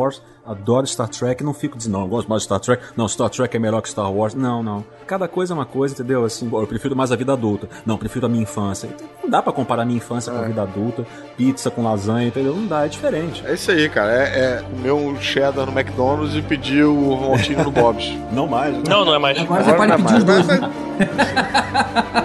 [0.46, 1.42] adoro Star Trek.
[1.42, 2.82] Não fico dizendo, não, eu gosto mais de Star Trek.
[2.96, 4.34] Não, Star Trek é melhor que Star Wars.
[4.34, 4.84] Não, não.
[5.06, 6.24] Cada coisa é uma coisa, entendeu?
[6.24, 7.68] Assim, eu prefiro mais a vida adulta.
[7.84, 8.88] Não, eu prefiro a minha infância.
[8.94, 11.06] Então, Não dá pra comparar a minha infância com a vida adulta.
[11.36, 12.54] Pizza com lasanha, entendeu?
[12.54, 13.42] Não dá, é diferente.
[13.46, 14.12] É isso aí, cara.
[14.12, 14.22] É,
[14.58, 18.12] é comer um cheddar no McDonald's e pedir o Montinho no Bob's.
[18.32, 18.82] Não mais, né?
[18.88, 19.38] Não, não é mais.
[19.38, 20.46] Agora você Agora pode não é pedir os mais.
[20.46, 20.60] dois.
[20.94, 21.10] Né?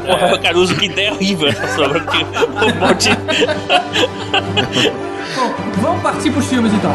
[0.05, 1.89] Porra, Caruso, que ideia horrível essa sua.
[1.89, 3.09] Porque um monte.
[5.35, 6.91] Bom, vamos partir pros filmes então.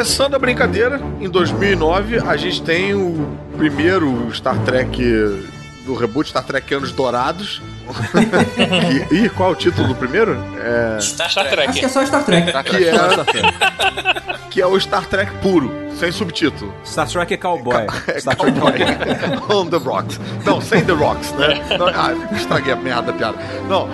[0.00, 4.98] Começando a brincadeira, em 2009 a gente tem o primeiro Star Trek
[5.84, 7.60] do reboot Star Trek Anos Dourados.
[9.12, 10.42] e, ih, qual é o título do primeiro?
[10.58, 11.54] É, Star, Star Trek.
[11.54, 11.68] Trek.
[11.68, 12.50] Acho que é só Star Trek.
[12.50, 12.92] que, é,
[14.48, 16.74] que é o Star Trek puro, sem subtítulo.
[16.82, 17.86] Star Trek é cowboy.
[18.18, 19.54] Star Trek é Cowboy.
[19.54, 20.18] On the Rocks.
[20.46, 21.60] Não, sem The Rocks, né?
[21.78, 23.38] Não, ah, estraguei a merda da piada.
[23.68, 23.86] Não,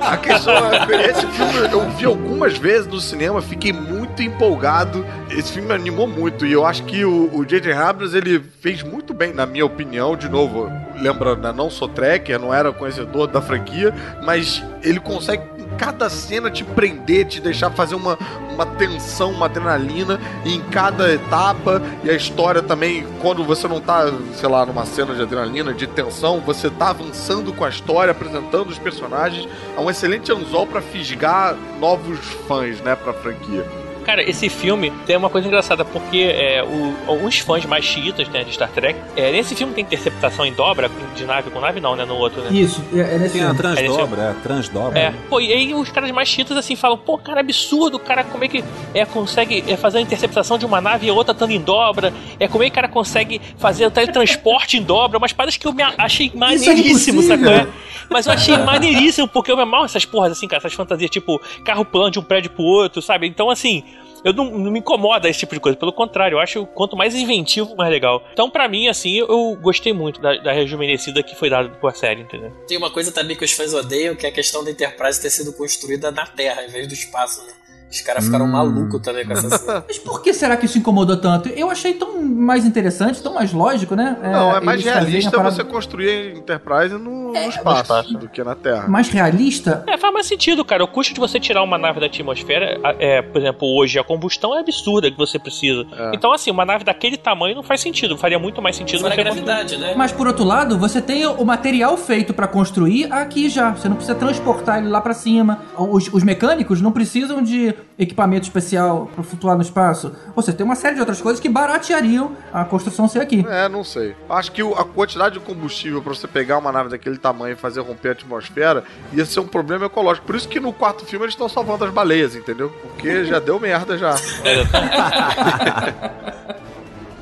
[0.00, 5.04] a questão é que esse filme eu vi algumas vezes no cinema, fiquei muito empolgado.
[5.30, 7.72] Esse filme me animou muito e eu acho que o J.J.
[7.72, 10.16] Abrams ele fez muito bem, na minha opinião.
[10.16, 15.42] De novo, lembrando, né, não sou tracker, não era conhecedor da franquia, mas ele consegue
[15.78, 18.18] cada cena te prender, te deixar fazer uma,
[18.52, 24.12] uma tensão, uma adrenalina em cada etapa e a história também, quando você não tá,
[24.34, 28.68] sei lá, numa cena de adrenalina, de tensão, você tá avançando com a história, apresentando
[28.68, 33.64] os personagens, é um excelente anzol pra fisgar novos fãs, né, pra franquia.
[34.04, 38.44] Cara, esse filme tem uma coisa engraçada, porque é, o, alguns fãs mais chiitas né,
[38.44, 41.94] de Star Trek, é, nesse filme tem interceptação em dobra, de nave com nave não,
[41.94, 42.04] né?
[42.04, 42.50] No outro, né?
[42.52, 44.98] Isso, é, é nesse Tem a transdobra, é, transdobra.
[44.98, 48.24] É, pô, e aí os caras mais chiitas assim falam, pô, cara, absurdo, o cara
[48.24, 51.32] como é que é, consegue é, fazer a interceptação de uma nave e a outra
[51.32, 55.18] estando em dobra, é como é que o cara consegue fazer o teletransporte em dobra,
[55.18, 57.22] umas paradas que eu me achei maneiríssimo, impossível.
[57.22, 57.52] sacou?
[57.52, 57.66] É?
[58.10, 61.40] Mas eu achei maneiríssimo, porque eu me amarro essas porras assim, cara, essas fantasias, tipo,
[61.64, 63.28] carro plano de um prédio pro outro, sabe?
[63.28, 63.84] Então, assim,
[64.24, 65.76] eu não, não me incomoda esse tipo de coisa.
[65.76, 68.22] Pelo contrário, eu acho quanto mais inventivo, mais legal.
[68.32, 72.22] Então, pra mim, assim, eu gostei muito da, da rejuvenescida que foi dada por série,
[72.22, 72.50] entendeu?
[72.66, 75.30] Tem uma coisa também que os fãs odeiam, que é a questão da Enterprise ter
[75.30, 77.52] sido construída na Terra, em vez do espaço, né?
[77.90, 79.84] Os caras ficaram malucos também com essa cena.
[79.86, 81.48] Mas por que será que isso incomodou tanto?
[81.48, 84.16] Eu achei tão mais interessante, tão mais lógico, né?
[84.22, 88.18] Não, é mais eles trazerem a realista parada- você construir Enterprise no, no espaço, espaço.
[88.18, 88.86] do que na Terra.
[88.88, 89.84] Mais realista?
[89.86, 90.84] É, faz mais sentido, cara.
[90.84, 94.54] O custo de você tirar uma nave da atmosfera, é, por exemplo, hoje a combustão
[94.56, 95.84] é absurda que você precisa.
[95.96, 96.12] É.
[96.14, 98.16] Então, assim, uma nave daquele tamanho não faz sentido.
[98.16, 99.94] Faria muito mais sentido Fora a você gravidade, né?
[99.96, 103.70] Mas por outro lado, você tem o material feito pra construir aqui já.
[103.70, 105.60] Você não precisa transportar ele lá pra cima.
[105.76, 110.14] Os, os mecânicos não precisam de equipamento especial pra flutuar no espaço.
[110.34, 113.44] Você tem uma série de outras coisas que barateariam a construção ser aqui.
[113.48, 114.14] É, não sei.
[114.28, 117.80] Acho que a quantidade de combustível pra você pegar uma nave daquele tamanho e fazer
[117.80, 120.26] romper a atmosfera ia ser um problema ecológico.
[120.26, 122.70] Por isso que no quarto filme eles estão salvando as baleias, entendeu?
[122.82, 124.14] Porque já deu merda já.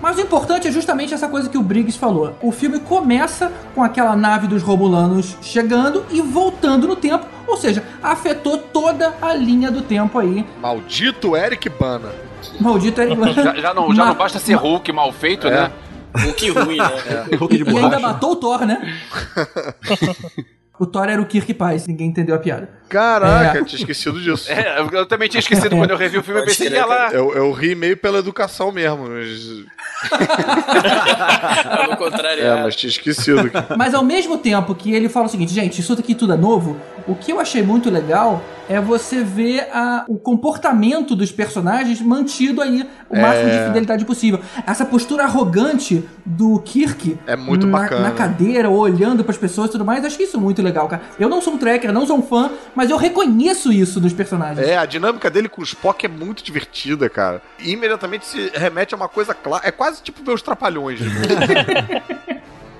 [0.00, 2.34] Mas o importante é justamente essa coisa que o Briggs falou.
[2.42, 7.82] O filme começa com aquela nave dos Romulanos chegando e voltando no tempo, ou seja,
[8.02, 10.46] afetou toda a linha do tempo aí.
[10.60, 12.10] Maldito Eric Bana.
[12.60, 13.32] Maldito Eric Bana.
[13.42, 15.50] Já, já não, já Ma- não basta ser Hulk mal feito, É.
[15.62, 15.72] né?
[16.28, 17.26] O que ruim, né?
[17.38, 18.80] Hulk de E ainda matou o Thor, né?
[20.78, 22.70] o Thor era o Kirk Paz, ninguém entendeu a piada.
[22.88, 23.64] Caraca, É.
[23.64, 24.48] tinha esquecido disso.
[24.52, 27.10] É, eu também tinha esquecido quando eu revi o filme, eu pensei que lá.
[27.12, 29.08] Eu, eu ri meio pela educação mesmo.
[29.08, 29.64] Mas...
[31.80, 33.50] Pelo contrário, É, mas tinha esquecido.
[33.76, 36.76] Mas ao mesmo tempo que ele fala o seguinte, gente, isso aqui tudo é novo,
[37.06, 42.60] o que eu achei muito legal é você ver a- o comportamento dos personagens mantido
[42.60, 43.22] aí o É.
[43.22, 44.40] máximo de fidelidade possível.
[44.66, 48.02] Essa postura arrogante do Kirk É muito na, bacana.
[48.02, 51.00] na cadeira, olhando pras pessoas e tudo mais, acho isso muito legal, cara.
[51.18, 54.64] Eu não sou um tracker, não sou um fã, mas eu reconheço isso dos personagens.
[54.64, 57.42] É, a dinâmica dele com o Spock é muito divertida, cara.
[57.58, 59.66] E imediatamente se remete a uma coisa clara.
[59.66, 61.00] É quase tipo ver os trapalhões.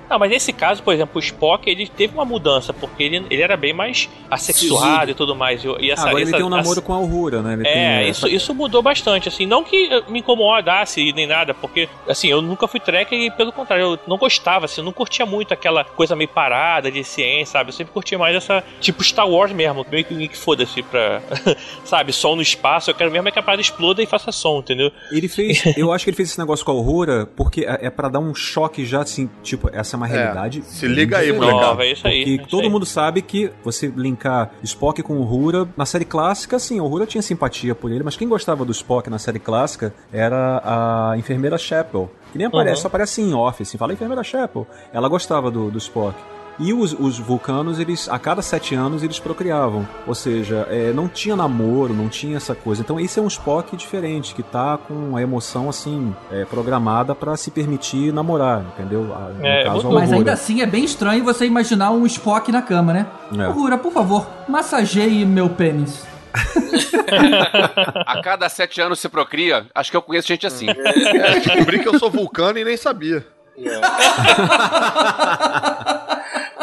[0.09, 3.41] Não, mas nesse caso, por exemplo, o Spock, ele teve uma mudança, porque ele, ele
[3.41, 5.63] era bem mais assexuado e tudo mais.
[5.63, 7.53] E, essa, Agora ele essa- tem um namoro essa- com a Uhura, né?
[7.53, 12.27] Ele É, isso, isso mudou bastante, assim, não que me incomodasse nem nada, porque, assim,
[12.27, 15.53] eu nunca fui tracker e, pelo contrário, eu não gostava, assim, eu não curtia muito
[15.53, 17.69] aquela coisa meio parada de ciência, sabe?
[17.69, 21.21] Eu sempre curtia mais essa, tipo Star Wars mesmo, meio que, que foda-se pra,
[21.85, 24.59] sabe, som no espaço, eu quero mesmo é que a parada exploda e faça som,
[24.59, 24.91] entendeu?
[25.11, 27.89] Ele fez, eu acho que ele fez esse negócio com a Uhura porque é, é
[27.89, 30.61] pra dar um choque já assim, tipo, essa uma realidade.
[30.65, 31.61] se liga aí, molecada.
[31.67, 32.17] Nova, é isso aí.
[32.19, 32.69] Porque é isso todo aí.
[32.69, 37.05] mundo sabe que você linkar Spock com o Uhura, na série clássica, sim, o Uhura
[37.05, 41.57] tinha simpatia por ele, mas quem gostava do Spock na série clássica era a enfermeira
[41.57, 42.81] Chapel, que nem aparece, Uhum.
[42.81, 44.65] só aparece em off, assim, fala enfermeira Chapel.
[44.93, 46.15] Ela gostava do, do Spock.
[46.59, 49.87] E os, os vulcanos, eles a cada sete anos eles procriavam.
[50.05, 52.81] Ou seja, é, não tinha namoro, não tinha essa coisa.
[52.81, 57.37] Então esse é um Spock diferente, que tá com a emoção assim, é, programada pra
[57.37, 59.03] se permitir namorar, entendeu?
[59.03, 62.61] No É, caso, muito- Mas ainda assim é bem estranho você imaginar um Spock na
[62.61, 63.07] cama, né?
[63.37, 63.47] É.
[63.47, 66.05] Uhura, por favor, massageie meu pênis.
[68.05, 69.65] A cada sete anos se procria.
[69.73, 70.67] Acho que eu conheço gente assim.
[70.69, 73.25] É, descobri que eu sou vulcano e nem sabia.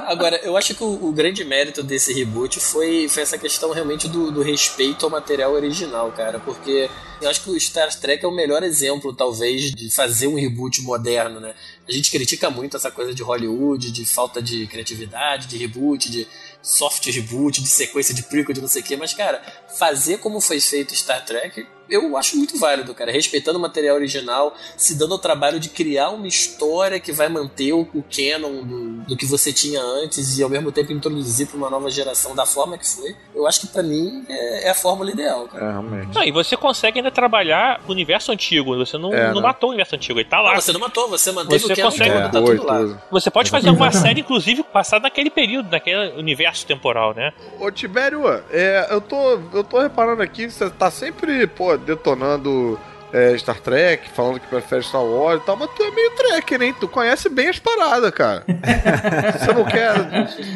[0.07, 4.07] Agora, eu acho que o, o, grande mérito desse reboot foi, foi essa questão realmente
[4.07, 6.39] do, do, respeito ao material original, cara.
[6.39, 6.89] Porque
[7.21, 10.81] eu acho que o Star Trek é o melhor exemplo, talvez, de fazer um reboot
[10.83, 11.57] moderno, né?
[11.89, 16.29] A gente critica muito essa coisa de Hollywood, de falta de criatividade, de reboot, de
[16.63, 19.43] soft reboot, de sequência de prequel, de não sei o quê, mas, cara,
[19.77, 23.13] fazer como foi feito Star Trek, eu acho muito válido, cara.
[23.13, 27.73] Respeitando o material original, se dando o trabalho de criar uma história que vai manter
[27.73, 31.57] o, o canon do, do, que você tinha antes e ao mesmo tempo introduzir para
[31.57, 33.15] uma nova geração da forma que foi.
[33.35, 35.65] Eu acho que para mim é, é, a fórmula ideal, cara.
[35.65, 36.15] É, realmente.
[36.15, 38.77] Não, e você consegue ainda trabalhar o universo antigo.
[38.77, 39.43] Você não, é, não né?
[39.43, 40.55] matou o universo antigo, ele tá lá.
[40.55, 42.11] Não, você não matou, você manteve você o canon consegue...
[42.11, 43.03] todo, tá tudo lá.
[43.11, 47.33] Você pode fazer uma série, inclusive, passada naquele período, naquele universo temporal, né?
[47.61, 52.79] Ô, Tibério, é, eu, tô, eu tô reparando aqui que você tá sempre, pô, detonando
[53.13, 56.59] é, Star Trek, falando que prefere Star Wars e tal, mas tu é meio Trek,
[56.59, 56.75] né?
[56.79, 58.45] Tu conhece bem as paradas, cara.
[59.39, 59.95] você não quer,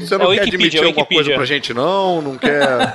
[0.01, 2.21] você não é quer admitir alguma coisa pra gente, não?
[2.21, 2.95] Não quer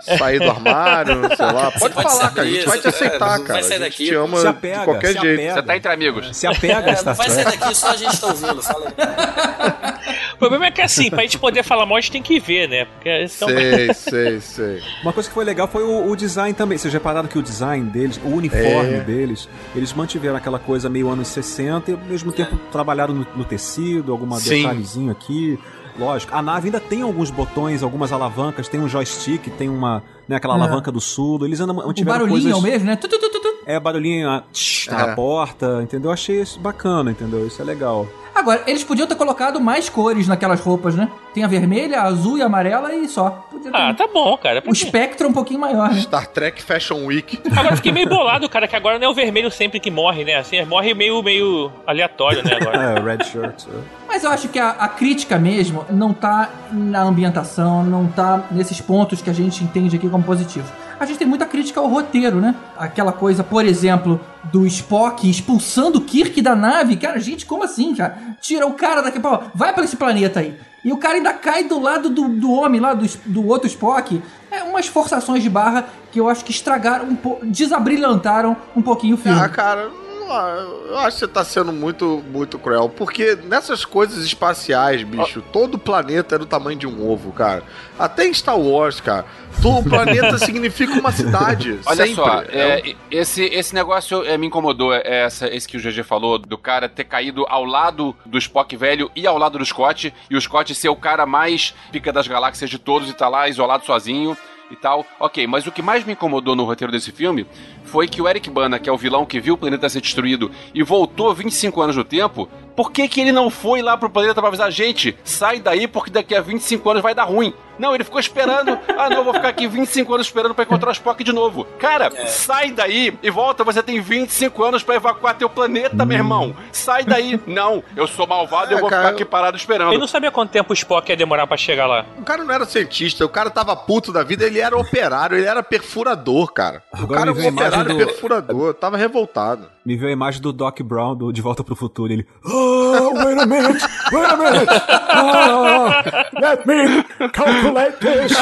[0.00, 1.70] sair do armário, sei lá.
[1.72, 2.46] Pode, pode falar, cara.
[2.46, 3.60] A gente vai te aceitar, é, cara.
[3.60, 4.02] Vai sair daqui.
[4.02, 5.40] A gente te ama apega, de qualquer jeito.
[5.40, 5.54] Apega.
[5.54, 6.36] Você tá entre amigos.
[6.36, 7.30] Se apega, é, Star Trek.
[7.30, 8.62] Vai sair daqui, só a gente tá ouvindo.
[8.62, 10.20] Fala aí.
[10.40, 12.66] O problema é que assim, pra gente poder falar mal, a gente tem que ver,
[12.66, 12.86] né?
[12.86, 13.46] Porque são...
[13.46, 14.82] Sei, sei, sei.
[15.02, 16.78] Uma coisa que foi legal foi o, o design também.
[16.78, 19.00] Vocês repararam que o design deles, o uniforme é.
[19.00, 23.44] deles, eles mantiveram aquela coisa meio anos 60 e ao mesmo tempo trabalharam no, no
[23.44, 24.62] tecido, alguma Sim.
[24.62, 25.58] detalhezinho aqui.
[25.98, 30.36] Lógico, a nave ainda tem alguns botões, algumas alavancas, tem um joystick, tem uma, né,
[30.36, 30.56] aquela é.
[30.56, 31.44] alavanca do sul.
[31.44, 32.52] Eles ainda mantiveram o barulhinho coisas...
[32.52, 32.96] é o mesmo, né?
[32.96, 33.39] Tu, tu, tu,
[33.74, 34.92] é, barulhinho a, tsh, é.
[34.92, 36.10] na porta, entendeu?
[36.10, 37.46] Achei isso bacana, entendeu?
[37.46, 38.06] Isso é legal.
[38.34, 41.10] Agora, eles podiam ter colocado mais cores naquelas roupas, né?
[41.34, 43.46] Tem a vermelha, a azul e a amarela e só.
[43.72, 44.62] Ah, tá bom, cara.
[44.66, 46.00] O espectro é um pouquinho maior, né?
[46.00, 47.38] Star Trek Fashion Week.
[47.54, 50.36] Agora fiquei meio bolado, cara, que agora não é o vermelho sempre que morre, né?
[50.36, 52.56] Assim, morre meio, meio aleatório, né?
[52.60, 52.78] Agora.
[52.98, 53.66] é, red shirt.
[53.68, 53.78] É.
[54.08, 58.80] Mas eu acho que a, a, crítica mesmo não tá na ambientação, não tá nesses
[58.80, 60.70] pontos que a gente entende aqui como positivos
[61.00, 62.54] a gente tem muita crítica ao roteiro, né?
[62.78, 64.20] Aquela coisa, por exemplo,
[64.52, 66.94] do Spock expulsando o Kirk da nave.
[66.96, 68.18] Cara, gente, como assim, cara?
[68.38, 70.60] Tira o cara daqui, pô, vai para esse planeta aí.
[70.84, 74.22] E o cara ainda cai do lado do, do homem lá, do, do outro Spock.
[74.50, 79.14] É umas forçações de barra que eu acho que estragaram um pouco, desabrilhantaram um pouquinho
[79.14, 79.40] o filme.
[79.40, 79.90] Ah, cara,
[80.34, 82.88] eu acho que você tá sendo muito, muito cruel.
[82.88, 87.62] Porque nessas coisas espaciais, bicho, todo planeta é do tamanho de um ovo, cara.
[87.98, 89.24] Até em Star Wars, cara.
[89.62, 91.78] O planeta significa uma cidade.
[91.84, 92.14] Olha sempre.
[92.14, 96.02] só, é, é, esse, esse negócio é, me incomodou, é, essa, esse que o GG
[96.02, 100.14] falou, do cara ter caído ao lado do Spock velho e ao lado do Scott,
[100.30, 103.48] e o Scott ser o cara mais pica das galáxias de todos e tá lá
[103.48, 104.36] isolado sozinho
[104.70, 105.04] e tal.
[105.18, 107.46] Ok, mas o que mais me incomodou no roteiro desse filme
[107.84, 110.50] foi que o Eric Bana, que é o vilão que viu o planeta ser destruído
[110.74, 112.48] e voltou 25 anos no tempo,
[112.80, 116.10] por que, que ele não foi lá pro planeta pra avisar, gente, sai daí porque
[116.10, 117.52] daqui a 25 anos vai dar ruim?
[117.78, 118.78] Não, ele ficou esperando.
[118.96, 121.64] ah, não, vou ficar aqui 25 anos esperando para encontrar o Spock de novo.
[121.78, 122.26] Cara, é.
[122.26, 123.64] sai daí e volta.
[123.64, 126.06] Você tem 25 anos para evacuar teu planeta, hum.
[126.06, 126.54] meu irmão.
[126.72, 127.40] Sai daí.
[127.46, 129.92] Não, eu sou malvado e é, eu vou cara, ficar aqui parado esperando.
[129.92, 132.04] Ele não sabia quanto tempo o Spock ia demorar para chegar lá.
[132.18, 135.46] O cara não era cientista, o cara tava puto da vida, ele era operário, ele
[135.46, 136.82] era perfurador, cara.
[136.92, 137.96] O cara era um operário do...
[137.96, 139.68] perfurador, tava revoltado.
[139.84, 142.12] Me veio a imagem do Doc Brown do De Volta pro Futuro.
[142.12, 142.26] Ele.
[142.44, 142.69] Oh,
[143.14, 143.82] wait a minute!
[144.12, 144.68] Wait a minute!
[145.14, 146.02] Oh,
[146.40, 147.02] let me
[147.32, 148.32] calculate this!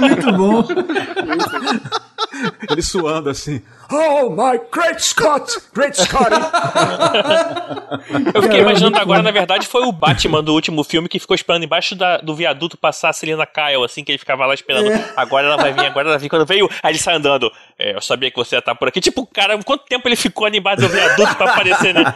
[0.00, 0.66] Muito bom!
[2.70, 3.62] Ele suando assim.
[3.94, 5.52] Oh my great Scott!
[5.74, 6.30] Great Scott!
[8.34, 11.64] Eu fiquei imaginando agora, na verdade, foi o Batman do último filme que ficou esperando
[11.64, 14.90] embaixo da, do viaduto passar a Selena Kyle, assim, que ele ficava lá esperando.
[14.90, 15.12] É.
[15.14, 16.30] Agora ela vai vir, agora ela vai vir.
[16.30, 17.52] Quando veio, aí ele sai andando.
[17.78, 18.98] É, eu sabia que você ia estar por aqui.
[18.98, 22.14] Tipo, cara, quanto tempo ele ficou ali embaixo do viaduto pra aparecer, né?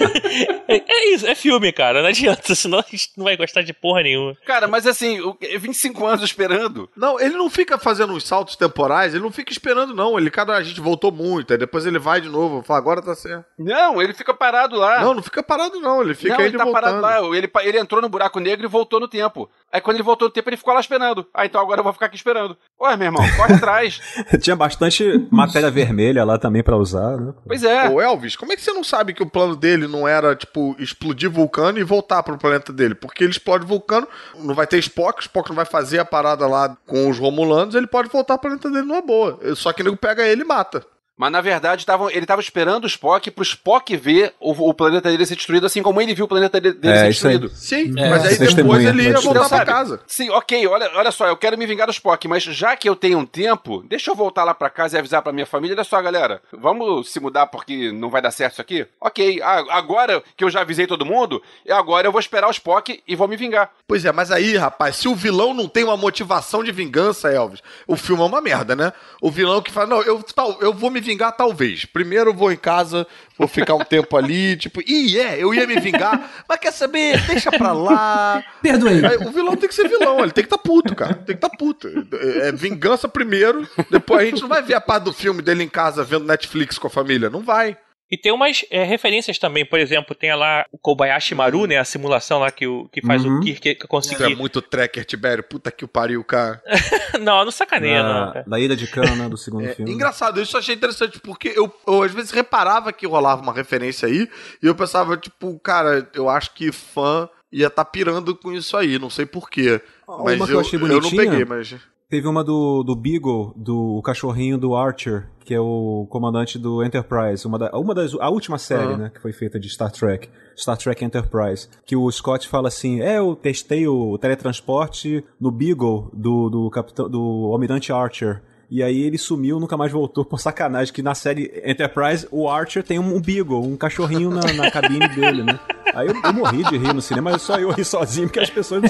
[0.68, 2.00] é, é, isso, é filme, cara.
[2.00, 4.34] Não adianta, senão a gente não vai gostar de porra nenhuma.
[4.46, 5.18] Cara, mas assim,
[5.58, 6.88] 25 anos esperando.
[6.96, 10.18] Não, ele não fica fazendo uns saltos temporais, ele não fica esperando, não.
[10.18, 13.14] Ele, cada a gente voltou muito, aí depois ele vai de novo, fala, agora tá
[13.14, 13.44] certo.
[13.58, 15.00] Não, ele fica parado lá.
[15.00, 16.02] Não, não fica parado, não.
[16.02, 17.00] Ele fica não, aí ele tá voltando.
[17.00, 17.36] parado lá.
[17.36, 19.50] Ele, ele entrou no buraco negro e voltou no tempo.
[19.72, 21.26] Aí quando ele voltou no tempo, ele ficou lá esperando.
[21.32, 22.56] Ah, então agora eu vou ficar aqui esperando.
[22.80, 24.00] Ué, meu irmão, corre atrás.
[24.40, 27.32] Tinha bastante matéria vermelha lá também para usar, né?
[27.46, 27.88] Pois é.
[27.88, 30.74] Ô Elvis, como é que você não sabe que o plano dele não era, tipo,
[30.78, 32.94] explodir vulcano e voltar pro planeta dele?
[32.94, 36.76] Porque ele explode vulcano, não vai ter Spock, Spock não vai fazer a parada lá
[36.86, 39.38] com os Romulanos, ele pode voltar pro planeta dele numa boa.
[39.54, 40.84] Só que ele pega ele e mata.
[41.20, 45.10] Mas na verdade tavam, ele tava esperando o Spock pro Spock ver o, o planeta
[45.10, 47.50] dele ser destruído, assim como ele viu o planeta de- dele É, ser destruído.
[47.50, 50.00] Sim, É, mas aí depois ele ia voltar pra casa.
[50.06, 52.96] Sim, ok, olha, olha só, eu quero me vingar do Spock, mas já que eu
[52.96, 55.84] tenho um tempo, deixa eu voltar lá pra casa e avisar pra minha família, olha
[55.84, 58.86] só, galera, vamos se mudar porque não vai dar certo isso aqui?
[58.98, 63.02] Ok, agora que eu já avisei todo mundo, e agora eu vou esperar o Spock
[63.06, 63.70] e vou me vingar.
[63.86, 67.60] Pois é, mas aí, rapaz, se o vilão não tem uma motivação de vingança, Elvis,
[67.86, 68.90] o filme é uma merda, né?
[69.20, 71.84] O vilão que fala, não, eu, tal, eu vou me vingar talvez.
[71.84, 73.06] Primeiro eu vou em casa,
[73.38, 77.20] vou ficar um tempo ali, tipo, ih, é, eu ia me vingar, mas quer saber?
[77.26, 78.44] Deixa pra lá.
[78.62, 79.04] Perdoei.
[79.04, 81.14] Aí, o vilão tem que ser vilão, ele tem que estar puto, cara.
[81.14, 81.88] Tem que estar puto.
[81.88, 85.62] É, é vingança primeiro, depois a gente não vai ver a parte do filme dele
[85.62, 87.30] em casa vendo Netflix com a família.
[87.30, 87.76] Não vai.
[88.10, 91.78] E tem umas é, referências também, por exemplo, tem lá o Kobayashi Maru, né?
[91.78, 93.38] A simulação lá que, o, que faz Uhum.
[93.38, 94.34] o Kirk Tu é conseguir.
[94.34, 95.44] muito tracker, Tibério.
[95.44, 96.60] Puta que o pariu, cara.
[97.20, 98.26] não, não sacaneia, não.
[98.26, 98.44] Na, cara.
[98.48, 99.92] da Ilha de Cana, do segundo É, filme.
[99.92, 104.08] engraçado, isso eu achei interessante, porque eu, eu às vezes reparava que rolava uma referência
[104.08, 104.28] aí,
[104.62, 108.98] e eu pensava, tipo, cara, eu acho que fã ia estar pirando com isso aí,
[108.98, 109.80] não sei porquê.
[110.08, 111.74] Uma Mas que eu eu, achei eu não peguei, mas.
[112.10, 117.46] Teve uma do, do Beagle, do cachorrinho do Archer, que é o comandante do Enterprise,
[117.46, 118.96] uma, da, uma das, a última série, Ah.
[118.96, 123.00] né, que foi feita de Star Trek, Star Trek Enterprise, que o Scott fala assim,
[123.00, 128.42] é, eu testei o teletransporte no Beagle do, do, capitão, do Almirante Archer.
[128.70, 132.82] E aí ele sumiu, nunca mais voltou, por sacanagem, que na série Enterprise o Archer
[132.84, 135.58] tem um, Beagle, um cachorrinho na, na cabine dele, né?
[135.92, 138.48] Aí eu, eu morri de rir no cinema, mas só eu ri sozinho, porque as
[138.48, 138.88] pessoas não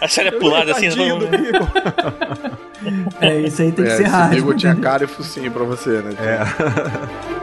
[0.00, 0.88] A série é pulada assim.
[0.88, 1.68] Não- do Beagle.
[3.20, 4.32] É, isso aí tem que É, ser esse raro.
[4.32, 6.10] amigo tinha cara e focinho pra você, né?
[6.18, 7.41] É.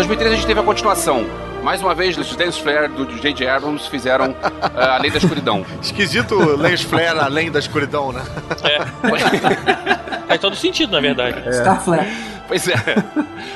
[0.00, 1.26] 2013 a gente teve a continuação.
[1.62, 3.46] Mais uma vez, os Lance Flare do J.J.
[3.46, 5.64] Abrams fizeram ah, A Lei da Escuridão.
[5.82, 8.22] Esquisito lens flare além da escuridão, né?
[10.26, 11.42] Faz todo sentido, na verdade.
[11.54, 12.08] Star Flare.
[12.48, 12.74] Pois é.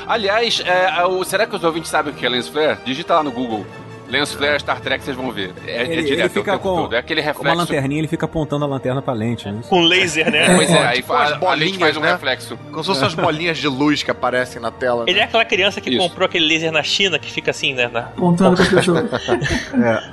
[0.07, 2.77] Aliás, é, o- será que os ouvintes sabem o que é Lens Flare?
[2.85, 3.67] Digita lá no Google.
[4.09, 5.53] Lens Flare Star Trek, vocês vão ver.
[5.67, 6.95] É, é Ele, ele direto, é o fica tempo com, todo.
[6.95, 7.59] É aquele com uma reflexo.
[7.59, 9.49] lanterninha, ele fica apontando a lanterna pra lente.
[9.51, 9.61] Né?
[9.69, 10.55] Com laser, né?
[10.55, 12.13] Pois é, aí Tipo a, bolinhas, lente faz um né?
[12.13, 12.57] reflexo.
[12.71, 15.05] Como se fossem as bolinhas de luz que aparecem na tela.
[15.07, 15.21] Ele né?
[15.21, 15.99] é aquela criança que Isso.
[15.99, 17.89] comprou aquele laser na China que fica assim, né?
[17.93, 18.01] Na...
[18.01, 19.05] Apontando com as pessoas.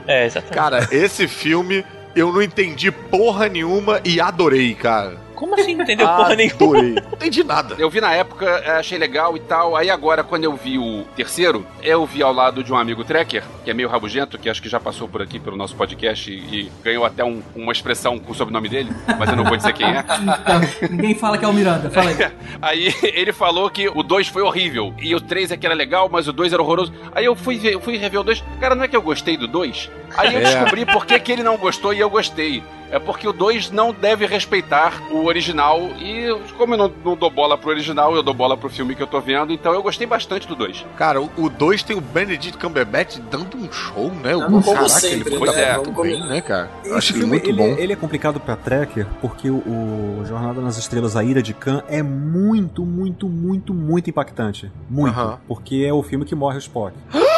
[0.07, 0.55] É, exatamente.
[0.55, 1.85] Cara, esse filme
[2.15, 5.17] eu não entendi porra nenhuma e adorei, cara.
[5.41, 5.73] Como assim?
[5.73, 6.81] Não entendeu porra nenhuma?
[6.83, 7.73] Não entendi nada.
[7.79, 9.75] Eu vi na época, eh, achei legal e tal.
[9.75, 13.43] Aí agora, quando eu vi o terceiro, eu vi ao lado de um amigo tracker,
[13.65, 16.35] que é meio rabugento, que acho que já passou por aqui pelo nosso podcast e,
[16.35, 19.73] e ganhou até um- uma expressão com o sobrenome dele, mas eu não vou dizer
[19.73, 19.99] quem é.
[19.99, 21.89] Então, ninguém fala que é o Miranda.
[21.89, 22.15] Fala aí.
[22.61, 26.07] Aí ele falou que o 2 foi horrível e o 3 é que era legal,
[26.11, 26.93] mas o 2 era horroroso.
[27.15, 28.43] Aí eu fui, ver, eu fui rever o 2.
[28.59, 29.89] Cara, não é que eu gostei do 2?
[30.17, 30.43] Aí eu É.
[30.43, 32.63] descobri por que, que ele não gostou e eu gostei.
[32.93, 35.79] É porque o 2 não deve respeitar o original.
[35.97, 39.01] E como eu não, não dou bola pro original, eu dou bola pro filme que
[39.01, 39.53] eu tô vendo.
[39.53, 40.85] Então eu gostei bastante do 2.
[40.97, 44.35] Cara, o 2 tem o Benedict Cumberbatch dando um show, né?
[44.35, 45.75] O Como Caraca, sempre, ele foi né?
[45.77, 46.69] muito bem, né, cara?
[46.83, 47.63] Eu Esse acho filme muito ele, bom.
[47.63, 51.53] é- ele é complicado pra Trekker porque o, o Jornada nas Estrelas, A Ira de
[51.53, 54.69] Khan, é muito, muito, muito, muito impactante.
[54.89, 55.17] Muito.
[55.17, 55.37] Aham.
[55.47, 56.93] Porque é o filme que morre o Spock.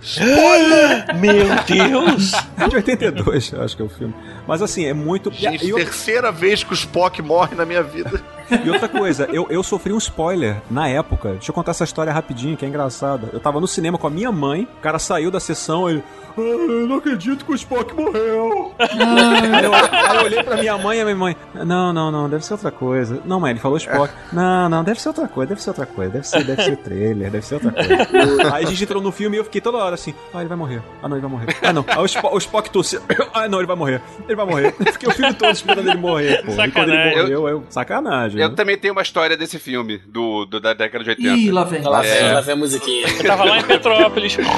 [1.18, 2.32] Meu Deus!
[2.56, 4.14] É de 82, eu acho que é o filme.
[4.46, 5.30] Mas assim, é muito.
[5.32, 8.22] Gente, e, outra- terceira vez que o Spock morre na minha vida.
[8.64, 11.30] E outra coisa, eu, eu sofri um spoiler na época.
[11.32, 13.28] Deixa eu contar essa história rapidinho, que é engraçada.
[13.32, 16.02] Eu tava no cinema com a minha mãe, o cara saiu da sessão, ele.
[16.36, 18.72] "Ah, eu não acredito que o Spock morreu.
[18.78, 21.36] aí, eu, aí eu olhei pra minha mãe e a minha mãe.
[21.54, 23.20] Não, não, não, deve ser outra coisa.
[23.24, 24.12] Não, mãe, ele falou Spock.
[24.32, 26.12] Não, não, deve ser outra coisa, deve ser outra coisa.
[26.12, 28.54] Deve ser, deve ser trailer, deve ser outra coisa.
[28.54, 30.14] aí a gente entrou no filme e eu fiquei toda hora assim.
[30.32, 30.82] Ah, ele vai morrer.
[31.02, 31.56] Ah, não, ele vai morrer.
[31.62, 31.84] Ah, não.
[31.88, 33.00] Aí o Spock, o Spock tossiu.
[33.34, 34.00] Ah, não, ele vai morrer.
[34.26, 34.74] Ele vai morrer.
[34.78, 36.52] Eu fiquei o filme todo esperando ele morrer, pô.
[36.52, 37.22] E quando ele Sacanagem.
[37.22, 37.64] morreu, eu...
[37.68, 38.37] Sacanagem.
[38.42, 38.54] Eu né?
[38.54, 41.34] também tenho uma história desse filme, do, do- da década de 80.
[41.36, 41.82] Ih, lá vem.
[41.82, 43.06] Lá vem, lá vem a musiquinha.
[43.08, 44.36] Eu tava lá em Petrópolis.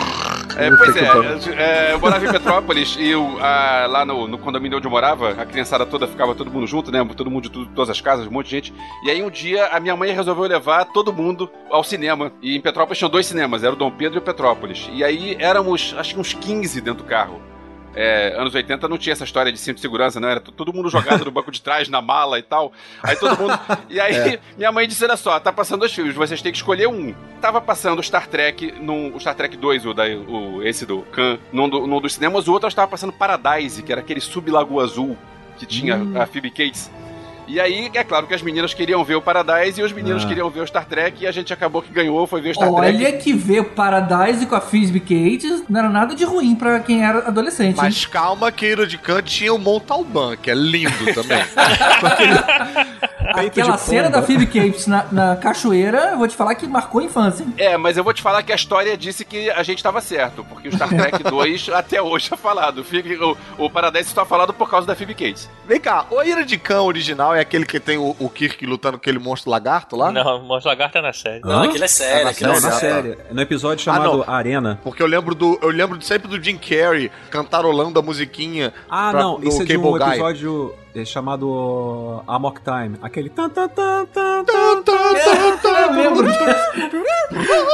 [0.56, 1.08] É, pois é,
[1.56, 5.30] é, eu morava em Petrópolis e eu, ah, lá no, no condomínio onde eu morava,
[5.30, 7.06] a criançada toda ficava todo mundo junto, né?
[7.16, 8.74] Todo mundo de tudo- todas as casas, um monte de gente.
[9.04, 12.32] E aí um dia a minha mãe resolveu levar todo mundo ao cinema.
[12.42, 14.90] E em Petrópolis tinham dois cinemas, era o Dom Pedro e o Petrópolis.
[14.92, 17.40] E aí éramos, acho que uns 15 dentro do carro.
[17.94, 20.88] É, anos 80 não tinha essa história de cinto de segurança, não era todo mundo
[20.88, 22.72] jogado no banco de trás, na mala e tal.
[23.02, 23.58] Aí todo mundo.
[23.88, 26.86] E aí minha mãe disse: Olha só, tá passando dois filmes, vocês têm que escolher
[26.88, 27.14] um.
[27.40, 31.02] Tava passando o Star Trek, num, o Star Trek 2, o, da, o esse do
[31.12, 34.80] Khan, num, do, num dos cinemas, o outro estava passando Paradise, que era aquele sublago
[34.80, 35.16] azul.
[35.58, 36.90] que tinha a Phoebe Cates.
[37.50, 40.28] E aí, é claro que as meninas queriam ver o Paradise e os meninos Ah.
[40.28, 42.72] queriam ver o Star Trek e a gente acabou que ganhou, foi ver o Star
[42.72, 42.96] Trek.
[42.96, 46.78] Olha que ver o Paradise com a Phoebe Cates não era nada de ruim pra
[46.80, 47.70] quem era adolescente.
[47.70, 47.74] hein?
[47.76, 51.42] Mas calma que Iro de Khan tinha o Montalban, que é lindo também.
[53.34, 54.16] Aquela cena pomba.
[54.20, 57.44] da Phoebe Cates na, na cachoeira, eu vou te falar que marcou a infância.
[57.44, 57.54] hein?
[57.58, 60.44] É, mas eu vou te falar que a história disse que a gente tava certo,
[60.48, 62.84] porque o Star Trek 2 até hoje é falado.
[63.58, 65.48] O, o Paradise está falado por causa da Phoebe Cates.
[65.66, 68.96] Vem cá, o Ira de Khan original é aquele que tem o, o Kirk lutando
[68.98, 70.10] com aquele monstro lagarto lá?
[70.12, 71.40] Não, Monstro Lagarto é na série.
[71.40, 71.64] Não, Hã?
[71.64, 73.16] aquilo é sério, Ah, aquilo Não, é na sério.
[73.16, 73.34] série.
[73.34, 74.24] No episódio chamado não.
[74.34, 74.80] Arena.
[74.82, 75.58] Porque eu lembro do.
[75.62, 78.72] Eu lembro sempre do Jim Carrey cantarolando a musiquinha.
[78.88, 80.02] Ah, pra- não, isso é de um Guy.
[80.08, 82.96] episódio é, chamado Amok Time.
[83.02, 84.90] Aquele tan tan tan tan tan.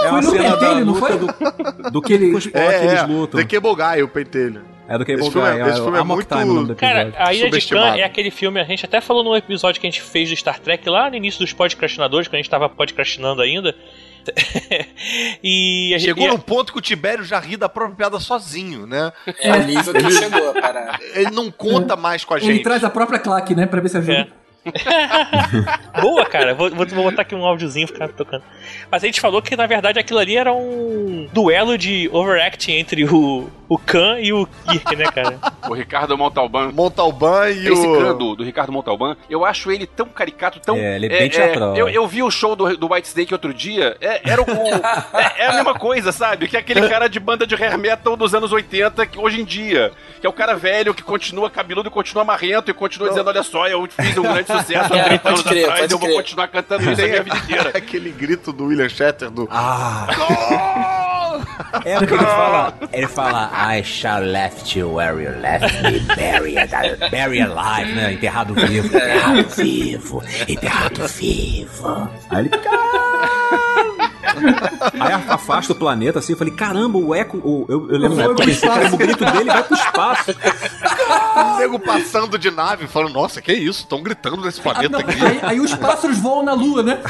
[0.05, 1.19] É uma no cena da não luta foi?
[1.19, 3.41] do, do que, que É, eles é, lutam.
[3.41, 4.63] The Cable Guy, o pentelho.
[4.89, 5.33] É do Cable Esse Guy.
[5.33, 7.13] filme é- esse é, filme é muito- Time o nome do episódio.
[7.13, 9.87] Cara, a Ilha de Khan é aquele filme, a gente até falou no episódio que
[9.87, 12.69] a gente fez do Star Trek lá no início dos podcastinadores, quando a gente tava
[12.69, 13.75] podcastinando ainda.
[15.43, 16.09] e a gente.
[16.09, 19.13] Chegou e- num ponto que o Tibério já ri da própria piada sozinho, né?
[19.41, 20.99] É o nível que chegou a parar.
[21.15, 22.63] Ele não conta mais com a Ele gente.
[22.63, 23.67] traz a própria claque, né?
[23.67, 24.29] Pra ver se ajuda.
[26.01, 26.55] Boa, cara.
[26.55, 28.43] Vou, vou, vou botar aqui um áudiozinho ficar tocando.
[28.91, 33.05] Mas a gente falou que na verdade aquilo ali era um duelo de overacting entre
[33.05, 35.39] o, o Khan e o Kirk, né, cara?
[35.69, 36.71] O Ricardo Montalban.
[36.71, 37.99] Montalban e Esse o.
[37.99, 40.77] Khan do, do Ricardo Montalban, eu acho ele tão caricato, tão.
[40.77, 41.77] É, ele é bem teatral.
[41.77, 44.47] eu, eu vi o show do, do White Snake outro dia, é, era o,
[45.19, 46.47] é, é a mesma coisa, sabe?
[46.47, 49.45] Que é aquele cara de banda de hair metal dos anos 80, que hoje em
[49.45, 49.91] dia.
[50.21, 53.43] Que é o cara velho que continua cabeludo e continua marrento e continua dizendo: Olha
[53.43, 56.49] só, eu fiz um grande sucesso há É, 30 pode anos atrás, eu vou continuar
[56.49, 57.71] cantando isso a minha vida inteira.
[57.77, 59.49] Aquele grito do William Shatter do.
[59.51, 60.07] Ah,
[61.85, 62.75] é porque ele fala.
[62.93, 66.71] Ele fala, I shall left you where you left me, buried,
[67.11, 68.13] buried alive, né?
[68.13, 68.87] Enterrado vivo.
[68.87, 72.11] Enterrado vivo, enterrado vivo.
[72.31, 72.51] Aí ele.
[75.01, 77.39] Aí afasta o planeta assim, eu falei, caramba, o eco.
[77.39, 78.81] O, eu, eu lembro eu pensei, espaço.
[78.81, 80.35] cara, o grito dele vai pro espaço.
[81.37, 83.83] O nego passando de nave, falando: Nossa, que isso?
[83.83, 85.25] Estão gritando nesse Ah, planeta não, aqui.
[85.25, 86.99] aí, aí os pássaros voam na lua, né?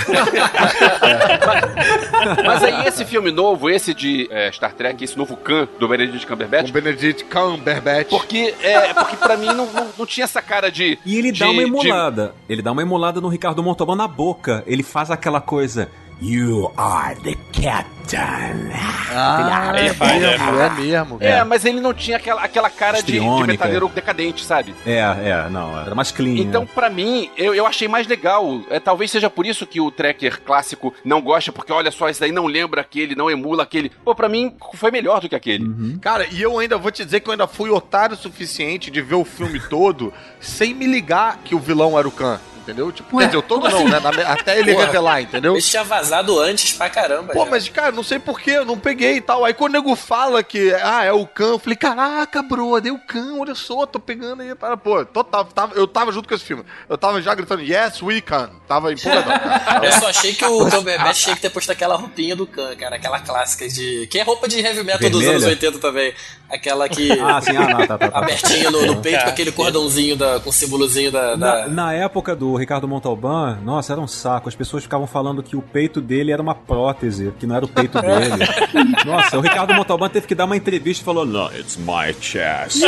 [2.45, 6.27] Mas aí esse filme novo, esse de é, Star Trek, esse novo Khan do Benedict
[6.27, 8.09] Cumberbatch, Com Benedict Cumberbatch.
[8.11, 10.99] porque, é, porque pra mim não, não, não tinha essa cara de.
[11.05, 12.35] E ele dá de- uma de- emulada.
[12.49, 14.63] Ele dá uma emulada no Ricardo Montalban na boca.
[14.67, 15.89] Ele faz aquela coisa.
[16.21, 18.71] You are the captain.
[19.13, 21.19] Ah, Ele é faz, mesmo, é mesmo.
[21.21, 24.75] É, mas ele não tinha aquela, aquela cara de, de metaleiro decadente, sabe?
[24.87, 26.39] É, é, não, era mais clean.
[26.39, 26.69] Então, né?
[26.75, 28.61] pra mim, eu, eu achei mais legal.
[28.71, 32.21] É, talvez seja por isso que o tracker clássico não gosta, porque olha só, esse
[32.21, 33.91] daí não lembra aquele, não emula aquele.
[33.91, 35.99] Pô, pra mim, foi melhor do que aquele.
[35.99, 39.03] Cara, e eu ainda vou te dizer que eu ainda fui otário o suficiente de
[39.03, 42.41] ver o filme todo sem me ligar que o vilão era o Khan.
[42.67, 42.91] Entendeu?
[42.91, 43.89] Tipo, Ué, quer dizer, o todo não, assim?
[43.89, 44.01] né?
[44.01, 44.87] Na- até ele Porra.
[44.87, 45.53] revelar, entendeu?
[45.53, 47.33] Ele tinha vazado antes pra caramba.
[47.33, 47.51] Pô, já.
[47.53, 49.45] mas, cara, não sei porquê, eu não peguei e tal.
[49.45, 52.91] Aí quando o nego fala que, ah, é o Khan, eu falei, caraca, bro, é
[52.91, 54.53] o Khan, olha só, tô pegando aí.
[54.57, 56.65] Para, pô, total, tava, eu tava junto com esse filme.
[56.89, 58.51] Eu tava já gritando, yes, we can.
[58.67, 59.87] Tava empolgadão, cara.
[59.87, 62.97] Eu só achei que o Cumberbatch tinha que ter posto aquela roupinha do Khan, cara.
[62.97, 64.09] Aquela clássica de...
[64.09, 65.31] Que é roupa de heavy metal dos Vermelha?
[65.37, 66.13] anos 80 também.
[66.51, 67.13] Aquela que...
[67.23, 68.19] Ah, sim, ah, não, tá, tá, tá.
[68.19, 71.37] Abertinha no, no peito, com Cara, aquele cordãozinho, da, com o símbolozinho da...
[71.37, 74.49] Na, da- na época do Ricardo Montalban, nossa, era um saco.
[74.49, 77.69] As pessoas ficavam falando que o peito dele era uma prótese, que não era o
[77.69, 78.45] peito dele.
[79.07, 82.83] nossa, o Ricardo Montalban teve que dar uma entrevista e falou: Não, it's my chest.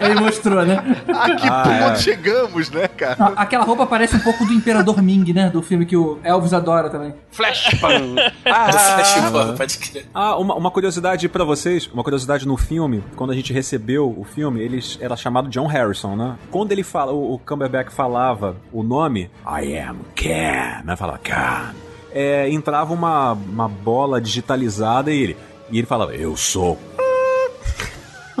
[0.00, 0.76] Ele mostrou, né?
[1.08, 1.96] A que Ah, ponto é.
[1.96, 3.16] chegamos, né, cara?
[3.18, 5.50] Não, Aquela roupa parece um pouco do Imperador Ming, né?
[5.50, 7.14] Do filme que o Elvis adora também.
[7.30, 8.14] Flash pan.
[8.14, 10.06] do Ah, pode crer.
[10.14, 14.24] Ah, uma, uma curiosidade pra vocês, uma curiosidade no filme, quando a gente recebeu o
[14.24, 16.36] filme, ele era chamado John Harrison, né?
[16.50, 20.96] Quando ele fala, o, o Cumberbatch falava o nome, I am Khan, né?
[20.96, 21.74] Falava Khan.
[22.10, 25.36] É, entrava uma, uma bola digitalizada e ele,
[25.70, 26.78] e ele falava, eu sou.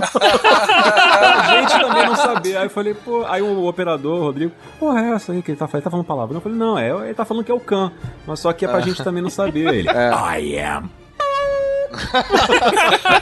[0.00, 2.60] a gente também não sabia.
[2.60, 5.58] Aí eu falei, pô, aí o operador, o Rodrigo, porra, é essa aí que ele
[5.58, 5.76] tá falando?
[5.76, 6.36] Ele tá falando palavra.
[6.36, 7.92] Eu falei, não, é, ele tá falando que é o Khan.
[8.26, 9.74] Mas só que é pra gente também não saber.
[9.74, 10.88] Ele, I am.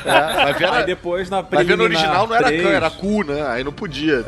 [0.05, 2.91] É, ver, Aí depois na vai ver no preliminar original não era três, Khan, era
[2.91, 3.47] Ku, né?
[3.49, 4.25] Aí não podia.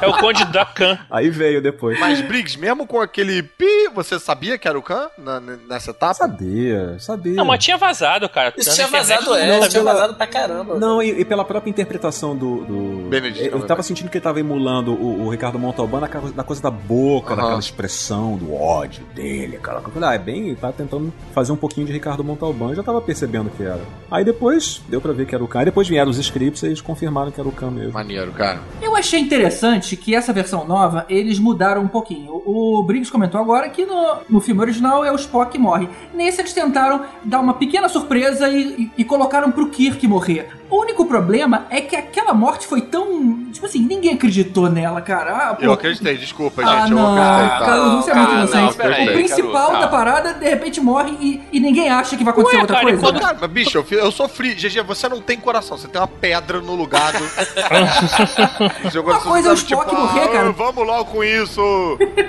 [0.00, 0.98] É o Conde da Khan.
[1.10, 1.98] Aí veio depois.
[1.98, 6.14] Mas, Briggs, mesmo com aquele pi, você sabia que era o Khan na- nessa etapa?
[6.14, 7.34] Sabia, sabia.
[7.34, 8.52] Não, mas tinha vazado, cara.
[8.56, 9.68] Isso tinha vazado, é.
[9.68, 10.78] tinha vazado pra caramba.
[10.78, 12.64] Não, e, e pela própria interpretação do.
[12.64, 13.08] do...
[13.08, 13.68] Benedict eu Cumberbatch.
[13.68, 17.32] tava sentindo que ele tava emulando o, o Ricardo Montalban na, na coisa da boca,
[17.34, 17.42] Aham.
[17.42, 20.08] daquela expressão do ódio dele, aquela coisa.
[20.08, 20.54] Ah, é bem.
[20.54, 23.80] Tá tentando fazer um pouquinho de Ricardo Montalban, eu já tava percebendo que era.
[24.10, 25.60] Aí depois deu pra ver que era o Khan.
[25.60, 27.92] Aí depois vieram os scripts e eles confirmaram que era o Khan mesmo.
[27.92, 28.60] Maneiro, cara.
[28.80, 32.42] Eu achei interessante que essa versão nova, eles mudaram um pouquinho.
[32.44, 35.88] O, o Briggs comentou agora que no, no filme original é o Spock que morre.
[36.14, 40.57] Nesse eles tentaram dar uma pequena surpresa e, e, e colocaram pro Kirk morrer.
[40.70, 43.44] O único problema é que aquela morte foi tão.
[43.52, 45.32] Tipo assim, ninguém acreditou nela, cara.
[45.50, 46.90] Ah, pô, Eu acreditei, desculpa, ah, gente.
[46.92, 47.64] Eu não, acreditei, tá?
[47.64, 48.76] Carlos, você é muito Ah, não, inocente.
[48.76, 49.88] peraí, o principal da calma.
[49.88, 53.02] parada, de repente, morre e, e ninguém acha que vai acontecer Ué, outra cara, coisa.
[53.02, 54.54] quando- Cara, mas, bicho, eu, eu sofri.
[54.54, 57.18] GG, você não tem coração, você tem uma pedra no lugar do.
[59.00, 60.48] Uma coisa é o Spock morrer, cara.
[60.48, 61.60] "Ah, Vamos logo com isso.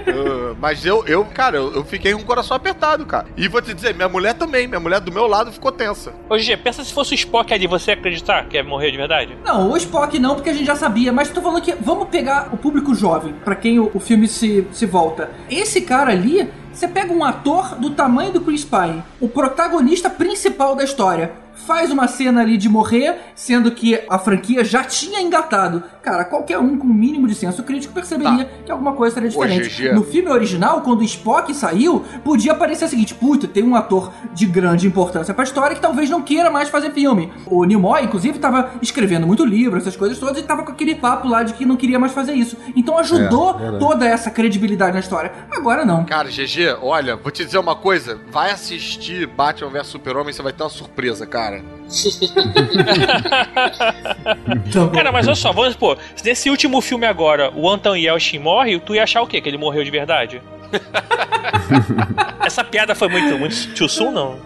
[0.07, 3.25] Ah, mas eu, eu cara, eu, eu fiquei com o coração apertado, cara.
[3.35, 4.67] E vou te dizer, minha mulher também.
[4.67, 6.13] Minha mulher do meu lado ficou tensa.
[6.29, 7.97] Ô, G, pensa se fosse o Spock ali, você ia
[8.29, 9.37] acreditar que ia morrer de verdade?
[9.43, 12.49] Não, o Spock não, porque a gente já sabia, mas tô falando que vamos pegar
[12.53, 15.31] o público jovem, pra quem o, o filme se, se volta.
[15.49, 20.75] Esse cara ali, você pega um ator do tamanho do Chris Pine, o protagonista principal
[20.75, 21.31] da história,
[21.67, 25.83] faz uma cena ali de morrer, sendo que a franquia já tinha engatado.
[26.01, 29.67] Cara, qualquer um com o mínimo de senso crítico perceberia que alguma coisa seria diferente.
[29.69, 29.93] GG.
[29.93, 34.11] No filme original, quando o Spock saiu, podia parecer o seguinte: puta, tem um ator
[34.33, 37.31] de grande importância pra história que talvez não queira mais fazer filme.
[37.45, 41.27] O Nimoy, inclusive, tava escrevendo muito livro, essas coisas todas, e tava com aquele papo
[41.27, 42.55] lá de que não queria mais fazer isso.
[42.75, 45.31] Então ajudou É, toda essa credibilidade na história.
[45.51, 46.05] Agora não.
[46.05, 48.19] Cara, GG, olha, vou te dizer uma coisa.
[48.29, 51.63] Vai assistir Batman vs Super-Homem, você vai ter uma surpresa, cara.
[54.93, 55.75] Cara, mas olha só, vamos
[56.15, 59.41] se nesse último filme agora o Anton Yelchin morre, tu ia achar o quê?
[59.41, 60.41] Que ele morreu de verdade?
[62.45, 64.39] Essa piada foi muito, muito too soon, não?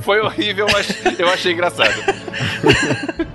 [0.00, 0.88] Foi horrível, mas
[1.18, 1.92] eu achei engraçado.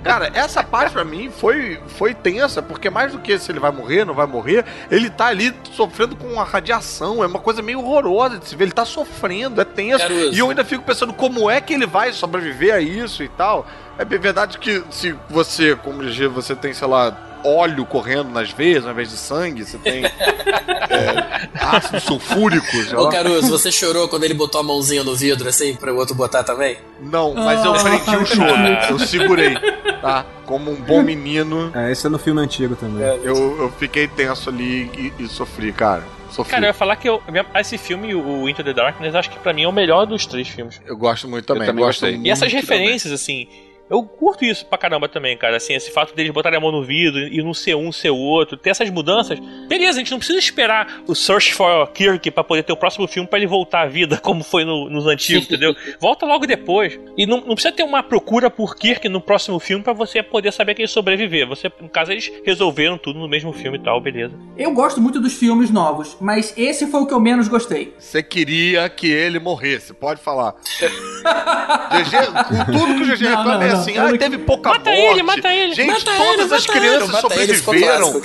[0.02, 3.70] Cara, essa parte pra mim foi, foi tensa, porque mais do que se ele vai
[3.70, 7.80] morrer, não vai morrer, ele tá ali sofrendo com uma radiação, é uma coisa meio
[7.80, 10.06] horrorosa de se ver, ele tá sofrendo, é tenso.
[10.06, 10.34] Caruso.
[10.34, 13.66] E eu ainda fico pensando como é que ele vai sobreviver a isso e tal.
[13.96, 18.50] É bem verdade que se você, como GG, você tem, sei lá, óleo correndo nas
[18.50, 23.08] veias ao invés de sangue, você tem é, ácido sulfúrico, sei Ô.
[23.08, 26.42] Caruso, você chorou quando ele botou a mãozinha no vidro assim, pra o outro botar
[26.44, 26.76] também?
[27.00, 29.54] Não, mas eu Ah, prendi o choro, eu segurei,
[30.00, 30.24] tá?
[30.46, 31.70] Como um bom menino.
[31.74, 33.02] É, esse é no filme antigo também.
[33.22, 36.04] Eu, eu fiquei tenso ali e, e sofri, cara.
[36.30, 36.50] Sofri.
[36.50, 37.22] Cara, eu ia falar que eu,
[37.60, 40.48] esse filme, o Into the Darkness, acho que pra mim é o melhor dos três
[40.48, 40.80] filmes.
[40.84, 41.62] Eu gosto muito também.
[41.62, 42.60] Eu também gosto muito E essas também.
[42.60, 43.46] referências, assim,
[43.90, 45.56] eu curto isso pra caramba também, cara.
[45.56, 48.16] Assim, esse fato deles botarem a mão no vidro e não ser um, ser o
[48.16, 49.38] outro, ter essas mudanças.
[49.68, 53.06] Beleza, a gente não precisa esperar o Search for Kirk pra poder ter o próximo
[53.06, 55.74] filme pra ele voltar à vida, como foi no- nos antigos, entendeu?
[56.00, 56.98] Volta logo depois.
[57.16, 60.52] E não, não precisa ter uma procura por Kirk no próximo filme pra você poder
[60.52, 61.46] saber que ele sobreviver.
[61.48, 64.34] Você, no caso, eles resolveram tudo no mesmo filme e tal, beleza.
[64.56, 67.94] Eu gosto muito dos filmes novos, mas esse foi o que eu menos gostei.
[67.98, 70.54] Você queria que ele morresse, pode falar.
[71.24, 73.73] GG, com tudo que o GG reclama é.
[73.80, 75.02] Assim, ah, teve pouca Mata morte.
[75.02, 75.74] ele, mata ele.
[75.74, 77.54] Gente, Mata todas ele, as mata crianças ele.
[77.56, 78.20] Sobreviveram.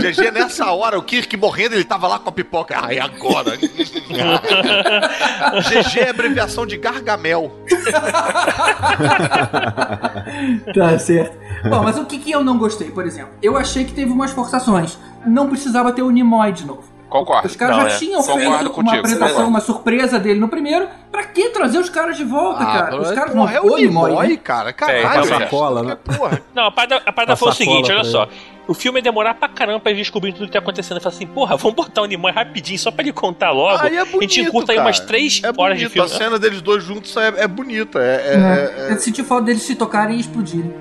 [0.00, 2.74] GG, nessa hora, o Kirk morrendo, ele tava lá com a pipoca.
[2.82, 3.56] Ai, agora.
[5.62, 7.52] GG é abreviação de Gargamel.
[10.74, 11.36] Tá certo.
[11.68, 13.32] Bom, mas o que, que eu não gostei, por exemplo?
[13.42, 14.98] Eu achei que teve umas forçações.
[15.26, 16.84] Não precisava ter o Nimoy de novo.
[17.08, 17.46] Concordo.
[17.46, 17.98] Os caras Não, já é.
[17.98, 19.50] tinham Concordo feito uma contigo, apresentação, concordo.
[19.50, 20.88] uma surpresa dele no primeiro.
[21.12, 23.00] Pra que trazer os caras de volta, cara?
[23.00, 24.36] Os caras porra, é o Nimoy, né?
[24.36, 24.70] cara.
[24.70, 25.46] É, Caralho, gente.
[25.48, 25.96] cola, né?
[25.96, 26.42] Porra.
[26.54, 28.28] Não, a parada, a parada foi o seguinte, olha só.
[28.68, 30.96] O filme ia demorar pra caramba pra eles descobrirem tudo que tá acontecendo.
[30.96, 33.80] Eu falei assim, porra, vamos botar o Nimoy rapidinho só pra ele contar logo.
[33.84, 35.92] Aí é a bonito, gente encurta aí umas três é horas de bonito.
[35.92, 36.10] filme.
[36.10, 38.00] A cena deles dois juntos é, é bonita.
[38.00, 40.74] É, é- é- Eu senti falta deles se tocarem e explodirem.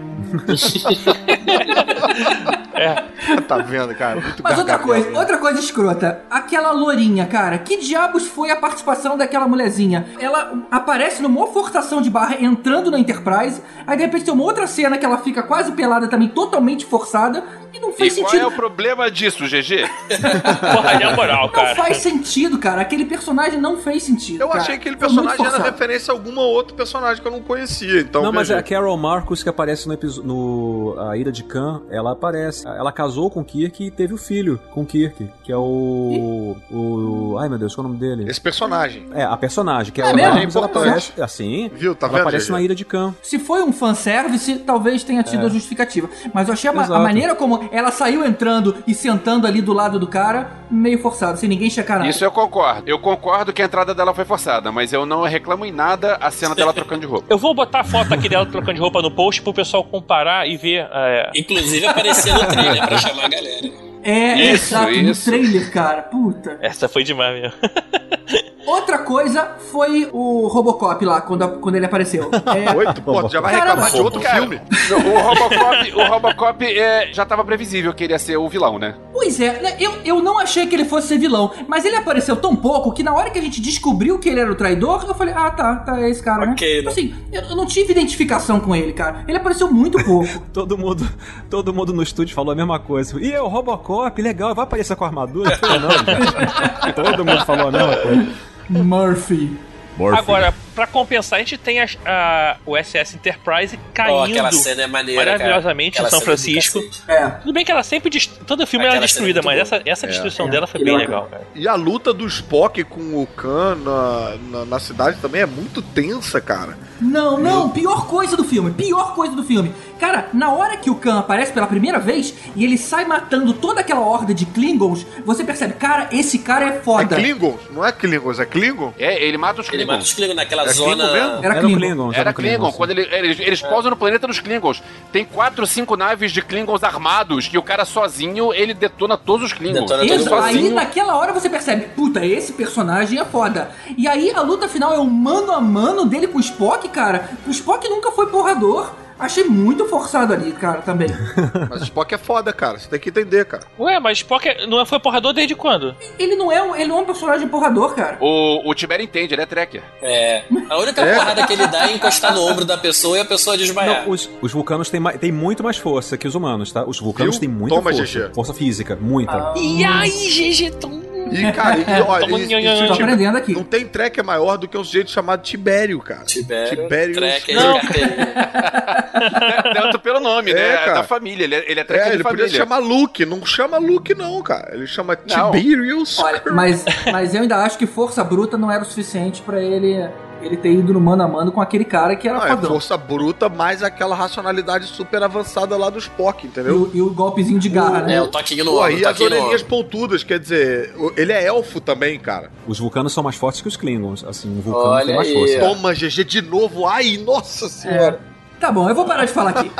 [3.47, 4.19] Tá vendo, cara?
[4.21, 6.21] Muito Mas outra coisa, outra coisa escrota.
[6.29, 7.57] Aquela lourinha, cara.
[7.57, 10.05] Que diabos foi a participação daquela mulherzinha?
[10.19, 13.61] Ela aparece numa forçação de barra entrando na Enterprise.
[13.87, 17.43] Aí de repente tem uma outra cena que ela fica quase pelada também, totalmente forçada.
[17.73, 18.43] E não E fez qual sentido.
[18.43, 19.85] é o problema disso, GG?
[20.61, 21.75] Porra, na moral, Não cara.
[21.75, 22.81] faz sentido, cara.
[22.81, 24.41] Aquele personagem não fez sentido.
[24.41, 24.61] Eu cara.
[24.61, 27.41] achei que aquele Foi muito personagem era referência a algum outro personagem que eu não
[27.41, 27.99] conhecia.
[27.99, 28.59] Então, Não, mas é veja.
[28.65, 32.67] a Carol Marcos que aparece no episódio no A Ira de Khan, ela aparece.
[32.67, 37.49] Ela casou com Kirk e teve o filho com Kirk, que é o o ai
[37.49, 38.29] meu Deus, qual é o nome dele?
[38.29, 39.05] Esse personagem.
[39.13, 40.31] É, a personagem, que É ela, mesmo?
[40.33, 40.77] ela Importante.
[40.87, 41.95] aparece assim, Viu?
[41.95, 43.13] Tá ela vendo, aparece na Ira de Khan.
[43.21, 46.09] Se foi um fanservice, talvez tenha tido a justificativa.
[46.33, 49.99] Mas eu achei a, a maneira como ela saiu entrando e sentando ali do lado
[49.99, 52.09] do cara, meio forçado, sem ninguém checar nada.
[52.09, 52.83] Isso eu concordo.
[52.87, 56.31] Eu concordo que a entrada dela foi forçada, mas eu não reclamo em nada a
[56.31, 57.25] cena dela trocando de roupa.
[57.29, 60.47] Eu vou botar a foto aqui dela trocando de roupa no post pro pessoal comparar
[60.47, 60.87] e ver.
[60.91, 63.85] é, Inclusive aparecer no trailer pra chamar a galera.
[64.03, 65.29] É, Isso, exato, no isso.
[65.31, 66.01] trailer, cara.
[66.03, 66.59] Puta.
[66.61, 67.57] Essa foi demais mesmo.
[68.65, 72.29] Outra coisa foi o Robocop lá, quando, quando ele apareceu.
[72.55, 74.61] É, Oito, pô, já vai Caramba, reclamar de outro Cara, filme.
[74.91, 78.95] O Robocop, o Robocop é, já tava previsível que ele ia ser o vilão, né?
[79.11, 82.35] Pois é, né, eu, eu não achei que ele fosse ser vilão, mas ele apareceu
[82.35, 85.13] tão pouco que na hora que a gente descobriu que ele era o traidor, eu
[85.13, 86.81] falei, ah, tá, tá, é esse cara, Ok, né?
[86.83, 86.87] né?
[86.89, 89.25] Assim, eu, eu não tive identificação com ele, cara.
[89.27, 90.27] Ele apareceu muito pouco.
[90.53, 91.07] Todo mundo,
[91.49, 93.19] todo mundo no estúdio falou a mesma coisa.
[93.19, 95.51] E o Robocop, legal, vai aparecer com a armadura?
[95.51, 95.89] Eu falei, não.
[96.93, 98.54] Todo mundo falou a mesma coisa.
[98.69, 99.57] Murphy.
[99.97, 100.19] Morphe.
[100.19, 104.87] Agora, pra compensar, a gente tem a, a- o SS Enterprise caindo aquela cena é
[104.87, 105.37] maneira, cara.
[105.37, 106.81] maravilhosamente em Aquela São do Francisco.
[106.81, 107.03] cacete.
[107.07, 107.27] É.
[107.29, 108.09] Tudo bem que ela sempre.
[108.09, 110.51] dest- Todo filme ela é Aquela é destruída, mas essa, essa destruição É.
[110.51, 111.23] dela foi Que bem legal.
[111.23, 111.47] legal, cara.
[111.55, 115.81] E a luta do Spock com o Khan na, na, na cidade também é muito
[115.81, 116.77] tensa, cara.
[116.99, 119.73] Não, não, pior coisa do filme, pior coisa do filme.
[119.99, 123.79] Cara, na hora que o Khan aparece pela primeira vez e ele sai matando toda
[123.81, 127.15] aquela horda de Klingons, você percebe, cara, esse cara é É foda.
[127.15, 128.93] Klingons, não é Klingons, é Klingon?
[128.99, 130.13] É, ele mata os Ele mata os Klingons.
[130.13, 130.95] Klingon naquela É zona.
[131.07, 131.29] Klingon mesmo?
[131.37, 131.77] Era Era Klingon.
[131.79, 134.83] Klingons, Era Klingon, quando ele- eles, eles pousam no planeta dos Klingons.
[135.11, 139.53] Tem quatro, cinco naves de Klingons armados e o cara sozinho, ele detona todos os
[139.53, 139.89] Klingons.
[139.89, 143.71] Detona aí naquela hora você percebe, puta, esse personagem é foda.
[143.97, 147.29] E aí a luta final é o mano a mano dele com o Spock, cara.
[147.47, 148.91] O Spock nunca foi porrador.
[149.17, 151.07] Achei muito forçado ali, cara, também.
[151.69, 152.77] Mas Spock é foda, cara.
[152.77, 153.63] Você tem que entender, cara.
[153.79, 155.95] Ué, mas Spock é- não foi porrador desde quando?
[156.19, 158.17] Ele não é um, ele não é um personagem porrador, cara.
[158.19, 159.81] O, o Tibério entende, ele é tracker.
[160.01, 160.43] É.
[160.69, 161.15] A única É.
[161.15, 164.03] porrada que ele dá é encostar no ombro da pessoa e a pessoa desmaiar.
[164.05, 166.83] Não, os, os vulcanos têm, têm muito mais força que os humanos, tá?
[166.85, 167.39] Os vulcanos Viu?
[167.41, 168.19] têm muita Toma, força.
[168.27, 168.33] GG.
[168.33, 169.53] Força física, muita.
[169.55, 171.04] E aí, GG, tão...
[171.31, 172.85] E, cara, e, ó, Toma e- e- nho, nho, se nho.
[172.85, 173.53] o Tô Tibe- aprendendo aqui.
[173.53, 176.23] não tem tracker maior do que um sujeito chamado Tibério, cara.
[176.25, 177.77] Tibério, Tibério tracker Não.
[177.77, 178.35] e carteirinha.
[179.73, 180.77] Tanto pelo nome, É, né?
[180.77, 180.93] cara.
[180.95, 181.43] Da família.
[181.45, 182.45] Ele é, ele é tracker É, de ele família.
[182.45, 183.25] podia chamar Luke.
[183.25, 184.75] Não chama Luke, não, cara.
[184.75, 185.15] Ele chama.
[185.15, 186.19] Tiberius.
[186.19, 190.07] Olha, mas, mas eu ainda acho que força bruta não era o suficiente pra ele
[190.41, 192.69] ele ter ido no mano a mano com aquele cara que era Não, é fodão.
[192.71, 196.81] força bruta mais aquela racionalidade super avançada lá do Spock, E entendeu?
[196.83, 198.15] o, e o golpezinho de garra, né?
[198.15, 201.31] É, o toquinho no Pô, ombro, e o as orelhinhas pontudas, quer dizer, o- ele
[201.31, 202.51] é elfo também, cara.
[202.67, 204.23] Os vulcanos são mais fortes que os Klingons.
[204.23, 205.59] Assim, um vulcano Olha tem mais aí, força.
[205.59, 206.85] Toma, GG, de novo.
[206.85, 208.19] Ai, nossa senhora.
[208.65, 209.71] Tá bom, eu vou parar de falar aqui.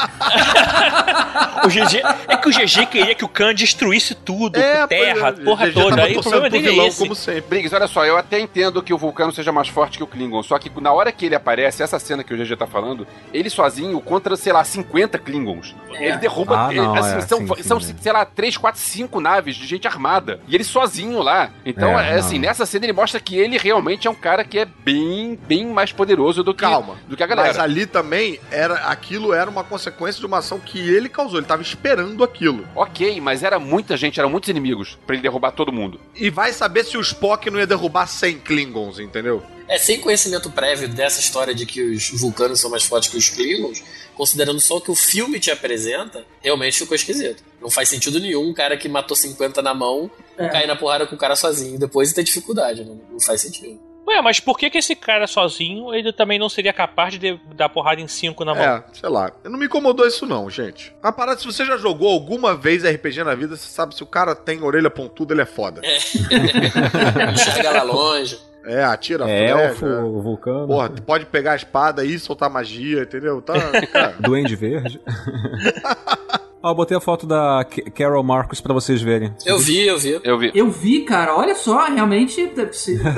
[1.66, 5.40] O GG, é que o GG queria que o Khan destruísse tudo, É, terra, pois
[5.40, 6.04] é, porra GG toda.
[6.04, 7.00] Aí o problema pro dele é vilão, esse.
[7.00, 7.42] como sempre.
[7.42, 10.44] Briggs, olha só, eu até entendo que o Vulcano seja mais forte que o Klingon,
[10.44, 13.50] só que na hora que ele aparece, essa cena que o GG tá falando, ele
[13.50, 15.74] sozinho contra, sei lá, 50 Klingons.
[15.94, 17.96] Ele derruba, Ah, ele- não, assim, é, são, sim, sim, são sim.
[18.00, 20.40] sei lá, 3, 4, 5 naves de gente armada.
[20.48, 21.50] E ele sozinho lá.
[21.66, 22.42] Então, É, é, assim, não.
[22.48, 25.92] nessa cena ele mostra que ele realmente é um cara que é bem, bem mais
[25.92, 26.96] poderoso do que, Calma.
[27.08, 27.48] do que a galera.
[27.48, 31.40] Mas ali também, era, aquilo era uma consequência de uma ação que ele causou.
[31.40, 32.68] Ele tava esperando aquilo.
[32.76, 36.00] Ok, mas era muita gente, eram muitos inimigos pra ele derrubar todo mundo.
[36.16, 39.44] E vai saber se o Spock não ia derrubar 100 Klingons, entendeu?
[39.68, 43.30] É, sem conhecimento prévio dessa história de que os vulcanos são mais fortes que os
[43.30, 47.44] Klingons, considerando só o que o filme te apresenta, realmente ficou esquisito.
[47.60, 50.48] Não faz sentido nenhum um cara que matou 50 na mão É.
[50.50, 52.84] cair na porrada com o cara sozinho depois e ter dificuldade.
[52.86, 53.80] Não, não faz sentido.
[54.08, 57.40] Ué, mas por que, que esse cara sozinho ele também não seria capaz de de-
[57.56, 58.64] dar porrada em cinco na mão?
[58.64, 59.32] É, sei lá.
[59.44, 60.94] Não me incomodou isso não, gente.
[61.02, 64.06] A parada, se você já jogou alguma vez RPG na vida, você sabe se o
[64.08, 65.82] cara tem orelha pontuda, ele é foda.
[67.34, 68.40] Enxerga lá longe.
[68.68, 69.86] É, atira É elfo,
[70.22, 73.40] vulcano, Porra, tu pode pegar a espada e soltar magia, entendeu?
[73.42, 73.54] Tá,
[73.94, 74.16] cara.
[74.20, 75.00] duende verde.
[76.66, 79.32] Ó, eu botei a foto da Ca- Carol Marcos pra vocês verem.
[79.46, 80.20] Eu vi, eu vi.
[80.24, 80.52] Eu vi.
[80.56, 82.66] Eu vi, cara, olha só, realmente dá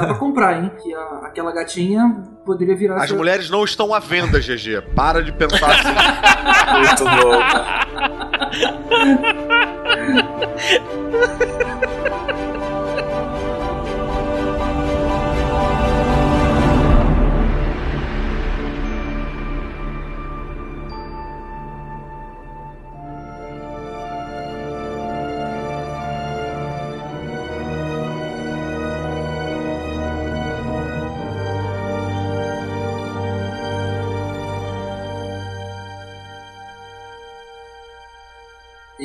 [0.05, 0.69] pra comprar, hein?
[0.83, 2.97] Que a- aquela gatinha poderia virar.
[2.97, 4.81] As seu- mulheres não estão à venda, GG.
[4.93, 5.95] Para de pensar assim.
[6.77, 7.39] Muito bom,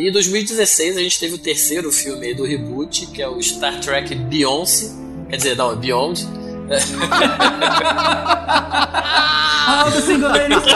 [0.02, 3.40] E em 2016 a gente teve o terceiro filme aí do reboot, que é o
[3.40, 4.90] Star Trek Beyoncé.
[5.30, 6.26] Quer dizer, não, Beyond.
[9.64, 10.58] Ah, do single ladies.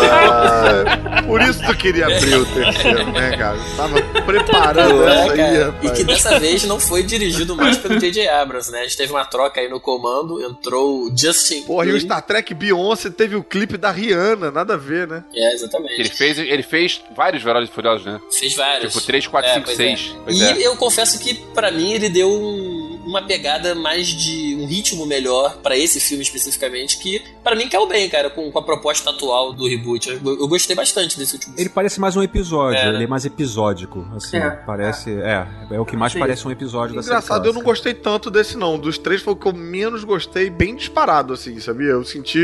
[0.00, 0.95] Ah,
[1.26, 3.58] por isso tu queria abrir o terceiro, né, cara?
[3.76, 5.54] Tava preparando É, essa aí, cara.
[5.56, 5.92] E rapaz.
[5.98, 8.28] que dessa vez não foi dirigido mais pelo J.J.
[8.28, 8.80] Abrams, né?
[8.80, 11.62] A gente teve uma troca aí no comando, entrou o Justin.
[11.62, 12.00] Porra, e o.
[12.00, 15.24] Star Trek Beyoncé teve o clipe da Rihanna, nada a ver, né?
[15.34, 15.94] É, exatamente.
[16.00, 18.20] Ele fez, ele fez vários Velozes e Furiosos, né?
[18.30, 18.92] Fez vários.
[18.92, 20.14] Tipo 3, 4, É, 5, pois 6.
[20.26, 20.32] é.
[20.32, 20.66] E é.
[20.66, 25.58] eu confesso que pra mim ele deu um- uma pegada mais de um ritmo melhor
[25.62, 29.52] pra esse filme especificamente, que pra mim caiu bem, cara, com, com a proposta atual
[29.52, 30.08] do reboot.
[30.08, 32.94] Eu, eu gostei bastante desse último Ele parece mais um episódio, É, né?
[32.94, 34.50] ele é mais episódico, assim, É.
[34.50, 36.18] parece, é, é o que mais Sim.
[36.18, 38.78] parece um episódio da série Engraçado, eu não gostei tanto desse não.
[38.78, 41.88] Dos três foi o que eu menos gostei, bem disparado, assim, sabia?
[41.90, 42.38] Eu senti.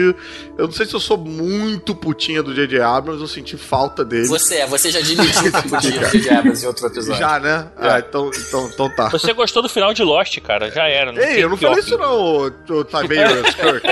[0.58, 2.80] Eu não sei se eu sou muito putinha do J.J.
[2.80, 4.26] Abrams, eu senti falta dele.
[4.26, 7.18] Você é, você já admitiu que podia de Diabas em outro episódio.
[7.18, 7.70] Já, né?
[7.76, 9.08] Ah, então, então, então tá.
[9.10, 10.70] Você gostou do final de Lost, cara.
[10.70, 11.12] Já era.
[11.12, 13.86] Não Ei, eu não falei isso não, ô, ô Tiberius Kirk.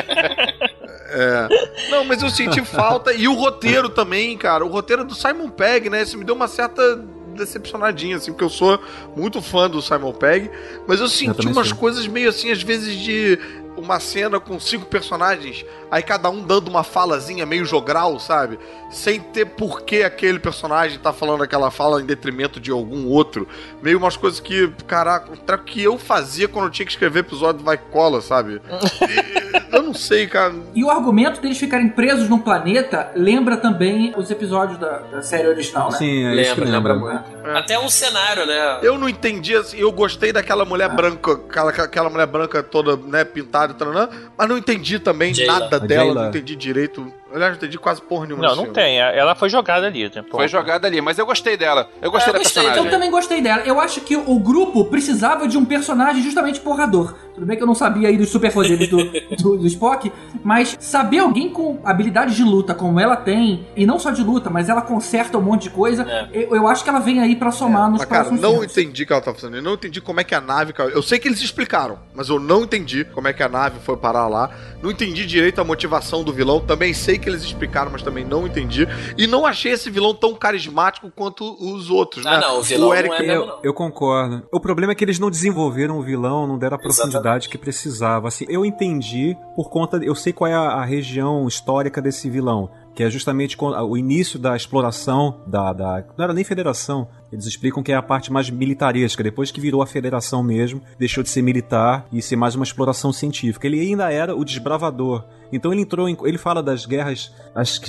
[1.12, 1.48] É.
[1.90, 3.12] Não, mas eu senti falta.
[3.12, 4.64] E o roteiro também, cara.
[4.64, 6.02] O roteiro do Simon Pegg, né?
[6.02, 6.96] Isso me deu uma certa
[7.34, 8.78] decepcionadinha, assim, porque eu sou
[9.16, 10.50] muito fã do Simon Pegg.
[10.86, 13.38] Mas eu senti também umas coisas meio assim, às vezes, de
[13.80, 18.58] uma cena com cinco personagens, aí cada um dando uma falazinha meio jogral, sabe?
[18.90, 23.48] Sem ter por que aquele personagem tá falando aquela fala em detrimento de algum outro.
[23.82, 27.64] Meio umas coisas que, caraca, treco que eu fazia quando eu tinha que escrever episódio
[27.64, 28.60] Vai Cola, sabe?
[29.54, 30.54] E- eu não sei, cara.
[30.74, 35.48] E o argumento deles ficarem presos num planeta lembra também os episódios da, da série
[35.48, 35.98] original, né?
[35.98, 36.92] Sim, é Lembra, lembra.
[36.94, 37.56] lembra muito.
[37.56, 38.78] Até o cenário, né?
[38.82, 43.24] Eu não entendi, assim, eu gostei daquela mulher branca, aquela, aquela mulher branca toda, né,
[43.24, 43.88] pintada e tal,
[44.36, 45.52] mas não entendi também Jayla.
[45.60, 46.22] nada dela, Jayla.
[46.22, 47.12] não entendi direito.
[47.32, 48.74] Aliás, não entendi quase porra nenhuma Não, não filme.
[48.74, 48.98] tem.
[48.98, 50.04] Ela foi jogada ali.
[50.14, 50.24] né?
[50.30, 51.88] Foi jogada ali, mas eu gostei dela.
[52.02, 52.84] Eu gostei É, eu da gostei, personagem.
[52.84, 53.62] Eu também gostei dela.
[53.64, 57.14] Eu acho que o grupo precisava de um personagem justamente porrador.
[57.34, 59.04] Tudo bem que eu não sabia aí dos superpoderes do,
[59.42, 60.12] do, do Spock,
[60.44, 64.50] mas saber alguém com habilidades de luta como ela tem, e não só de luta,
[64.50, 66.28] mas ela conserta um monte de coisa, É.
[66.32, 68.72] eu, eu acho que ela vem aí pra somar nos Mas, cara, próximos não filmes.
[68.76, 69.56] entendi o que ela tá fazendo.
[69.56, 70.74] Eu não entendi como é que a nave.
[70.78, 73.96] Eu sei que eles explicaram, mas eu não entendi como é que a nave foi
[73.96, 74.50] parar lá.
[74.82, 76.60] Não entendi direito a motivação do vilão.
[76.60, 78.86] Também sei que eles explicaram, mas também não entendi.
[79.16, 82.40] E não achei esse vilão tão carismático quanto os outros, Ah, né?
[82.40, 83.58] não, o vilão Eric não é mesmo, Eu, não.
[83.62, 84.42] eu concordo.
[84.52, 88.28] O problema é que eles não desenvolveram o vilão, não deram a profundidade que precisava.
[88.28, 89.98] Assim, eu entendi por conta.
[89.98, 92.70] Eu sei qual é a, a região histórica desse vilão.
[92.94, 96.04] Que é justamente o início da exploração da, da.
[96.16, 97.08] Não era nem federação.
[97.32, 99.22] Eles explicam que é a parte mais militaresca.
[99.22, 103.12] Depois que virou a federação mesmo, deixou de ser militar e ser mais uma exploração
[103.12, 103.66] científica.
[103.66, 105.24] Ele ainda era o desbravador.
[105.52, 106.16] Então ele entrou em.
[106.24, 107.32] Ele fala das guerras.
[107.54, 107.80] As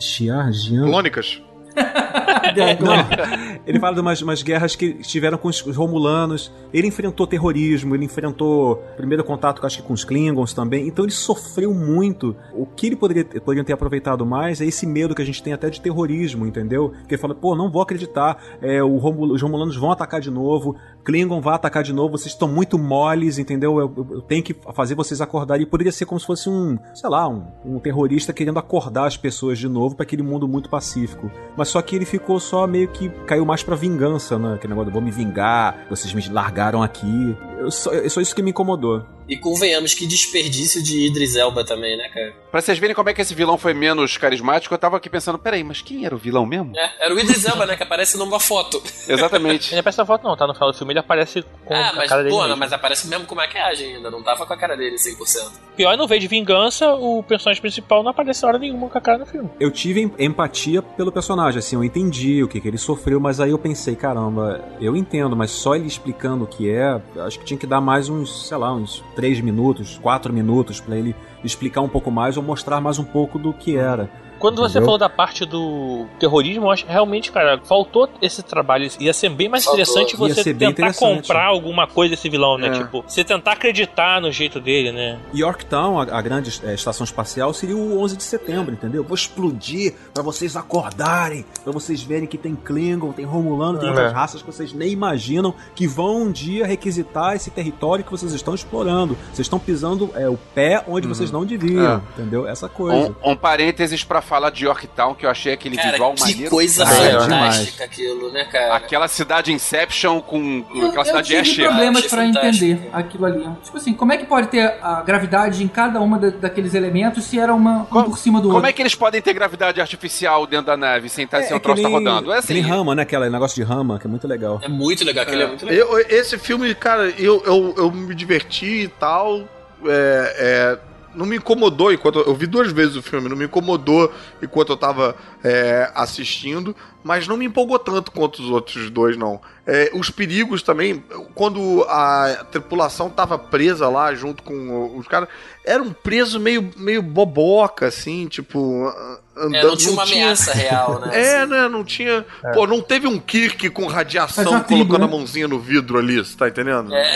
[0.00, 1.42] Xiar, Jian, Clônicas.
[2.80, 6.52] não, ele fala de umas, umas guerras que tiveram com os os Romulanos.
[6.72, 10.86] Ele enfrentou terrorismo, ele enfrentou primeiro contato, acho que com os Klingons também.
[10.86, 12.34] Então ele sofreu muito.
[12.54, 15.52] O que ele poderia, poderia ter aproveitado mais é esse medo que a gente tem
[15.52, 16.92] até de terrorismo, entendeu?
[17.06, 20.76] Que ele fala, pô, não vou acreditar, é, Romul- os Romulanos vão atacar de novo,
[21.04, 23.78] Klingon vai atacar de novo, vocês estão muito moles, entendeu?
[23.78, 25.62] Eu, eu- eu tenho que fazer vocês acordarem.
[25.64, 29.16] E poderia ser como se fosse um, sei lá, um, um terrorista querendo acordar as
[29.16, 31.30] pessoas de novo para aquele mundo muito pacífico.
[31.56, 34.54] Mas só que ele ficou só meio que caiu mais pra vingança, né?
[34.56, 37.34] Aquele negócio, vou me vingar, vocês me largaram aqui.
[37.58, 39.02] Eu só, é só isso que me incomodou.
[39.28, 42.34] E convenhamos que desperdício de Idris Elba também, né, cara?
[42.50, 45.38] Pra vocês verem como é que esse vilão foi menos carismático, eu tava aqui pensando,
[45.38, 46.72] peraí, mas quem era o vilão mesmo?
[46.74, 48.82] É, era o Idris Elba, né, que aparece numa foto.
[49.06, 49.68] Exatamente.
[49.68, 50.46] Ele não aparece na foto, não, tá?
[50.46, 52.34] No final do filme ele aparece com ah, a mas, cara dele.
[52.34, 52.56] pô, mesmo.
[52.56, 55.52] mas aparece mesmo com maquiagem ainda, não tava com a cara dele 100%.
[55.76, 59.18] Pior, no vez de vingança, o personagem principal não aparece hora nenhuma com a cara
[59.18, 59.50] no filme.
[59.60, 63.40] Eu tive em- empatia pelo personagem, assim, eu entendi o que, que ele sofreu, mas
[63.40, 67.44] aí eu pensei, caramba, eu entendo, mas só ele explicando o que é, acho que
[67.44, 71.12] tinha que dar mais uns, sei lá, uns 3 minutos, 4 minutos pra ele
[71.42, 74.08] explicar um pouco mais ou mostrar mais um pouco do que era.
[74.38, 74.82] Quando você Entendeu?
[74.86, 78.88] falou da parte do terrorismo, eu acho que realmente, cara, faltou esse trabalho.
[79.00, 79.80] Ia ser bem mais Faltou.
[79.80, 81.16] interessante você tentar interessante.
[81.22, 82.68] comprar alguma coisa desse vilão, né?
[82.68, 82.70] É.
[82.72, 85.18] Tipo, você tentar acreditar no jeito dele, né?
[85.34, 89.02] Yorktown, a, a grande eh, estação espacial, seria o 11 de setembro, entendeu?
[89.04, 93.90] Vou explodir pra vocês acordarem, pra vocês verem que tem Klingon, tem Romulano, tem É.
[93.90, 98.32] outras raças que vocês nem imaginam que vão um dia requisitar esse território que vocês
[98.32, 99.16] estão explorando.
[99.32, 102.46] Vocês estão pisando é, o pé onde vocês não deviam, entendeu?
[102.46, 103.14] Essa coisa.
[103.24, 106.50] Um, um parênteses pra falar de Yorktown, que eu achei aquele Cara, visual que maneiro.
[106.50, 108.74] coisa Ah, é fantástica aquilo, né, cara?
[108.76, 111.66] Aquela cidade Inception com Eu, aquela eu cidade tive Escher.
[111.68, 112.64] problemas Achei pra fantástico.
[112.66, 113.48] entender aquilo ali.
[113.64, 117.24] Tipo assim, como é que pode ter a gravidade em cada uma da- daqueles elementos
[117.24, 118.68] se era uma um Como- por cima do Como outro?
[118.68, 121.64] é que eles podem ter gravidade artificial dentro da nave sem estar sem o que
[121.64, 122.30] troço tá rodando?
[122.32, 122.60] É que assim.
[122.60, 123.02] rama, né?
[123.02, 124.60] Aquele negócio de rama, que é muito legal.
[124.62, 125.88] É muito legal, aquele é, muito legal.
[125.98, 129.48] Eu- esse filme, cara, eu, eu, eu me diverti e tal.
[129.86, 130.34] é,
[130.74, 130.78] é,
[131.18, 132.20] não me incomodou enquanto.
[132.20, 136.74] Eu vi duas vezes o filme, não me incomodou enquanto eu tava é, assistindo.
[137.08, 139.40] Mas não me empolgou tanto quanto os outros dois, não.
[139.66, 141.02] É, os perigos também,
[141.34, 145.26] quando a tripulação tava presa lá junto com os caras,
[145.64, 148.92] era um preso meio, meio boboca, assim, tipo.
[149.34, 151.08] Andando, É, não tinha uma ameaça real, né?
[151.18, 151.66] É, né?
[151.66, 152.26] Não tinha.
[152.52, 155.14] Pô, não teve um Kirk com radiação uma tribo, colocando né?
[155.14, 156.92] a mãozinha no vidro ali, você tá entendendo?
[156.92, 157.14] É.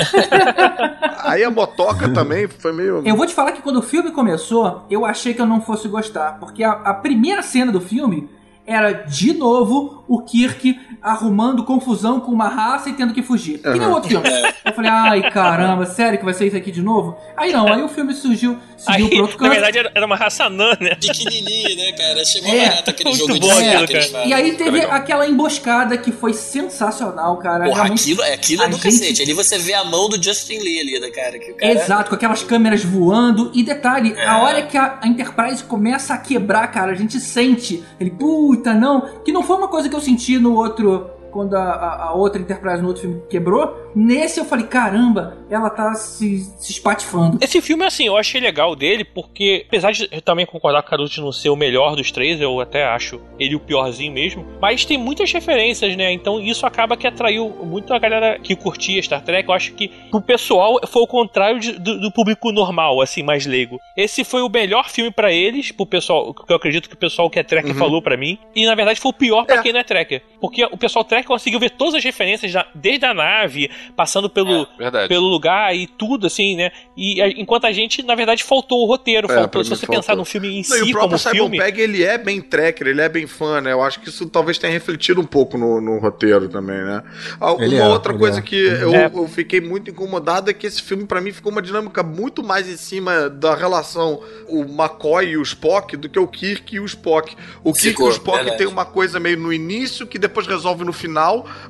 [1.20, 3.02] Aí a motoca também foi meio.
[3.06, 5.86] Eu vou te falar que quando o filme começou, eu achei que eu não fosse
[5.86, 6.38] gostar.
[6.40, 8.30] Porque a, a primeira cena do filme
[8.66, 13.58] era, de novo, o Kirk arrumando confusão com uma raça e tendo que fugir.
[13.58, 14.28] Que nem o outro filme.
[14.64, 17.16] Eu falei, ai caramba, sério que vai ser isso aqui de novo?
[17.36, 19.50] Aí não, aí o filme surgiu, seguiu Aí, pro outro na canto.
[19.50, 20.94] verdade, era era uma raça anã, né?
[20.94, 22.20] Pequenininho, né, cara?
[22.22, 23.86] Achei É, barato aquele muito jogo de bom cara.
[23.88, 24.28] fazem.
[24.28, 24.92] E aí teve legal.
[24.92, 27.64] aquela emboscada que foi sensacional, cara.
[27.64, 29.22] Porra, Realmente, aquilo, é- aquilo é do gente- cacete.
[29.22, 31.38] Ali você vê a mão do Justin Lee ali, né, cara?
[31.38, 33.50] Que o cara Exato, com aquelas câmeras voando.
[33.54, 34.26] E detalhe, É.
[34.26, 37.82] a hora que a, a Enterprise começa a quebrar, cara, a gente sente.
[38.00, 38.10] Ele,
[38.52, 39.00] puta, não.
[39.24, 41.06] Que não foi uma coisa que eu senti no outro.
[41.32, 43.80] Quando a, a- a outra Enterprise no outro filme quebrou.
[43.94, 47.38] Nesse eu falei, caramba, ela tá se, se espatifando.
[47.42, 50.90] Esse filme, assim, eu achei legal dele, porque, apesar de eu também concordar com o
[50.90, 54.46] Caruso de não ser o melhor dos três, eu até acho ele o piorzinho mesmo,
[54.60, 56.10] mas tem muitas referências, né?
[56.12, 59.46] Então isso acaba que atraiu muito a galera que curtia Star Trek.
[59.48, 63.44] Eu acho que pro pessoal foi o contrário de- do, do público normal, assim, mais
[63.46, 63.78] leigo.
[63.96, 67.28] Esse foi o melhor filme pra eles, pro pessoal, que eu acredito que o pessoal
[67.28, 69.62] que é Trek falou pra mim, e na verdade foi o pior pra É.
[69.62, 70.22] quem não é Trekker.
[70.40, 74.66] Porque o pessoal Trek conseguiu ver todas as referências, da- desde a nave, passando pelo,
[74.78, 75.08] Verdade.
[75.08, 76.70] pelo lugar e tudo, assim, né?
[76.96, 79.30] E a- enquanto a gente, na verdade, faltou o roteiro.
[79.30, 79.96] É, faltou, se você faltou.
[80.02, 81.58] pensar no filme em Não, e si, o como próprio Simon filme.
[81.58, 83.72] Pegg, ele é bem tracker, ele é bem fã, né?
[83.72, 87.02] Eu acho que isso talvez tenha refletido um pouco no, no roteiro também, né?
[87.40, 88.42] Ah, Ele uma é, outra coisa é.
[88.42, 89.06] que eu, É.
[89.12, 92.68] eu fiquei muito incomodado é que esse filme, pra mim, ficou uma dinâmica muito mais
[92.68, 96.84] em cima da relação o McCoy e o Spock do que o Kirk e o
[96.84, 97.34] Spock.
[97.62, 98.58] O Kirk Ficou, e o Spock verdade.
[98.58, 101.11] tem uma coisa meio no início que depois resolve no final,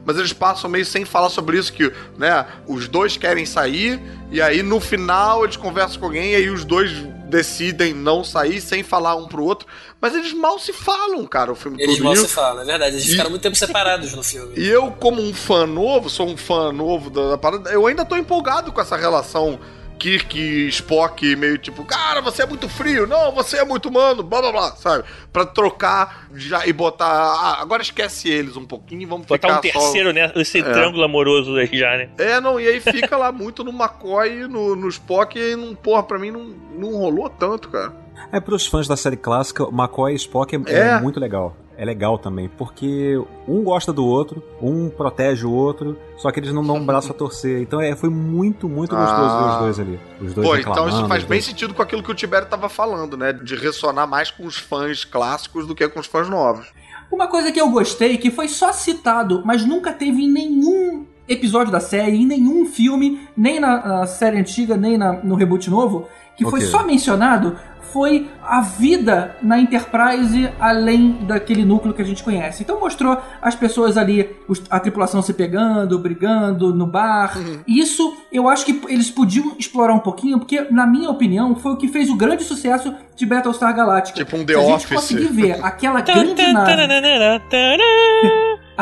[0.04, 4.00] mas eles passam meio sem falar sobre isso, que, né, os dois querem sair,
[4.30, 6.90] e aí no final eles conversam com alguém, e aí os dois
[7.28, 9.66] decidem não sair sem falar um pro outro,
[10.00, 12.04] mas eles mal se falam, cara, o filme Eles todo.
[12.04, 12.96] mal E se falam, é verdade.
[12.96, 14.52] Eles E- ficaram muito tempo separados no filme.
[14.56, 18.04] E eu, como um fã novo, sou um fã novo da, da parada, eu ainda
[18.04, 19.58] tô empolgado com essa relação
[20.02, 24.20] Kirk e Spock, meio tipo, cara, você é muito frio, não, você é muito humano,
[24.20, 25.04] blá blá blá, sabe?
[25.32, 27.06] Pra trocar já, e botar.
[27.06, 30.32] Ah, agora esquece eles um pouquinho e vamos Botar ficar um terceiro, né?
[30.34, 32.08] Esse triângulo amoroso aí já, né?
[32.18, 32.24] só.
[32.24, 35.72] É, não, e aí fica lá muito no McCoy e no, no Spock, e não,
[35.72, 36.46] porra, pra mim não,
[36.76, 37.92] não rolou tanto, cara.
[38.32, 41.00] É pros fãs da série clássica, McCoy e Spock é, é É.
[41.00, 41.56] muito legal.
[41.76, 46.52] É legal também, porque um gosta do outro, um protege o outro, só que eles
[46.52, 47.62] não dão um braço a torcer.
[47.62, 49.52] Então é, foi muito, muito gostoso ver Ah.
[49.54, 50.00] os dois ali.
[50.20, 52.68] Os dois Pô, então isso faz bem dois- sentido com aquilo que o Tibério tava
[52.68, 53.32] falando, né?
[53.32, 56.66] De ressonar mais com os fãs clássicos do que com os fãs novos.
[57.10, 61.72] Uma coisa que eu gostei, que foi só citado, mas nunca teve em nenhum episódio
[61.72, 66.06] da série, em nenhum filme, nem na, na série antiga, nem na- no reboot novo,
[66.36, 66.66] que foi Ok.
[66.70, 67.56] só mencionado,
[67.92, 72.62] foi a vida na Enterprise além daquele núcleo que a gente conhece.
[72.62, 74.34] Então mostrou as pessoas ali,
[74.70, 77.36] a tripulação se pegando, brigando no bar.
[77.68, 81.76] Isso eu acho que eles podiam explorar um pouquinho, porque, na minha opinião, foi o
[81.76, 84.24] que fez o grande sucesso de Battlestar Galactica.
[84.24, 84.96] Tipo um The Se a gente Office.
[84.96, 86.86] conseguir ver aquela grande nave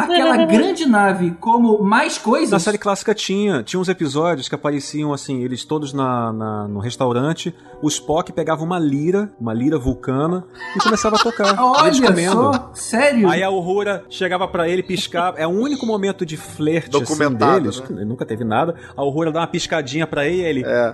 [0.05, 2.51] aquela grande nave como mais coisas.
[2.51, 6.78] Na série clássica tinha, tinha uns episódios que apareciam assim, eles todos na, na- no
[6.81, 10.44] restaurante, o Spock pegava uma lira, uma lira vulcana,
[10.77, 11.55] e começava a tocar.
[11.60, 13.28] Olha só, sério?
[13.28, 15.39] Aí a Aurora chegava pra ele, piscava.
[15.39, 17.81] É o único momento de flerte assim, Documentado, deles.
[17.81, 17.86] né?
[17.86, 18.74] que Nunca teve nada.
[18.97, 20.64] A Aurora dá uma piscadinha pra ele, ele.
[20.66, 20.93] É.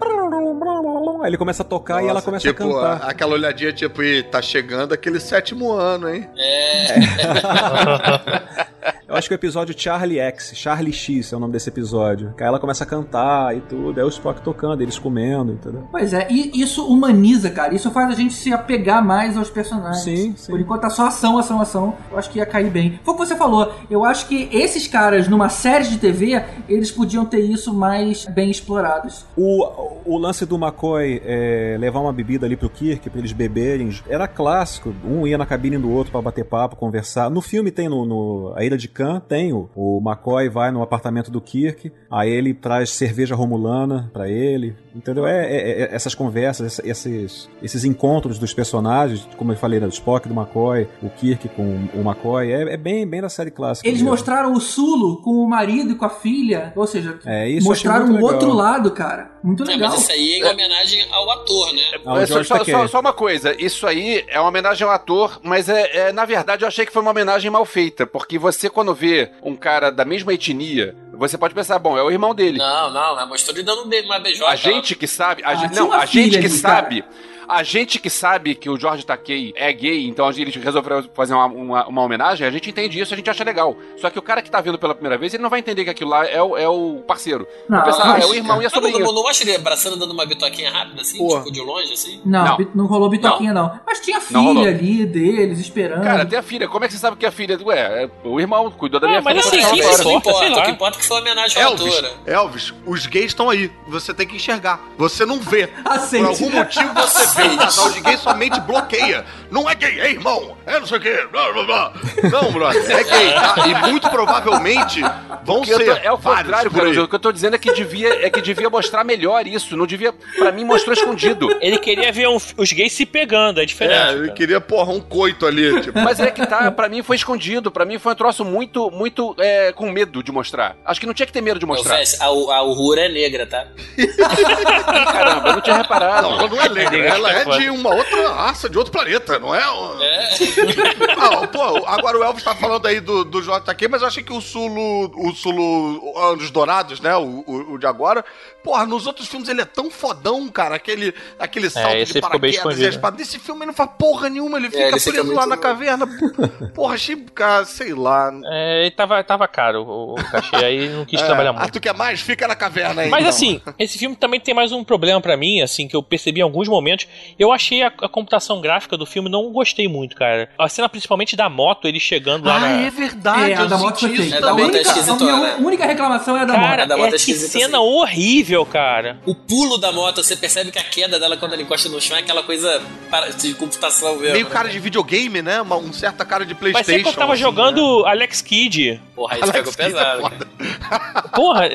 [1.27, 3.05] Aí ele começa a tocar e ela Nossa, começa tipo, a cantar.
[3.05, 6.31] a- aquela olhadinha, tipo, e tá chegando aquele sétimo ano, hein?
[9.08, 12.34] Eu acho que o episódio Charlie X, Charlie X é o nome desse episódio.
[12.36, 14.00] Que aí ela começa a cantar e tudo.
[14.00, 15.86] Aí o Spock tocando, eles comendo, entendeu?
[15.92, 17.72] Pois é, e isso humaniza, cara.
[17.72, 20.02] Isso faz a gente se apegar mais aos personagens.
[20.02, 20.50] Sim, sim.
[20.50, 21.94] Por enquanto tá só ação, ação, ação.
[22.10, 22.98] Eu acho que ia cair bem.
[23.04, 23.72] Foi o que você falou.
[23.88, 28.50] Eu acho que esses caras, numa série de TV, eles podiam ter isso mais bem
[28.50, 29.24] explorados.
[29.36, 33.88] O, o lance do McCoy é, levar uma bebida ali pro Kirk, pra eles beberem,
[34.08, 34.92] era clássico.
[35.04, 37.30] Um ia na cabine do outro pra bater papo, conversar.
[37.30, 40.82] No filme tem no, no A Ilha de Khan, tem o, o McCoy vai no
[40.82, 45.27] apartamento do Kirk, aí ele traz cerveja romulana pra ele, entendeu?
[45.27, 49.93] É, é- é- essas conversas, esses, esses encontros dos personagens, como eu falei, né, do
[49.93, 51.62] Spock, do McCoy, o Kirk com
[51.94, 53.86] o McCoy, é, é bem, bem da série clássica.
[53.86, 54.10] Eles mesmo.
[54.10, 56.73] mostraram o Sulo com o marido e com a filha.
[56.74, 59.32] Ou seja, É, mostraram o outro lado, cara.
[59.47, 59.90] Muito É, legal.
[59.90, 61.82] mas isso aí é em homenagem ao ator, né?
[61.94, 64.85] Ah, o Mas só, George só- só- só uma coisa, isso aí é uma homenagem
[64.85, 68.05] ao ator, mas é, é, na verdade eu achei que foi uma homenagem mal feita,
[68.06, 72.10] porque você quando vê um cara da mesma etnia, você pode pensar, bom, é o
[72.10, 72.59] irmão dele.
[72.59, 74.51] Não, não, mostrou ele dando um uma beijota.
[74.51, 77.05] A gente que sabe, a Ah, gente, não, a gente que ali, sabe,
[77.48, 81.35] a gente que sabe que o Jorge Takei é gay, então a gente resolveu fazer
[81.35, 83.77] uma, uma, uma homenagem, a gente entende isso, a gente acha legal.
[83.98, 85.90] Só que o cara que tá vendo pela primeira vez, ele não vai entender que
[85.90, 87.47] aquilo lá é o, é o parceiro.
[87.68, 89.05] Não, vai pensar, ah, mas- é o irmão e a Mas não, sobrinha.
[89.06, 91.40] não, não mostra ele abraçando, dando uma bitoquinha rápida, assim, Porra.
[91.40, 92.20] tipo, de longe, assim?
[92.24, 92.59] Não, Não.
[92.59, 93.78] não, não rolou bitoquinha, não.
[93.86, 96.02] Mas tinha Não filha ali deles esperando.
[96.02, 96.68] Cara, tem a filha.
[96.68, 97.59] Como é que você sabe que a filha.
[97.64, 99.62] Ué, é o irmão cuidou da Ah, minha mas filha.
[99.62, 100.05] assim, quem ela isso fora.
[100.10, 100.74] não importa, sei importa, o que lá.
[100.74, 102.12] importa é que foi uma homenagem à Elvis, autora.
[102.27, 103.70] Elvis, os gays estão aí.
[103.89, 104.81] Você tem que enxergar.
[104.98, 105.68] Você não vê.
[105.85, 106.24] Aceite.
[106.24, 107.54] Por algum motivo você vê.
[107.54, 109.24] O casal de gays somente bloqueia.
[109.51, 110.56] Não é gay, é irmão.
[110.66, 111.27] É não sei o quê.
[111.31, 111.93] Blá, blá, blá.
[112.31, 112.82] Não, brother.
[112.90, 113.55] É gay, tá?
[113.68, 115.01] E muito provavelmente
[115.44, 115.85] vão ser.
[115.85, 116.89] tô- é o contrário, cara.
[117.02, 119.77] O que eu tô dizendo é que devia, é que devia mostrar melhor isso.
[119.77, 120.12] Não devia.
[120.39, 121.48] Pra mim, mostrou escondido.
[121.60, 123.97] Ele queria ver um- os gays se pegando, é diferente.
[123.97, 124.32] É, ele cara.
[124.32, 125.81] queria, porra, um coito ali.
[125.81, 126.01] Tipo.
[126.01, 127.70] Mas é que tá, pra mim foi escondido.
[127.70, 130.77] Pra mim foi um troço muito, muito é, com medo de mostrar.
[130.85, 131.97] Acho que não tinha que ter medo de mostrar.
[132.20, 133.66] A, a Uhura é negra, tá?
[135.12, 136.23] Caramba, eu não tinha reparado.
[136.28, 139.54] Não, ela não é negra, ela é de uma outra raça, de outro planeta, não
[139.54, 139.70] é?
[139.70, 140.28] um- É.
[141.18, 144.32] Ah, pô, agora o Elvis tá falando aí do, do JK, mas eu achei que
[144.32, 148.24] o Sulu, o Sulu Anos Dourados, né, o, o, o de agora,
[148.66, 152.40] porra, nos outros filmes ele é tão fodão, cara, aquele, aquele salto esse de ficou
[152.40, 152.88] bem paraquedas e a escondido.
[152.88, 153.16] espada.
[153.16, 155.56] Nesse filme ele não faz porra nenhuma, ele fica ele fica preso lá muito- na
[155.56, 156.06] caverna.
[156.74, 158.30] Porra, achei, cara, sei lá.
[158.52, 161.72] É, ele tava, tava caro o, o cachê, aí não quis É, trabalhar ah, muito.
[161.72, 162.20] tu quer mais?
[162.20, 163.09] Fica na caverna aí.
[163.09, 163.30] Mas então.
[163.30, 166.43] assim, esse filme também tem mais um problema pra mim, assim, que eu percebi em
[166.43, 167.06] alguns momentos.
[167.38, 170.51] Eu achei a, a computação gráfica do filme, não gostei muito, cara.
[170.59, 172.68] A cena principalmente da moto, ele chegando lá Ah, na...
[172.82, 174.40] é verdade, É, a da moto isso feita.
[174.40, 175.56] da A moto é única, a esquisitona, minha né?
[175.60, 176.62] única reclamação é a da moto.
[176.66, 177.86] Cara, da moto é, é que esquisita, cena assim.
[177.86, 179.18] horrível, cara.
[179.26, 182.16] O pulo da moto, você percebe que a queda dela quando ele encosta no chão
[182.16, 182.80] é aquela coisa
[183.10, 184.32] para- de computação mesmo.
[184.32, 184.50] Meio né?
[184.50, 185.60] cara de videogame, né?
[185.60, 187.02] Uma, um certa cara de Playstation.
[187.02, 189.00] que eu tava assim, jogando Alex Kidd.
[189.14, 190.22] Porra, isso Alex pegou Kidd é pesado.
[190.22, 191.22] cara.
[191.34, 191.68] Porra,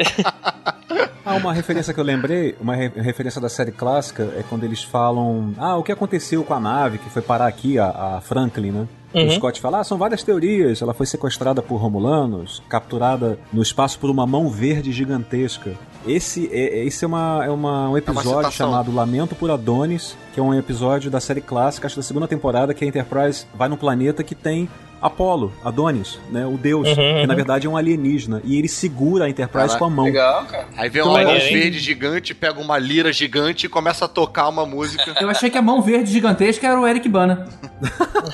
[1.25, 4.81] Ah, uma referência que eu lembrei, uma re- referência da série clássica é quando eles
[4.83, 8.71] falam: Ah, o que aconteceu com a nave que foi parar aqui, a, a Franklin,
[8.71, 8.87] né?
[9.13, 9.27] Uhum.
[9.27, 10.81] O Scott fala: Ah, são várias teorias.
[10.81, 15.73] Ela foi sequestrada por Romulanos, capturada no espaço por uma mão verde gigantesca.
[16.07, 18.51] Esse é, é- esse é, uma, é uma, um episódio citação.
[18.51, 22.73] chamado Lamento por Adonis, que é um episódio da série clássica, acho da segunda temporada,
[22.73, 24.67] que a Enterprise vai num planeta que tem
[25.01, 26.45] Apolo, Adonis, né?
[26.45, 27.25] O deus, Uhum, que uhum.
[27.27, 28.41] na verdade é um alienígena.
[28.45, 30.05] E ele segura a Enterprise Caraca, com a mão.
[30.05, 30.67] Legal, cara.
[30.77, 31.53] Aí vem Então uma é- mão hein?
[31.53, 35.15] verde gigante, pega uma lira gigante e começa a tocar uma música.
[35.19, 37.47] Eu achei que a mão verde gigantesca era o Eric Bana.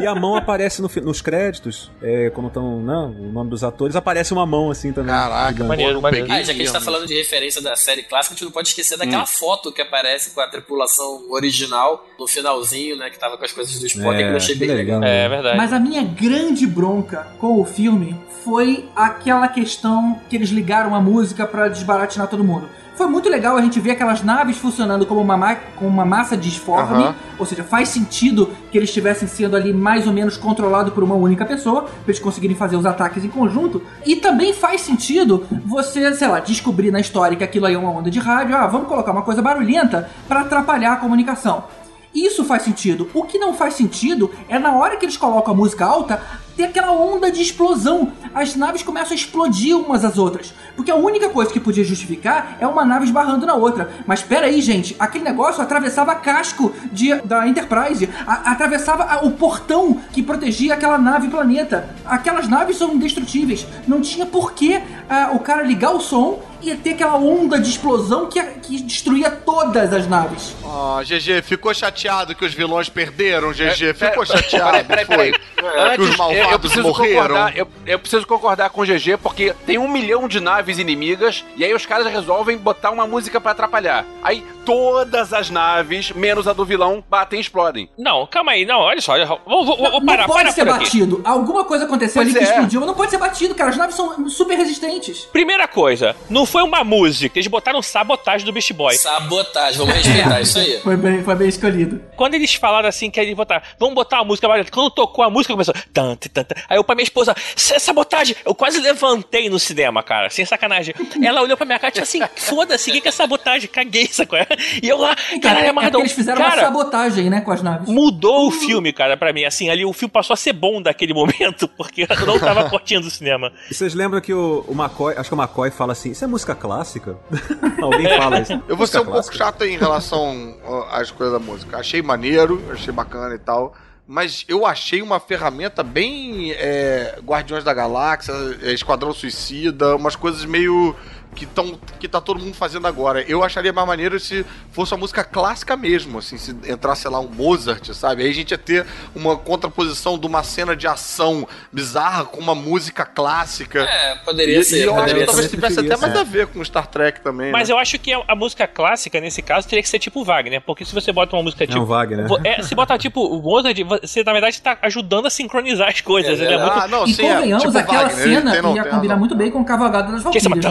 [0.00, 3.96] E a mão aparece no nos créditos, é, quando estão, não, o nome dos atores,
[3.96, 5.12] aparece uma mão assim também.
[5.14, 5.68] Caraca, gigante.
[5.68, 6.26] Maneiro, pô, maneiro.
[6.30, 8.52] Ah, já que a gente tá falando de referência da série clássica, a gente não
[8.52, 8.98] pode esquecer Hum.
[8.98, 13.10] daquela foto que aparece com a tripulação original no finalzinho, né?
[13.10, 15.00] Que tava com as coisas do Spock, que eu achei que bem legal.
[15.00, 15.12] legal.
[15.12, 15.56] é verdade.
[15.56, 21.00] Mas a minha grande bronca com o filme foi aquela questão que eles ligaram a
[21.00, 22.66] música pra desbaratinar todo mundo.
[22.94, 26.36] Foi muito legal a gente ver aquelas naves funcionando como uma, ma- como uma massa
[26.36, 27.14] disforme, Aham.
[27.38, 31.14] ou seja, faz sentido que eles estivessem sendo ali mais ou menos controlados por uma
[31.14, 33.80] única pessoa, pra eles conseguirem fazer os ataques em conjunto.
[34.04, 37.90] E também faz sentido você, sei lá, descobrir na história que aquilo aí é uma
[37.90, 41.64] onda de rádio, ah, vamos colocar uma coisa barulhenta pra atrapalhar a comunicação.
[42.14, 43.08] Isso faz sentido.
[43.14, 46.22] O que não faz sentido é na hora que eles colocam a música alta,
[46.56, 48.12] ter aquela onda de explosão.
[48.34, 50.52] As naves começam a explodir umas às outras.
[50.76, 53.90] Porque a única coisa que podia justificar é uma nave esbarrando na outra.
[54.06, 59.32] Mas espera aí, gente, aquele negócio atravessava casco de, da Enterprise, a- atravessava a- o
[59.32, 61.88] portão que protegia aquela nave planeta.
[62.06, 63.66] Aquelas naves são indestrutíveis.
[63.86, 67.68] Não tinha por que ah, o cara ligar o som e ter aquela onda de
[67.68, 70.54] explosão que, que destruía todas as naves.
[70.62, 73.86] Ó, GG, ficou chateado que os vilões perderam, GG?
[73.88, 75.16] É, ficou pera- chateado, peraí, foi?
[75.16, 75.98] peraí, peraí.
[76.00, 76.16] Os Antes,
[76.50, 77.22] eu- preciso morreram.
[77.22, 81.44] concordar, eu, eu preciso concordar com o GG, porque tem um milhão de naves inimigas,
[81.56, 84.04] e aí os caras resolvem botar uma música pra atrapalhar.
[84.22, 87.88] Aí todas as naves, menos a do vilão, batem e explodem.
[87.98, 89.12] Não, calma aí, não, olha só.
[89.12, 90.84] olha, Vou, vou, vou parar, não pode para ser por aqui.
[90.84, 91.20] batido.
[91.24, 92.48] Alguma coisa aconteceu Pois ali que é.
[92.54, 93.70] explodiu, mas não pode ser batido, cara.
[93.70, 95.24] As naves são super resistentes.
[95.32, 98.94] Primeira coisa, não foi uma música, eles botaram sabotagem do Beast Boy.
[98.96, 100.72] Sabotagem, vamos respeitar isso aí.
[100.82, 102.02] Foi bem, foi bem escolhido.
[102.16, 105.30] Quando eles falaram assim que eles botaram, vamos botar uma música, barulhenta", quando tocou a
[105.30, 105.74] música começou.
[105.92, 106.54] Tan, tan, tan, tan.
[106.68, 108.34] Aí eu pra minha esposa, "Isso é sabotagem!
[108.44, 110.94] Eu quase levantei no cinema, cara, sem sacanagem.
[111.22, 113.68] Ela olhou pra minha cara e disse assim: foda-se, o que que é sabotagem?
[113.68, 114.38] Caguei, sacou?
[114.82, 116.00] E eu lá, Cara, caralho, é amarradão.
[116.00, 117.88] porque eles fizeram uma cara, sabotagem, né, com as naves.
[117.88, 119.44] mudou o filme, cara, pra mim.
[119.44, 123.06] Assim, ali o filme passou a ser bom daquele momento, porque eu não tava curtindo
[123.06, 123.52] o cinema.
[123.70, 126.26] E vocês lembram que o, o McCoy, acho que o McCoy fala assim, isso é
[126.26, 127.16] música clássica?
[127.80, 128.62] Alguém fala isso.
[128.68, 130.56] Eu vou ser um pouco chato em relação
[130.90, 131.78] às coisas da música.
[131.78, 133.74] Achei maneiro, achei bacana e tal.
[134.06, 140.44] Mas eu achei uma ferramenta bem é, Guardiões da Galáxia, é, Esquadrão Suicida, umas coisas
[140.44, 140.94] meio
[141.34, 143.22] que, tão, que tá todo mundo fazendo agora.
[143.22, 147.28] Eu acharia mais maneiro se fosse uma música clássica mesmo, assim, se entrasse, lá, um
[147.28, 148.22] Mozart, sabe?
[148.22, 152.54] Aí a gente ia ter uma contraposição de uma cena de ação bizarra com uma
[152.54, 153.80] música clássica.
[153.82, 154.78] É, poderia e, ser.
[154.78, 157.50] e eu acho que poderia talvez tivesse até mais a ver com Star Trek também.
[157.50, 157.74] Mas né?
[157.74, 160.84] eu acho que a, a música clássica, nesse caso, teria que ser tipo Wagner, porque
[160.84, 161.80] se você bota uma música É tipo.
[161.80, 162.26] um Wagner.
[162.26, 166.00] vo- É, se botar tipo o Mozart, você na verdade tá ajudando a sincronizar as
[166.00, 166.40] coisas.
[166.40, 166.72] É ele é muito.
[166.72, 169.34] Ah, não, e sim, é, convenhamos, tipo aquela Wagner, cena tem, não ia combinar muito
[169.34, 170.64] bem com Cavalgada das Que Valquírias.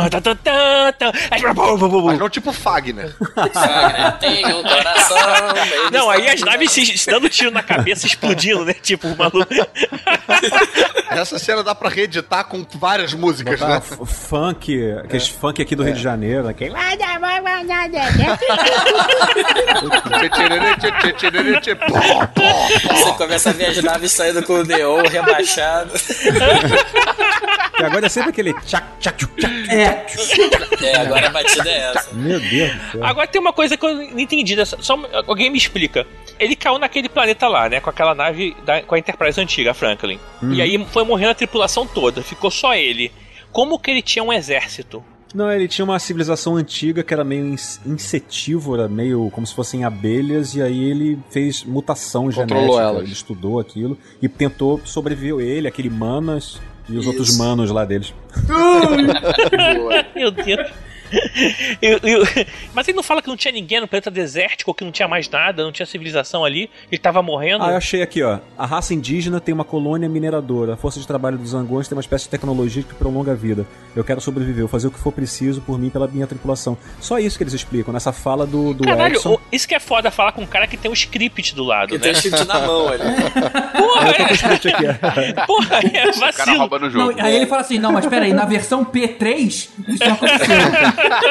[0.51, 1.11] Tan, tan.
[2.11, 3.13] Mas não tipo Fagner.
[4.19, 5.17] Tem um coração.
[5.91, 8.73] Não, aí as naves se, se dando tiro na cabeça, explodindo, né?
[8.73, 9.47] Tipo, o maluco.
[11.11, 13.81] Essa cena dá pra reeditar com várias músicas, Botar né?
[14.05, 16.51] funk, aqueles funk aqui do Rio de Janeiro, né?
[16.51, 16.73] aquele-
[22.93, 25.91] Você começa a ver as naves saindo com o neon rebaixado.
[27.75, 29.69] que agora é sempre aquele tchac, tchac, tchac.
[29.69, 30.05] É,
[30.81, 32.13] É, agora a batida é essa.
[32.13, 33.05] Meu Deus do céu.
[33.05, 34.55] Agora tem uma coisa que eu não entendi.
[34.55, 34.97] Dessa, só
[35.27, 36.05] alguém me explica.
[36.39, 37.79] Ele caiu naquele planeta lá, né?
[37.79, 40.19] Com aquela nave da, com a Enterprise antiga, a Franklin.
[40.51, 42.21] E aí foi morrendo a tripulação toda.
[42.23, 43.11] Ficou só ele.
[43.51, 45.03] Como que ele tinha um exército?
[45.33, 49.85] Não, ele tinha uma civilização antiga que era meio ins- insetívora, meio como se fossem
[49.85, 52.81] abelhas, e aí ele fez mutação Controlou genética.
[52.81, 53.03] elas.
[53.03, 56.59] Ele estudou aquilo e tentou sobreviver ele, aquele Manas
[56.91, 57.39] e os outros Isso.
[57.39, 58.13] manos lá deles.
[60.15, 60.69] Meu Deus.
[61.81, 62.23] Eu- eu-
[62.73, 65.29] mas ele não fala que não tinha ninguém no planeta desértico, que não tinha mais
[65.29, 67.63] nada, não tinha civilização ali, ele tava morrendo.
[67.63, 68.39] Ah, eu achei aqui, ó.
[68.57, 70.73] A raça indígena tem uma colônia mineradora.
[70.73, 73.65] A força de trabalho dos zangões tem uma espécie de tecnologia que prolonga a vida.
[73.95, 76.27] Eu quero sobreviver, eu vou fazer o que for preciso por mim e pela minha
[76.27, 76.77] tripulação.
[76.99, 79.33] Só isso que eles explicam nessa fala do, do Caralho, Edson.
[79.35, 81.89] o- isso que é foda falar com um cara que tem um script do lado,
[81.89, 81.99] Que né?
[82.03, 83.01] tem o script na mão ali.
[83.77, 85.45] Porra, é, Script aqui, ó.
[85.47, 86.57] porra, é O cara vacilo.
[86.59, 87.21] roubando o não, jogo.
[87.21, 89.69] aí ele fala assim, não, mas peraí, na versão P3, isso
[89.99, 90.55] não aconteceu.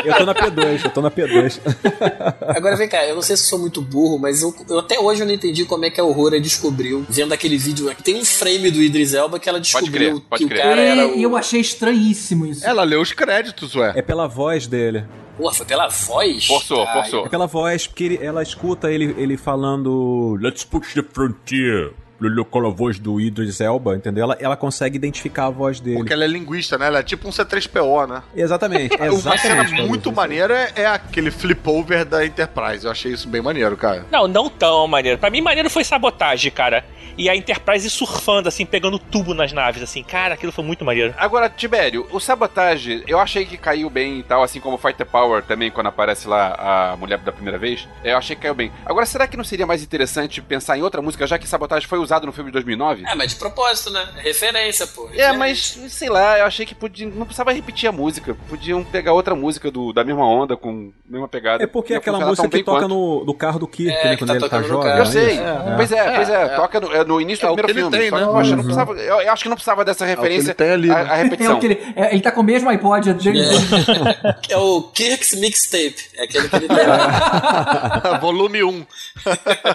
[0.04, 1.60] Eu tô na P2, eu tô na P2.
[2.56, 4.98] Agora vem cá, eu não sei se eu sou muito burro, mas eu, eu até
[4.98, 7.94] hoje eu não entendi como é que a Aurora descobriu, vendo aquele vídeo.
[8.02, 10.60] Tem um frame do Idris Elba que ela descobriu crer, pode que crer.
[10.60, 11.14] o cara era o.
[11.16, 12.64] E eu achei estranhíssimo isso.
[12.66, 13.92] Ela leu os créditos, ué.
[13.96, 15.04] É pela voz dele.
[15.36, 16.46] Pô, foi pela voz?
[16.46, 17.26] Forçou, Ai, forçou.
[17.26, 21.92] É pela voz, porque ele- ela escuta ele, ele falando Let's push the frontier.
[22.20, 24.24] A voz do Idris Elba, entendeu?
[24.24, 25.96] Ela, ela consegue identificar a voz dele.
[25.96, 26.86] Porque ela é linguista, né?
[26.86, 28.22] Ela é tipo um C3PO, né?
[28.34, 29.70] Exatamente, Uma cena exatamente.
[29.72, 29.88] Paulo.
[29.88, 32.84] muito maneira é aquele flip over da Enterprise.
[32.84, 34.06] Eu achei isso bem maneiro, cara.
[34.10, 35.18] Não, não tão maneiro.
[35.18, 36.84] Pra mim, maneiro foi sabotagem, cara.
[37.16, 40.02] E a Enterprise surfando, assim, pegando tubo nas naves, assim.
[40.02, 41.14] Cara, aquilo foi muito maneiro.
[41.18, 45.04] Agora, Tibério, o Sabotage, eu achei que caiu bem e tal, assim como o Fighter
[45.04, 47.86] Power também, quando aparece lá a mulher da primeira vez.
[48.02, 48.72] Eu achei que caiu bem.
[48.86, 51.98] Agora, será que não seria mais interessante pensar em outra música, já que Sabotage foi
[52.10, 53.04] usado no filme de 2009?
[53.06, 54.06] É, mas de propósito, né?
[54.16, 55.08] Referência, pô.
[55.14, 58.36] É, mas sei lá, eu achei que podia, não precisava repetir a música.
[58.48, 61.62] Podiam pegar outra música do, da mesma onda, com a mesma pegada.
[61.62, 62.88] É porque é aquela música que toca quanto.
[62.88, 64.10] no, no carro do Kirk, É, né?
[64.16, 64.90] que Quando tá ele tá jovem.
[64.90, 65.38] Eu é sei?
[65.38, 65.74] É.
[65.76, 66.48] pois é, pois é, é.
[66.48, 68.10] toca no, é no início É do primeiro ele filme.
[68.10, 68.22] tem, né?
[68.26, 68.64] eu, acho que não Uhum.
[68.64, 70.94] precisava, eu, eu acho que não precisava dessa o que referência ele tem ali, a,
[71.04, 71.10] né?
[71.12, 71.56] a É repetição.
[71.56, 73.40] o que ele, é, ele tá com o mesmo iPod dele.
[74.50, 75.96] É o Kirk's Mixtape.
[76.16, 76.76] É aquele que ele tem.
[78.20, 78.86] Volume 1.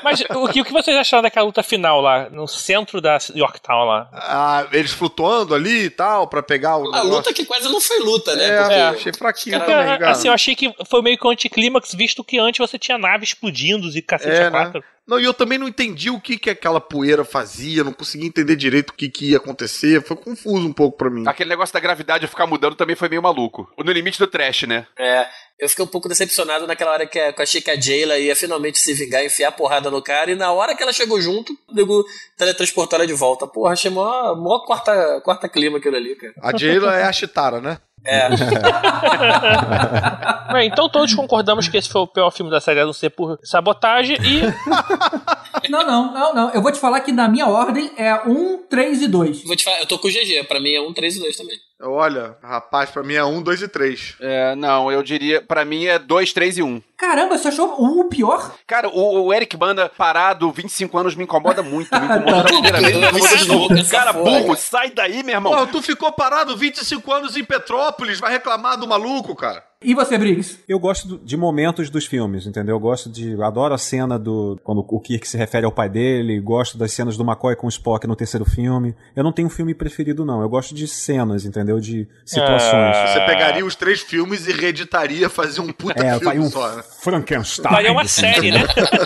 [0.03, 3.85] Mas o que, o que vocês acharam daquela luta final lá, no centro da Yorktown
[3.85, 4.10] lá?
[4.14, 7.10] Ah, eles flutuando ali e tal, pra pegar o A negócio.
[7.10, 8.45] luta que quase não foi luta, né?
[8.49, 10.11] É, Porque- achei fraquinho Cara, também, cara.
[10.11, 13.23] assim, eu achei que foi meio que um anticlímax, visto que antes você tinha nave
[13.23, 14.84] explodindo e cacete É, a quatro.
[15.07, 18.56] Não, e eu também não entendi o que, que aquela poeira fazia, não conseguia entender
[18.56, 21.23] direito o que, que ia acontecer, foi confuso um pouco pra mim.
[21.27, 23.69] Aquele negócio da gravidade ficar mudando também foi meio maluco.
[23.77, 24.88] No limite do trash, né?
[24.98, 25.27] É,
[25.60, 28.80] eu fiquei um pouco decepcionado naquela hora que, eu achei que a Jayla ia finalmente
[28.80, 31.73] se vingar, enfiar a porrada no cara, e na hora que ela chegou junto, o
[31.73, 32.03] nego
[32.36, 33.45] teletransportou ela de volta.
[33.45, 36.34] Porra, achei mó, mó quarta, quarta clima aquilo ali, cara.
[36.41, 37.77] A Jayla é a Chitara, né?
[38.06, 38.30] É,
[40.53, 43.10] Bem, então todos concordamos que esse foi o pior filme da série a não ser
[43.10, 44.41] por sabotagem e
[45.69, 46.49] Não, não, não, não.
[46.52, 49.44] Eu vou te falar que na minha ordem é 1, 3 e 2.
[49.44, 51.38] vou te falar, eu tô com o GG, pra mim é um 3 e 2
[51.38, 51.57] também.
[51.81, 54.15] Olha, rapaz, pra mim é um, dois e três.
[54.22, 56.68] É, não, eu diria, pra mim é 2, 3 e 1.
[56.68, 56.81] Um.
[56.97, 58.56] Caramba, você achou um o pior?
[58.65, 61.93] Cara, o, o Eric Banda parado, 25 anos, me incomoda muito.
[61.93, 62.95] Me incomoda da primeira vez.
[62.95, 63.73] me incomoda de novo.
[63.77, 65.53] Essa Cara, porra, burro, sai daí, meu irmão.
[65.53, 69.61] Pô, tu ficou parado 25 anos em Petrópolis, vai reclamar do maluco, cara.
[69.85, 70.57] E você, Briggs?
[70.67, 72.75] Eu gosto de momentos dos filmes, entendeu?
[72.75, 73.31] Eu gosto de.
[73.31, 74.59] eu Adoro a cena do.
[74.63, 77.69] Quando o Kirk se refere ao pai dele, gosto das cenas do McCoy com o
[77.69, 78.95] Spock no terceiro filme.
[79.15, 80.41] Eu não tenho um filme preferido, não.
[80.41, 81.79] Eu gosto de cenas, entendeu?
[81.79, 82.95] De situações.
[82.95, 83.07] Ah.
[83.07, 86.75] Você pegaria os três filmes e reeditaria, fazia um puta É, vai filme um só,
[86.75, 86.83] né?
[87.01, 87.71] Frankenstein.
[87.71, 88.63] Faria uma série, né?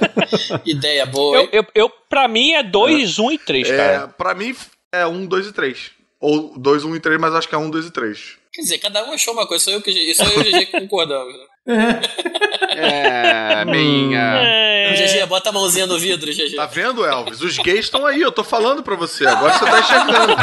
[0.65, 1.37] Ideia boa.
[1.37, 4.07] Eu, eu, eu, pra mim é 2, 1 um e 3, É, cara.
[4.07, 4.55] pra mim
[4.93, 5.91] é um, dois e três.
[6.19, 8.38] Ou dois, um e três, mas acho que é um, dois e três.
[8.59, 10.65] Quer dizer, cada um achou uma coisa, só eu, que, só eu e o GG
[10.65, 11.33] que concordamos.
[11.65, 12.01] Né?
[12.81, 14.19] É, minha.
[14.19, 16.55] O É, GG, bota a mãozinha no vidro, GG.
[16.55, 17.41] Tá vendo, Elvis?
[17.41, 19.27] Os gays estão aí, eu tô falando pra você.
[19.27, 20.35] Agora você tá enxergando.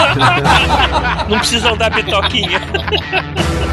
[1.31, 2.61] não precisam dar bitoquinha.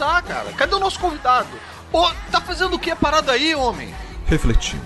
[0.00, 0.52] começar, cara.
[0.52, 1.48] Cadê o nosso convidado?
[1.92, 3.92] Ô, tá fazendo o que parado aí, homem?
[4.26, 4.82] Refletindo.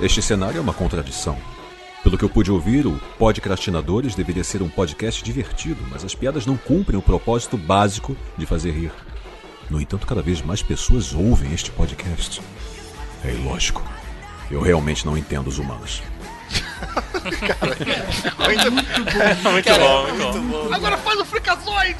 [0.00, 1.38] Este cenário é uma contradição.
[2.02, 6.44] Pelo que eu pude ouvir, o Podcrastinadores deveria ser um podcast divertido, mas as piadas
[6.44, 8.92] não cumprem o propósito básico de fazer rir.
[9.70, 12.40] No entanto, cada vez mais pessoas ouvem este podcast.
[13.24, 13.82] É ilógico.
[14.50, 16.02] Eu realmente não entendo os humanos.
[18.46, 18.70] Ainda...
[18.70, 20.74] muito bom, muito bom.
[20.74, 21.96] Agora faz o fricazoide!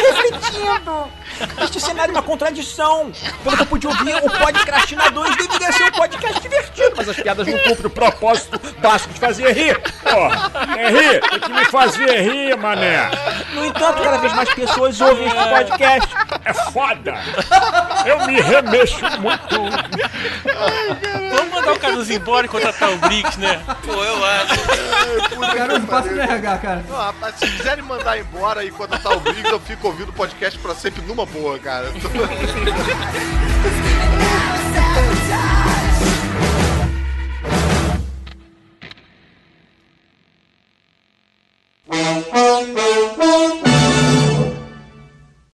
[0.00, 1.10] refletindo.
[1.62, 3.10] Este cenário é uma contradição.
[3.42, 7.46] Pelo que eu pude ouvir, o Podcrastinadores deveria ser um podcast divertido, mas as piadas
[7.46, 9.80] não cumprem o propósito básico de fazer rir.
[9.80, 13.10] Pô, é rir, tem que me fazer rir, mané.
[13.54, 16.08] No entanto, cada vez mais pessoas ouvem este podcast.
[16.44, 17.14] É foda.
[18.04, 19.56] Eu me remexo muito.
[21.30, 23.62] Vamos mandar o Carlos embora e contratar o Brick, né?
[23.84, 24.54] Pô, eu acho.
[24.54, 26.84] É, cara, um passo de RH, cara.
[26.88, 30.12] Não, rapaz, se quiserem mandar embora e contratar tá o Brick, eu fico ouvindo o
[30.12, 31.90] podcast pra sempre numa boa, cara.